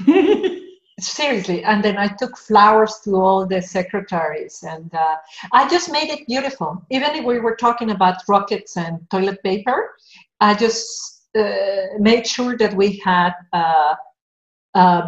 Seriously, 0.98 1.62
and 1.62 1.84
then 1.84 1.98
I 1.98 2.08
took 2.08 2.38
flowers 2.38 3.00
to 3.04 3.16
all 3.16 3.46
the 3.46 3.60
secretaries, 3.60 4.64
and 4.66 4.92
uh, 4.94 5.16
I 5.52 5.68
just 5.68 5.92
made 5.92 6.08
it 6.08 6.26
beautiful. 6.26 6.82
Even 6.90 7.14
if 7.14 7.24
we 7.24 7.38
were 7.38 7.54
talking 7.54 7.90
about 7.90 8.22
rockets 8.28 8.78
and 8.78 8.98
toilet 9.10 9.42
paper, 9.42 9.94
I 10.40 10.54
just 10.54 11.28
uh, 11.36 11.98
made 11.98 12.26
sure 12.26 12.56
that 12.56 12.74
we 12.74 12.96
had 13.04 13.34
uh, 13.52 13.94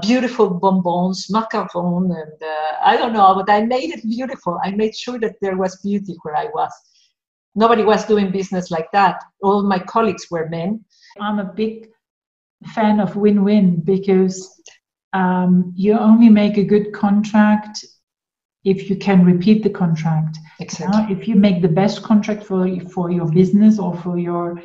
beautiful 0.01 0.51
bonbons, 0.51 1.29
macaron, 1.29 2.15
and 2.15 2.51
I 2.85 2.97
don't 2.99 3.15
know, 3.15 3.35
but 3.35 3.51
I 3.51 3.63
made 3.63 3.95
it 3.95 4.03
beautiful. 4.03 4.59
I 4.63 4.73
made 4.73 4.95
sure 4.95 5.19
that 5.21 5.37
there 5.41 5.57
was 5.57 5.81
beauty 5.81 6.17
where 6.23 6.37
I 6.37 6.47
was 6.55 6.73
nobody 7.59 7.83
was 7.83 8.05
doing 8.05 8.31
business 8.31 8.71
like 8.71 8.91
that. 8.93 9.23
All 9.43 9.63
my 9.63 9.79
colleagues 9.79 10.27
were 10.31 10.49
men. 10.49 10.85
I'm 11.21 11.39
a 11.41 11.45
big 11.45 11.89
fan 12.75 13.01
of 13.01 13.17
win 13.17 13.43
win 13.43 13.81
because 13.81 14.63
um, 15.13 15.73
you 15.77 15.99
only 15.99 16.29
make 16.29 16.57
a 16.57 16.65
good 16.65 16.93
contract 16.93 17.85
if 18.65 18.91
you 18.91 18.97
can 18.97 19.25
repeat 19.25 19.63
the 19.63 19.71
contract. 19.71 20.39
Exactly. 20.61 21.15
if 21.17 21.29
you 21.29 21.37
make 21.37 21.63
the 21.63 21.69
best 21.69 22.03
contract 22.03 22.43
for 22.43 22.69
for 22.95 23.11
your 23.11 23.31
business 23.31 23.79
or 23.79 23.95
for 23.97 24.19
your 24.19 24.61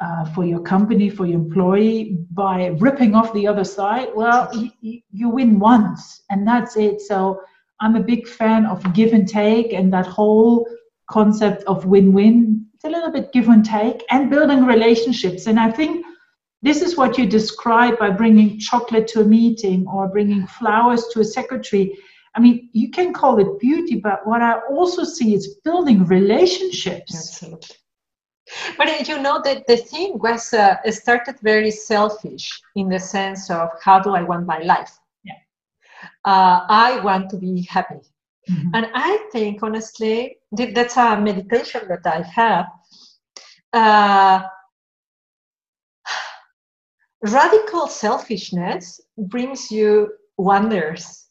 uh, 0.00 0.24
for 0.26 0.44
your 0.44 0.60
company, 0.60 1.08
for 1.08 1.26
your 1.26 1.40
employee, 1.40 2.18
by 2.32 2.66
ripping 2.78 3.14
off 3.14 3.32
the 3.32 3.46
other 3.46 3.64
side, 3.64 4.08
well, 4.14 4.50
you, 4.82 5.00
you 5.10 5.28
win 5.28 5.58
once, 5.58 6.22
and 6.30 6.46
that's 6.46 6.76
it. 6.76 7.00
So 7.00 7.40
I'm 7.80 7.96
a 7.96 8.02
big 8.02 8.26
fan 8.26 8.66
of 8.66 8.92
give 8.94 9.12
and 9.12 9.28
take, 9.28 9.72
and 9.72 9.92
that 9.92 10.06
whole 10.06 10.68
concept 11.08 11.64
of 11.64 11.86
win-win. 11.86 12.66
It's 12.74 12.84
a 12.84 12.90
little 12.90 13.10
bit 13.10 13.32
give 13.32 13.48
and 13.48 13.64
take, 13.64 14.04
and 14.10 14.30
building 14.30 14.64
relationships. 14.64 15.46
And 15.46 15.58
I 15.58 15.70
think 15.70 16.04
this 16.62 16.82
is 16.82 16.96
what 16.96 17.18
you 17.18 17.26
describe 17.26 17.98
by 17.98 18.10
bringing 18.10 18.58
chocolate 18.58 19.06
to 19.08 19.20
a 19.20 19.24
meeting 19.24 19.86
or 19.86 20.08
bringing 20.08 20.46
flowers 20.46 21.06
to 21.12 21.20
a 21.20 21.24
secretary. 21.24 21.96
I 22.34 22.40
mean, 22.40 22.68
you 22.72 22.90
can 22.90 23.12
call 23.12 23.38
it 23.38 23.60
beauty, 23.60 23.96
but 23.96 24.26
what 24.26 24.42
I 24.42 24.58
also 24.70 25.04
see 25.04 25.34
is 25.34 25.56
building 25.64 26.04
relationships. 26.04 27.14
Absolutely. 27.14 27.76
But 28.78 29.08
you 29.08 29.20
know 29.20 29.40
that 29.42 29.66
the 29.66 29.76
thing 29.76 30.18
was 30.18 30.52
uh, 30.52 30.76
started 30.90 31.36
very 31.40 31.70
selfish 31.70 32.60
in 32.76 32.88
the 32.88 32.98
sense 32.98 33.50
of 33.50 33.70
how 33.82 33.98
do 33.98 34.10
I 34.10 34.22
want 34.22 34.46
my 34.46 34.58
life? 34.58 34.96
Yeah. 35.24 35.34
Uh, 36.24 36.64
I 36.68 37.00
want 37.00 37.30
to 37.30 37.36
be 37.36 37.62
happy. 37.62 38.00
Mm-hmm. 38.48 38.68
And 38.74 38.86
I 38.94 39.28
think, 39.32 39.62
honestly, 39.62 40.36
that's 40.52 40.96
a 40.96 41.20
meditation 41.20 41.88
that 41.88 42.06
I 42.06 42.22
have. 42.22 42.66
Uh, 43.72 44.46
radical 47.22 47.86
selfishness 47.86 49.00
brings 49.16 49.70
you 49.70 50.12
wonders 50.36 51.26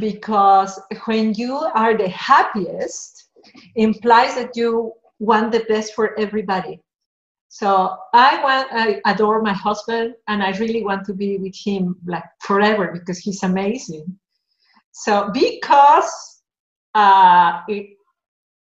because 0.00 0.80
when 1.04 1.32
you 1.34 1.54
are 1.54 1.96
the 1.96 2.08
happiest 2.08 3.28
implies 3.76 4.34
that 4.34 4.56
you 4.56 4.92
want 5.20 5.52
the 5.52 5.64
best 5.68 5.94
for 5.94 6.18
everybody 6.18 6.80
so 7.48 7.96
i 8.12 8.42
want 8.42 8.68
i 8.72 9.00
adore 9.06 9.40
my 9.40 9.52
husband 9.52 10.12
and 10.26 10.42
i 10.42 10.50
really 10.58 10.82
want 10.82 11.06
to 11.06 11.14
be 11.14 11.38
with 11.38 11.54
him 11.56 11.96
like 12.04 12.24
forever 12.40 12.90
because 12.92 13.18
he's 13.18 13.44
amazing 13.44 14.04
so 14.90 15.30
because 15.32 16.36
uh, 16.94 17.60
it, 17.68 17.98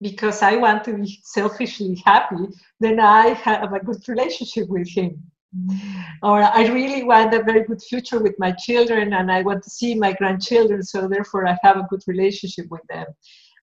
because 0.02 0.42
I 0.42 0.56
want 0.56 0.84
to 0.84 0.92
be 0.94 1.18
selfishly 1.24 2.02
happy, 2.04 2.48
then 2.78 3.00
I 3.00 3.28
have 3.28 3.72
a 3.72 3.80
good 3.80 4.06
relationship 4.06 4.68
with 4.68 4.88
him. 4.88 5.29
Or 6.22 6.42
I 6.42 6.66
really 6.68 7.02
want 7.02 7.34
a 7.34 7.42
very 7.42 7.64
good 7.64 7.82
future 7.82 8.20
with 8.20 8.34
my 8.38 8.52
children 8.52 9.14
and 9.14 9.32
I 9.32 9.42
want 9.42 9.62
to 9.64 9.70
see 9.70 9.94
my 9.94 10.12
grandchildren, 10.12 10.82
so 10.82 11.08
therefore 11.08 11.46
I 11.46 11.56
have 11.62 11.76
a 11.76 11.86
good 11.90 12.02
relationship 12.06 12.66
with 12.70 12.82
them. 12.88 13.06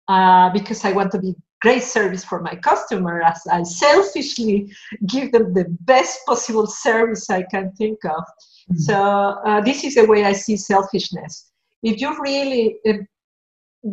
Uh, 0.07 0.49
because 0.51 0.85
I 0.85 0.93
want 0.93 1.11
to 1.11 1.19
be 1.19 1.35
great 1.61 1.83
service 1.83 2.23
for 2.23 2.41
my 2.41 2.55
customer 2.55 3.21
as 3.21 3.41
I 3.51 3.63
selfishly 3.63 4.71
give 5.05 5.33
them 5.33 5.53
the 5.53 5.65
best 5.81 6.19
possible 6.25 6.65
service 6.65 7.29
I 7.29 7.43
can 7.43 7.73
think 7.73 8.05
of. 8.05 8.23
Mm-hmm. 8.23 8.77
So 8.77 8.95
uh, 8.95 9.59
this 9.61 9.83
is 9.83 9.95
the 9.95 10.05
way 10.05 10.23
I 10.23 10.31
see 10.31 10.55
selfishness 10.55 11.51
if 11.83 12.01
you 12.01 12.19
really 12.21 12.77
uh, 12.88 12.93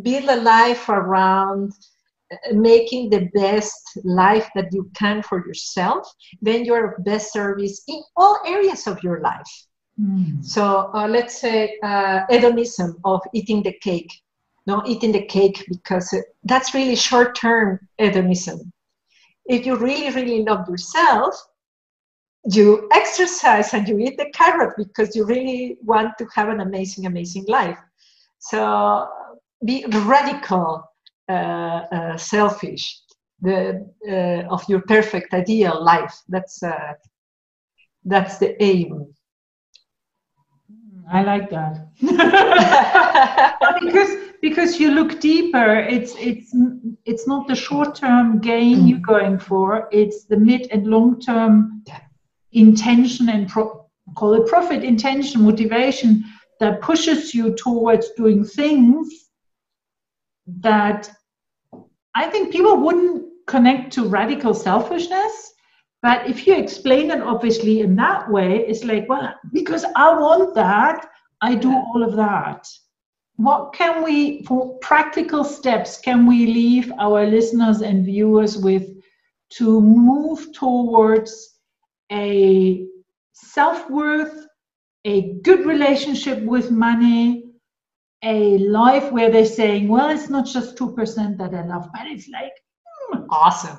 build 0.01 0.29
a 0.29 0.41
life 0.41 0.89
around 0.89 1.71
making 2.51 3.09
the 3.09 3.29
best 3.33 3.99
life 4.03 4.49
that 4.55 4.73
you 4.73 4.89
can 4.95 5.21
for 5.21 5.45
yourself, 5.45 6.11
then 6.41 6.65
you're 6.65 6.93
of 6.93 7.03
best 7.03 7.31
service 7.31 7.83
in 7.87 8.01
all 8.15 8.39
areas 8.45 8.87
of 8.87 9.01
your 9.03 9.21
life. 9.21 9.67
Mm. 9.99 10.43
So 10.43 10.91
uh, 10.93 11.07
let's 11.07 11.39
say 11.39 11.77
uh, 11.83 12.21
hedonism 12.29 12.97
of 13.05 13.21
eating 13.33 13.63
the 13.63 13.73
cake, 13.73 14.11
no 14.67 14.83
eating 14.85 15.11
the 15.11 15.25
cake 15.25 15.65
because 15.69 16.11
uh, 16.13 16.21
that's 16.43 16.73
really 16.73 16.95
short-term 16.95 17.79
hedonism. 17.97 18.71
If 19.45 19.65
you 19.65 19.75
really, 19.75 20.09
really 20.09 20.43
love 20.43 20.67
yourself, 20.67 21.35
you 22.51 22.89
exercise 22.91 23.73
and 23.73 23.87
you 23.87 23.97
eat 23.99 24.17
the 24.17 24.29
carrot 24.33 24.75
because 24.77 25.15
you 25.15 25.25
really 25.25 25.77
want 25.81 26.17
to 26.17 26.27
have 26.33 26.49
an 26.49 26.59
amazing, 26.59 27.05
amazing 27.05 27.45
life. 27.47 27.77
So 28.39 29.07
be 29.63 29.85
radical, 29.87 30.67
uh, 30.69 30.81
uh, 30.81 30.94
selfish, 32.17 33.01
the 33.41 33.85
uh, 34.09 34.53
of 34.53 34.63
your 34.69 34.81
perfect 34.81 35.33
ideal 35.33 35.83
life. 35.83 36.15
That's 36.29 36.63
uh, 36.63 36.93
that's 38.03 38.37
the 38.37 38.61
aim. 38.63 39.07
I 41.11 41.21
like 41.21 41.51
that 41.51 41.87
because 43.81 44.17
because 44.41 44.79
you 44.79 44.91
look 44.91 45.19
deeper. 45.19 45.75
It's 45.75 46.15
it's 46.17 46.55
it's 47.05 47.27
not 47.27 47.47
the 47.47 47.55
short 47.55 47.95
term 47.95 48.39
gain 48.39 48.79
mm. 48.79 48.89
you're 48.89 48.99
going 48.99 49.37
for. 49.39 49.87
It's 49.91 50.25
the 50.25 50.37
mid 50.37 50.67
and 50.71 50.87
long 50.87 51.19
term 51.19 51.83
yeah 51.87 51.99
intention 52.55 53.29
and 53.29 53.47
pro- 53.47 53.85
call 54.15 54.33
it 54.33 54.47
profit 54.47 54.83
intention 54.83 55.43
motivation 55.43 56.23
that 56.59 56.81
pushes 56.81 57.33
you 57.35 57.53
towards 57.55 58.09
doing 58.11 58.43
things 58.43 59.24
that 60.47 61.09
I 62.13 62.29
think 62.29 62.51
people 62.51 62.77
wouldn't 62.77 63.25
connect 63.47 63.93
to 63.93 64.07
radical 64.07 64.53
selfishness. 64.53 65.53
But 66.01 66.29
if 66.29 66.45
you 66.45 66.55
explain 66.55 67.11
it 67.11 67.21
obviously 67.21 67.81
in 67.81 67.95
that 67.95 68.29
way, 68.29 68.65
it's 68.67 68.83
like, 68.83 69.09
well, 69.09 69.33
because 69.51 69.85
I 69.95 70.13
want 70.13 70.53
that, 70.55 71.07
I 71.41 71.55
do 71.55 71.71
all 71.71 72.03
of 72.03 72.15
that. 72.15 72.67
What 73.37 73.73
can 73.73 74.03
we, 74.03 74.43
for 74.43 74.77
practical 74.79 75.43
steps, 75.43 75.99
can 75.99 76.25
we 76.25 76.45
leave 76.45 76.91
our 76.99 77.25
listeners 77.25 77.81
and 77.81 78.05
viewers 78.05 78.57
with 78.57 78.87
to 79.57 79.81
move 79.81 80.53
towards 80.53 81.59
a 82.11 82.85
self 83.33 83.89
worth, 83.89 84.47
a 85.05 85.33
good 85.43 85.65
relationship 85.65 86.41
with 86.43 86.71
money, 86.71 87.44
a 88.25 88.57
life 88.57 89.11
where 89.11 89.29
they're 89.31 89.45
saying, 89.45 89.87
well, 89.87 90.09
it's 90.09 90.29
not 90.29 90.45
just 90.45 90.75
2% 90.77 91.37
that 91.37 91.53
I 91.53 91.65
love, 91.65 91.89
but 91.93 92.07
it's 92.07 92.27
like, 92.29 92.53
mm, 93.13 93.25
awesome. 93.29 93.77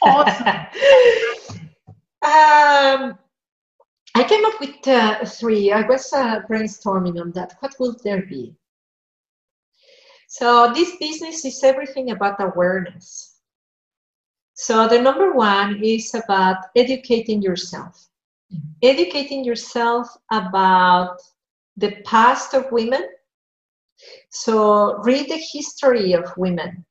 Awesome. 0.00 0.46
um, 2.22 3.18
I 4.14 4.24
came 4.26 4.44
up 4.44 4.58
with 4.60 4.88
uh, 4.88 5.24
three. 5.24 5.70
I 5.72 5.86
was 5.86 6.12
uh, 6.12 6.40
brainstorming 6.48 7.20
on 7.20 7.30
that. 7.32 7.54
What 7.60 7.74
would 7.78 8.02
there 8.02 8.22
be? 8.22 8.54
So, 10.28 10.72
this 10.74 10.96
business 10.96 11.44
is 11.44 11.62
everything 11.62 12.10
about 12.10 12.42
awareness. 12.42 13.32
So 14.54 14.86
the 14.86 15.00
number 15.00 15.32
one 15.32 15.82
is 15.82 16.14
about 16.14 16.66
educating 16.76 17.42
yourself. 17.42 18.08
Educating 18.82 19.44
yourself 19.44 20.08
about 20.30 21.20
the 21.76 21.96
past 22.04 22.54
of 22.54 22.70
women. 22.70 23.02
So 24.30 24.98
read 24.98 25.28
the 25.28 25.42
history 25.52 26.12
of 26.12 26.32
women, 26.36 26.84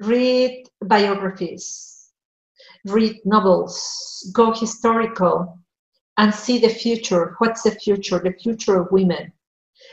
read 0.00 0.68
biographies, 0.84 2.10
read 2.84 3.20
novels, 3.24 4.30
go 4.32 4.52
historical, 4.52 5.58
and 6.18 6.34
see 6.34 6.58
the 6.58 6.68
future. 6.68 7.34
What's 7.38 7.62
the 7.62 7.72
future? 7.72 8.18
The 8.18 8.32
future 8.32 8.80
of 8.80 8.88
women. 8.90 9.32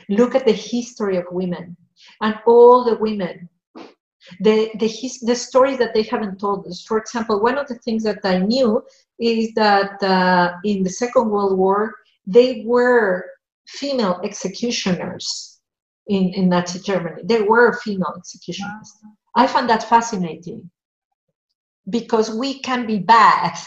Look 0.09 0.35
at 0.35 0.45
the 0.45 0.53
history 0.53 1.17
of 1.17 1.25
women 1.31 1.75
and 2.21 2.39
all 2.45 2.83
the 2.83 2.95
women 2.95 3.49
the 4.39 4.71
the, 4.79 4.87
his, 4.87 5.19
the 5.19 5.35
stories 5.35 5.77
that 5.77 5.93
they 5.93 6.03
haven't 6.03 6.39
told 6.39 6.65
us. 6.67 6.83
For 6.83 6.97
example, 6.97 7.41
one 7.41 7.57
of 7.57 7.67
the 7.67 7.75
things 7.79 8.03
that 8.03 8.19
I 8.23 8.37
knew 8.37 8.83
is 9.19 9.53
that 9.55 10.01
uh, 10.01 10.53
in 10.63 10.83
the 10.83 10.89
Second 10.89 11.29
World 11.29 11.57
War, 11.57 11.93
they 12.25 12.63
were 12.65 13.25
female 13.67 14.19
executioners 14.23 15.52
in, 16.07 16.33
in 16.33 16.49
Nazi 16.49 16.79
Germany. 16.79 17.21
There 17.23 17.45
were 17.45 17.73
female 17.73 18.13
executioners. 18.17 18.93
I 19.35 19.47
found 19.47 19.69
that 19.69 19.87
fascinating 19.87 20.69
because 21.89 22.29
we 22.33 22.59
can 22.59 22.85
be 22.85 22.99
bad. 22.99 23.57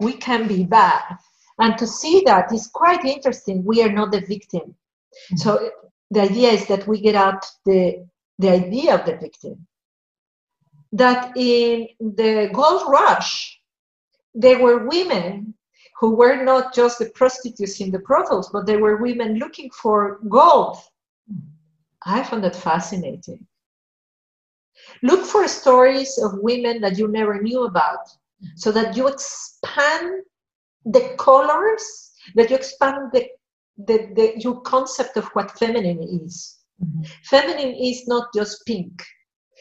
We 0.00 0.14
can 0.14 0.48
be 0.48 0.64
bad. 0.64 1.16
And 1.58 1.76
to 1.78 1.86
see 1.86 2.22
that 2.26 2.52
is 2.52 2.66
quite 2.66 3.04
interesting. 3.04 3.64
We 3.64 3.82
are 3.82 3.92
not 3.92 4.10
the 4.12 4.20
victim. 4.20 4.62
Mm-hmm. 4.62 5.36
So 5.36 5.70
the 6.10 6.22
idea 6.22 6.50
is 6.50 6.66
that 6.66 6.86
we 6.86 7.00
get 7.00 7.14
out 7.14 7.44
the 7.64 8.06
the 8.38 8.50
idea 8.50 8.94
of 8.94 9.06
the 9.06 9.16
victim. 9.16 9.66
That 10.92 11.36
in 11.36 11.88
the 12.00 12.50
gold 12.52 12.82
rush, 12.88 13.60
there 14.34 14.60
were 14.60 14.88
women 14.88 15.54
who 15.98 16.16
were 16.16 16.42
not 16.42 16.74
just 16.74 16.98
the 16.98 17.10
prostitutes 17.10 17.80
in 17.80 17.90
the 17.90 18.00
brothels, 18.00 18.50
but 18.52 18.66
they 18.66 18.76
were 18.76 18.96
women 18.96 19.36
looking 19.36 19.70
for 19.70 20.18
gold. 20.28 20.78
I 22.06 22.22
found 22.22 22.44
that 22.44 22.56
fascinating. 22.56 23.46
Look 25.02 25.24
for 25.24 25.46
stories 25.48 26.18
of 26.18 26.38
women 26.38 26.80
that 26.80 26.98
you 26.98 27.08
never 27.08 27.40
knew 27.40 27.64
about 27.64 28.08
so 28.56 28.72
that 28.72 28.96
you 28.96 29.08
expand 29.08 30.22
the 30.84 31.14
colors, 31.18 32.12
that 32.34 32.50
you 32.50 32.56
expand 32.56 33.12
the, 33.12 33.28
the, 33.78 34.12
the 34.14 34.40
your 34.40 34.60
concept 34.62 35.16
of 35.16 35.26
what 35.26 35.58
feminine 35.58 36.02
is. 36.02 36.58
Mm-hmm. 36.82 37.02
Feminine 37.24 37.74
is 37.74 38.06
not 38.08 38.28
just 38.34 38.66
pink. 38.66 39.02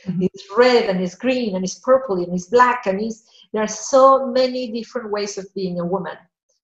Mm-hmm. 0.08 0.24
It's 0.24 0.48
red 0.56 0.90
and 0.90 1.02
it's 1.02 1.16
green 1.16 1.56
and 1.56 1.64
it's 1.64 1.80
purple 1.80 2.18
and 2.18 2.34
it's 2.34 2.48
black 2.48 2.88
and 2.88 3.00
it's, 3.00 3.24
there 3.54 3.62
are 3.62 3.68
so 3.68 4.28
many 4.28 4.72
different 4.72 5.12
ways 5.12 5.38
of 5.38 5.54
being 5.54 5.80
a 5.80 5.86
woman. 5.86 6.18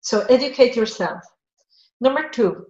So 0.02 0.22
educate 0.30 0.76
yourself. 0.76 1.22
Number 2.00 2.30
two, 2.30 2.68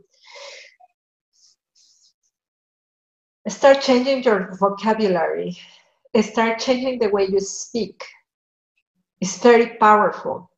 start 3.49 3.81
changing 3.81 4.23
your 4.23 4.55
vocabulary. 4.57 5.57
Start 6.21 6.59
changing 6.59 6.99
the 6.99 7.09
way 7.09 7.25
you 7.25 7.39
speak. 7.39 8.03
It's 9.21 9.37
very 9.39 9.77
powerful. 9.77 10.49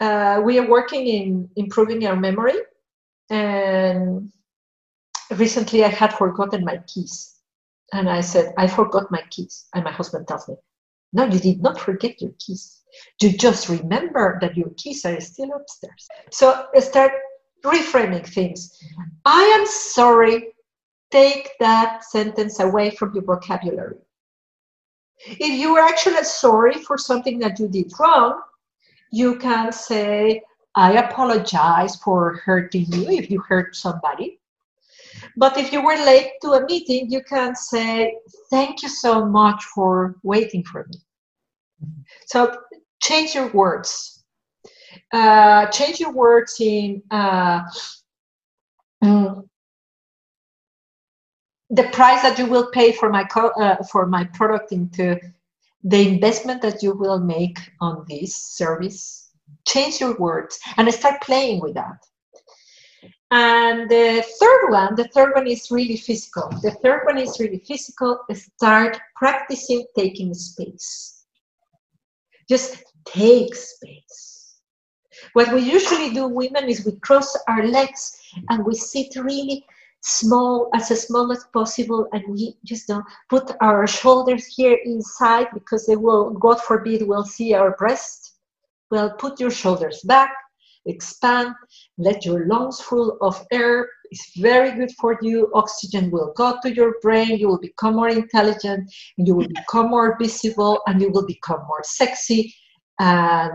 Uh, 0.00 0.40
we 0.44 0.58
are 0.58 0.68
working 0.68 1.06
in 1.06 1.50
improving 1.56 2.06
our 2.06 2.14
memory 2.14 2.54
and 3.30 4.32
recently 5.36 5.84
I 5.84 5.88
had 5.88 6.12
forgotten 6.12 6.64
my 6.64 6.78
keys. 6.86 7.34
And 7.92 8.08
I 8.08 8.20
said, 8.20 8.52
I 8.58 8.66
forgot 8.66 9.10
my 9.10 9.22
keys. 9.30 9.66
And 9.74 9.84
my 9.84 9.92
husband 9.92 10.28
tells 10.28 10.48
me, 10.48 10.56
No, 11.12 11.24
you 11.24 11.38
did 11.40 11.62
not 11.62 11.80
forget 11.80 12.20
your 12.20 12.32
keys. 12.38 12.82
You 13.20 13.32
just 13.36 13.68
remember 13.68 14.38
that 14.40 14.56
your 14.56 14.70
keys 14.76 15.04
are 15.04 15.20
still 15.20 15.52
upstairs. 15.54 16.06
So 16.30 16.66
start 16.80 17.12
reframing 17.64 18.26
things. 18.26 18.70
I 19.24 19.42
am 19.42 19.66
sorry. 19.66 20.48
Take 21.10 21.50
that 21.60 22.04
sentence 22.04 22.60
away 22.60 22.90
from 22.90 23.14
your 23.14 23.24
vocabulary. 23.24 23.96
If 25.26 25.58
you 25.58 25.76
are 25.76 25.86
actually 25.86 26.24
sorry 26.24 26.74
for 26.74 26.96
something 26.98 27.38
that 27.40 27.58
you 27.58 27.68
did 27.68 27.92
wrong, 27.98 28.40
you 29.10 29.36
can 29.36 29.72
say, 29.72 30.42
I 30.74 30.92
apologize 30.92 31.96
for 31.96 32.36
hurting 32.44 32.86
you 32.92 33.10
if 33.10 33.30
you 33.30 33.40
hurt 33.40 33.74
somebody. 33.74 34.38
But 35.36 35.56
if 35.56 35.72
you 35.72 35.82
were 35.82 35.96
late 35.96 36.32
to 36.42 36.52
a 36.52 36.64
meeting, 36.66 37.10
you 37.10 37.22
can 37.22 37.56
say, 37.56 38.16
Thank 38.50 38.82
you 38.82 38.88
so 38.88 39.24
much 39.24 39.64
for 39.74 40.16
waiting 40.22 40.62
for 40.62 40.86
me. 40.88 41.88
So 42.26 42.56
change 43.02 43.34
your 43.34 43.48
words. 43.48 44.24
Uh, 45.12 45.66
change 45.66 46.00
your 46.00 46.12
words 46.12 46.56
in 46.60 47.02
uh, 47.10 47.62
mm, 49.02 49.48
the 51.70 51.84
price 51.84 52.22
that 52.22 52.38
you 52.38 52.46
will 52.46 52.70
pay 52.70 52.92
for 52.92 53.10
my 53.10 53.24
co- 53.24 53.52
uh, 53.60 53.82
for 53.84 54.06
my 54.06 54.24
product 54.24 54.72
into 54.72 55.18
the 55.84 56.08
investment 56.08 56.62
that 56.62 56.82
you 56.82 56.92
will 56.94 57.20
make 57.20 57.58
on 57.80 58.04
this 58.08 58.34
service 58.34 59.30
change 59.66 60.00
your 60.00 60.16
words 60.18 60.58
and 60.76 60.92
start 60.92 61.20
playing 61.22 61.60
with 61.60 61.74
that 61.74 61.98
and 63.30 63.90
the 63.90 64.24
third 64.40 64.70
one, 64.70 64.94
the 64.94 65.08
third 65.08 65.34
one 65.34 65.46
is 65.46 65.70
really 65.70 65.98
physical. 65.98 66.48
The 66.62 66.70
third 66.82 67.04
one 67.04 67.18
is 67.18 67.38
really 67.38 67.58
physical. 67.58 68.20
Start 68.32 68.98
practicing 69.16 69.84
taking 69.94 70.32
space. 70.32 71.26
Just 72.48 72.82
take 73.04 73.54
space. 73.54 74.60
What 75.34 75.52
we 75.52 75.60
usually 75.60 76.14
do, 76.14 76.26
women, 76.26 76.68
is 76.68 76.86
we 76.86 76.92
cross 77.00 77.36
our 77.48 77.66
legs 77.66 78.18
and 78.48 78.64
we 78.64 78.74
sit 78.74 79.14
really 79.16 79.66
small, 80.00 80.70
as 80.74 80.88
small 80.88 81.32
as 81.32 81.44
possible, 81.52 82.06
and 82.12 82.22
we 82.28 82.56
just 82.64 82.88
don't 82.88 83.04
put 83.28 83.50
our 83.60 83.86
shoulders 83.86 84.46
here 84.46 84.78
inside 84.84 85.48
because 85.52 85.86
they 85.86 85.96
will, 85.96 86.30
God 86.30 86.60
forbid, 86.60 87.06
will 87.06 87.24
see 87.24 87.54
our 87.54 87.76
breast. 87.76 88.36
Well, 88.90 89.14
put 89.18 89.38
your 89.38 89.50
shoulders 89.50 90.00
back, 90.02 90.32
expand, 90.86 91.54
let 91.98 92.24
your 92.24 92.46
lungs 92.46 92.80
full 92.80 93.18
of 93.20 93.44
air. 93.52 93.88
It's 94.10 94.38
very 94.38 94.72
good 94.72 94.90
for 94.98 95.18
you. 95.20 95.50
Oxygen 95.54 96.10
will 96.10 96.32
go 96.36 96.58
to 96.62 96.74
your 96.74 96.94
brain. 97.02 97.36
You 97.36 97.48
will 97.48 97.60
become 97.60 97.96
more 97.96 98.08
intelligent. 98.08 98.90
You 99.18 99.34
will 99.34 99.48
become 99.48 99.90
more 99.90 100.16
visible, 100.18 100.80
and 100.86 101.02
you 101.02 101.10
will 101.10 101.26
become 101.26 101.60
more 101.66 101.82
sexy. 101.82 102.54
And 102.98 103.52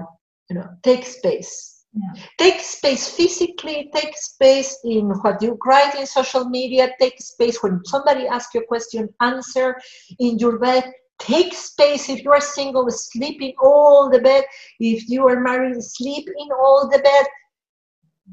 you 0.49 0.57
know, 0.57 0.69
take 0.83 1.05
space. 1.05 1.72
Yeah. 1.93 2.23
Take 2.39 2.59
space 2.59 3.07
physically, 3.07 3.91
take 3.93 4.17
space 4.17 4.79
in 4.83 5.09
what 5.21 5.41
you 5.41 5.57
write 5.63 5.95
in 5.95 6.07
social 6.07 6.45
media, 6.49 6.91
take 6.99 7.21
space 7.21 7.61
when 7.61 7.85
somebody 7.85 8.27
asks 8.27 8.55
you 8.55 8.61
a 8.61 8.65
question, 8.65 9.09
answer 9.21 9.79
in 10.19 10.39
your 10.39 10.57
bed, 10.57 10.91
take 11.19 11.53
space 11.53 12.09
if 12.09 12.23
you 12.23 12.31
are 12.31 12.41
single 12.41 12.89
sleep 12.89 13.41
in 13.41 13.53
all 13.61 14.09
the 14.09 14.19
bed. 14.19 14.43
If 14.79 15.07
you 15.07 15.27
are 15.27 15.39
married 15.39 15.81
sleep 15.83 16.27
in 16.27 16.51
all 16.51 16.89
the 16.91 16.99
bed. 16.99 17.25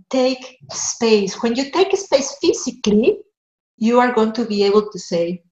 Take 0.08 0.58
space. 0.72 1.42
When 1.42 1.54
you 1.54 1.70
take 1.70 1.94
space 1.96 2.36
physically 2.40 3.18
you 3.80 3.98
are 3.98 4.12
going 4.12 4.32
to 4.32 4.44
be 4.44 4.62
able 4.62 4.88
to 4.90 4.98
say 4.98 5.42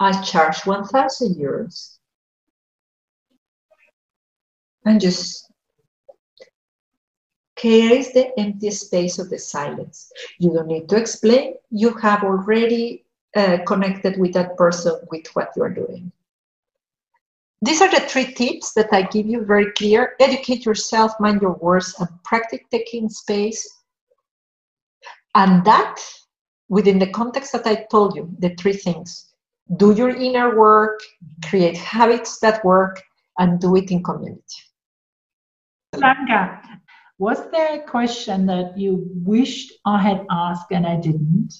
i 0.00 0.20
charge 0.22 0.66
1000 0.66 1.36
euros. 1.36 1.98
And 4.84 5.00
just 5.00 5.51
carries 7.62 8.12
the 8.12 8.26
empty 8.38 8.70
space 8.70 9.18
of 9.18 9.30
the 9.30 9.38
silence 9.38 10.10
you 10.38 10.52
don't 10.52 10.72
need 10.74 10.88
to 10.88 10.96
explain 10.96 11.54
you 11.70 11.92
have 11.94 12.22
already 12.24 13.04
uh, 13.36 13.58
connected 13.66 14.18
with 14.18 14.32
that 14.32 14.56
person 14.56 14.94
with 15.10 15.26
what 15.34 15.50
you 15.56 15.62
are 15.62 15.76
doing 15.82 16.10
these 17.64 17.80
are 17.80 17.88
the 17.88 18.00
three 18.00 18.26
tips 18.32 18.72
that 18.72 18.88
I 18.92 19.02
give 19.02 19.26
you 19.26 19.44
very 19.44 19.70
clear. 19.72 20.16
Educate 20.18 20.66
yourself, 20.66 21.12
mind 21.20 21.40
your 21.40 21.52
words, 21.52 21.94
and 22.00 22.08
practice 22.24 22.58
taking 22.72 23.08
space. 23.08 23.62
And 25.36 25.64
that 25.64 26.00
within 26.68 26.98
the 26.98 27.06
context 27.06 27.52
that 27.52 27.66
I 27.66 27.86
told 27.88 28.16
you, 28.16 28.34
the 28.40 28.56
three 28.56 28.72
things. 28.72 29.32
Do 29.76 29.92
your 29.92 30.10
inner 30.10 30.58
work, 30.58 30.98
create 31.48 31.76
habits 31.76 32.40
that 32.40 32.64
work, 32.64 33.00
and 33.38 33.60
do 33.60 33.76
it 33.76 33.92
in 33.92 34.02
community. 34.02 34.42
Blanca, 35.92 36.60
was 37.22 37.38
there 37.52 37.76
a 37.76 37.86
question 37.86 38.46
that 38.46 38.76
you 38.76 39.08
wished 39.32 39.72
I 39.84 40.02
had 40.02 40.26
asked 40.28 40.72
and 40.72 40.84
I 40.84 40.96
didn't? 40.96 41.54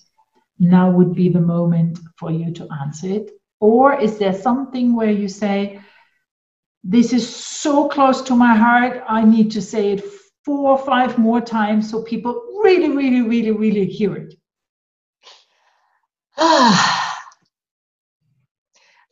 Now 0.59 0.91
would 0.91 1.15
be 1.15 1.29
the 1.29 1.41
moment 1.41 2.01
for 2.19 2.33
you 2.33 2.53
to 2.55 2.67
answer 2.83 3.07
it. 3.07 3.31
Or 3.61 3.95
is 3.95 4.19
there 4.19 4.35
something 4.35 4.97
where 4.97 5.13
you 5.13 5.29
say, 5.29 5.81
this 6.83 7.13
is 7.13 7.25
so 7.33 7.89
close 7.89 8.23
to 8.23 8.35
my 8.35 8.57
heart. 8.57 9.05
I 9.09 9.25
need 9.25 9.53
to 9.53 9.63
say 9.63 9.93
it 9.93 10.05
four 10.45 10.71
or 10.71 10.79
five 10.79 11.17
more 11.17 11.41
times 11.41 11.89
so 11.89 12.03
people 12.03 12.33
really, 12.65 12.91
really, 12.91 13.23
really, 13.23 13.53
really 13.53 13.87
hear 13.87 14.17
it. 14.17 14.35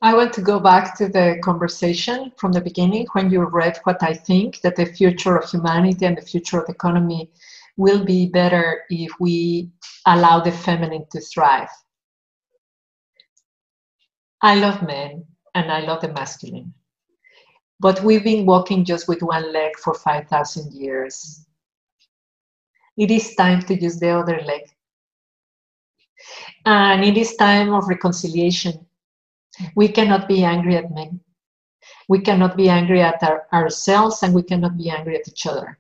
I 0.03 0.15
want 0.15 0.33
to 0.35 0.41
go 0.41 0.59
back 0.59 0.97
to 0.99 1.09
the 1.09 1.39
conversation 1.43 2.33
from 2.37 2.53
the 2.53 2.61
beginning 2.61 3.07
when 3.13 3.31
you 3.31 3.45
read 3.45 3.79
what 3.85 4.03
I 4.03 4.15
think 4.15 4.61
that 4.63 4.77
the 4.77 4.87
future 4.87 5.37
of 5.37 5.51
humanity 5.51 6.07
and 6.07 6.17
the 6.17 6.23
future 6.23 6.61
of 6.61 6.67
the 6.67 6.73
economy 6.73 7.31
will 7.77 8.05
be 8.05 8.27
better 8.27 8.83
if 8.89 9.13
we 9.21 9.71
allow 10.07 10.41
the 10.41 10.53
feminine 10.53 11.05
to 11.13 11.21
thrive. 11.21 11.69
I 14.43 14.55
love 14.55 14.83
men 14.83 15.27
and 15.55 15.71
I 15.71 15.81
love 15.81 16.01
the 16.01 16.13
masculine 16.13 16.73
but 17.81 18.03
we've 18.05 18.23
been 18.23 18.45
walking 18.45 18.85
just 18.85 19.09
with 19.09 19.23
one 19.23 19.53
leg 19.53 19.73
for 19.83 19.95
5,000 19.95 20.73
years. 20.75 21.47
It 22.99 23.11
is 23.11 23.35
time 23.35 23.63
to 23.63 23.75
use 23.75 23.99
the 23.99 24.11
other 24.11 24.41
leg. 24.43 24.61
And 26.67 27.03
it 27.03 27.17
is 27.17 27.35
time 27.37 27.73
of 27.73 27.89
reconciliation. 27.89 28.87
We 29.75 29.89
cannot 29.89 30.29
be 30.29 30.45
angry 30.45 30.77
at 30.77 30.93
men. 30.93 31.21
We 32.09 32.21
cannot 32.21 32.57
be 32.57 32.69
angry 32.69 33.01
at 33.03 33.23
our, 33.23 33.47
ourselves 33.53 34.23
and 34.23 34.35
we 34.35 34.43
cannot 34.43 34.77
be 34.77 34.91
angry 34.91 35.17
at 35.17 35.29
each 35.29 35.47
other. 35.47 35.79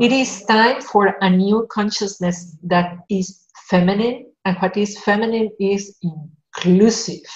It 0.00 0.12
is 0.12 0.44
time 0.44 0.80
for 0.80 1.16
a 1.20 1.30
new 1.30 1.66
consciousness 1.70 2.56
that 2.62 2.98
is 3.10 3.46
feminine, 3.68 4.32
and 4.44 4.56
what 4.58 4.76
is 4.76 4.98
feminine 5.00 5.50
is 5.58 5.98
inclusive. 6.02 7.28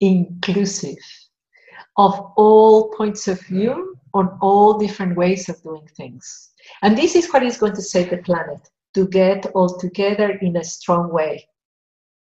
Inclusive 0.00 0.96
of 1.96 2.32
all 2.36 2.88
points 2.92 3.28
of 3.28 3.40
view 3.42 3.94
on 4.14 4.38
all 4.40 4.78
different 4.78 5.16
ways 5.16 5.48
of 5.48 5.62
doing 5.62 5.86
things. 5.96 6.50
And 6.82 6.96
this 6.96 7.14
is 7.14 7.30
what 7.30 7.42
is 7.42 7.58
going 7.58 7.74
to 7.74 7.82
save 7.82 8.10
the 8.10 8.18
planet 8.18 8.60
to 8.94 9.06
get 9.06 9.46
all 9.54 9.78
together 9.78 10.30
in 10.30 10.56
a 10.56 10.64
strong 10.64 11.12
way. 11.12 11.46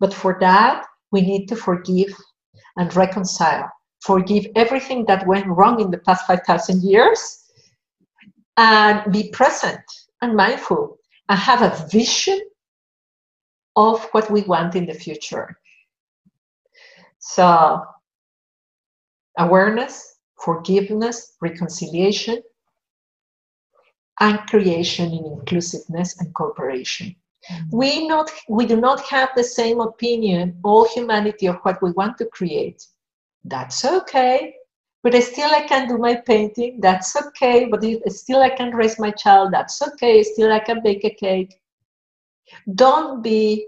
But 0.01 0.13
for 0.13 0.37
that, 0.41 0.87
we 1.13 1.21
need 1.21 1.47
to 1.47 1.57
forgive 1.57 2.15
and 2.77 2.95
reconcile. 2.95 3.71
Forgive 4.01 4.47
everything 4.57 5.07
that 5.07 5.27
went 5.27 5.47
wrong 5.47 5.81
in 5.81 5.91
the 5.91 5.99
past 5.99 6.27
5,000 6.27 6.83
years 6.83 7.45
and 8.57 9.13
be 9.13 9.31
present 9.31 9.81
and 10.21 10.37
mindful 10.37 10.99
and 11.29 11.39
have 11.39 11.63
a 11.63 11.89
vision 11.89 12.41
of 13.77 14.05
what 14.13 14.31
we 14.31 14.43
want 14.43 14.75
in 14.75 14.87
the 14.87 14.95
future. 14.95 15.59
So, 17.19 17.83
awareness, 19.39 20.19
forgiveness, 20.37 21.37
reconciliation, 21.41 22.43
and 24.21 24.39
creation 24.49 25.13
in 25.13 25.25
inclusiveness 25.25 26.21
and 26.21 26.33
cooperation. 26.35 27.17
Mm-hmm. 27.51 27.77
We, 27.77 28.07
not, 28.07 28.31
we 28.49 28.67
do 28.67 28.81
not 28.81 29.01
have 29.09 29.31
the 29.37 29.45
same 29.45 29.81
opinion, 29.81 30.59
all 30.65 30.89
humanity, 30.89 31.47
of 31.47 31.57
what 31.63 31.83
we 31.83 31.93
want 31.93 32.19
to 32.19 32.27
create. 32.27 32.87
That's 33.45 33.85
okay 33.85 34.55
but 35.05 35.23
still 35.23 35.55
I 35.55 35.61
can 35.69 35.87
do 35.87 35.99
my 35.99 36.15
painting, 36.15 36.81
that's 36.81 37.15
okay, 37.15 37.67
but 37.67 37.85
still 38.11 38.41
I 38.41 38.49
can 38.49 38.75
raise 38.75 38.99
my 38.99 39.11
child, 39.11 39.53
that's 39.53 39.83
okay, 39.83 40.23
still 40.23 40.51
I 40.51 40.61
can 40.61 40.83
bake 40.83 41.05
a 41.05 41.11
cake. 41.11 41.55
Don't 42.75 43.23
be, 43.23 43.67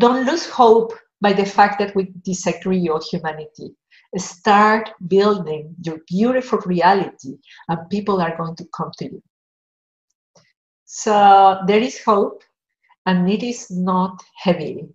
don't 0.00 0.26
lose 0.26 0.50
hope 0.50 0.92
by 1.20 1.32
the 1.32 1.46
fact 1.46 1.78
that 1.78 1.94
we 1.94 2.12
disagree 2.24 2.88
on 2.88 3.00
humanity. 3.00 3.76
Start 4.16 4.90
building 5.06 5.72
your 5.84 5.98
beautiful 6.08 6.58
reality, 6.66 7.38
and 7.68 7.88
people 7.88 8.20
are 8.20 8.36
going 8.36 8.56
to 8.56 8.66
come 8.76 8.90
to 8.98 9.04
you. 9.04 9.22
So 10.84 11.60
there 11.68 11.80
is 11.80 12.02
hope, 12.02 12.42
and 13.06 13.30
it 13.30 13.42
is 13.42 13.70
not 13.70 14.22
heavy. 14.34 14.88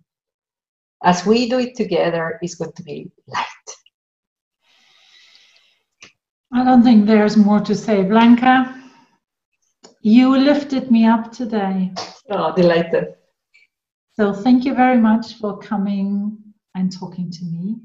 As 1.02 1.26
we 1.26 1.48
do 1.48 1.58
it 1.58 1.74
together, 1.74 2.38
it's 2.42 2.54
going 2.54 2.72
to 2.72 2.82
be 2.82 3.10
light. 3.26 3.68
I 6.54 6.64
don't 6.64 6.82
think 6.82 7.06
there's 7.06 7.36
more 7.36 7.60
to 7.60 7.74
say. 7.74 8.02
Blanca, 8.02 8.80
you 10.02 10.36
lifted 10.36 10.90
me 10.90 11.06
up 11.06 11.32
today. 11.32 11.92
Oh, 12.30 12.54
delighted. 12.54 13.14
So 14.14 14.32
thank 14.34 14.64
you 14.64 14.74
very 14.74 14.98
much 14.98 15.38
for 15.38 15.58
coming 15.58 16.36
and 16.74 16.92
talking 16.92 17.30
to 17.30 17.44
me. 17.44 17.76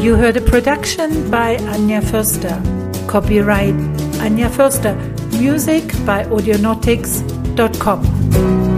You 0.00 0.14
heard 0.14 0.36
a 0.36 0.40
production 0.40 1.30
by 1.30 1.56
Anja 1.56 2.00
Förster. 2.00 2.56
Copyright 3.08 3.74
Anja 4.22 4.48
Förster. 4.48 4.94
Music 5.40 5.84
by 6.06 6.24
www.meinmagazin.com. 7.56 8.69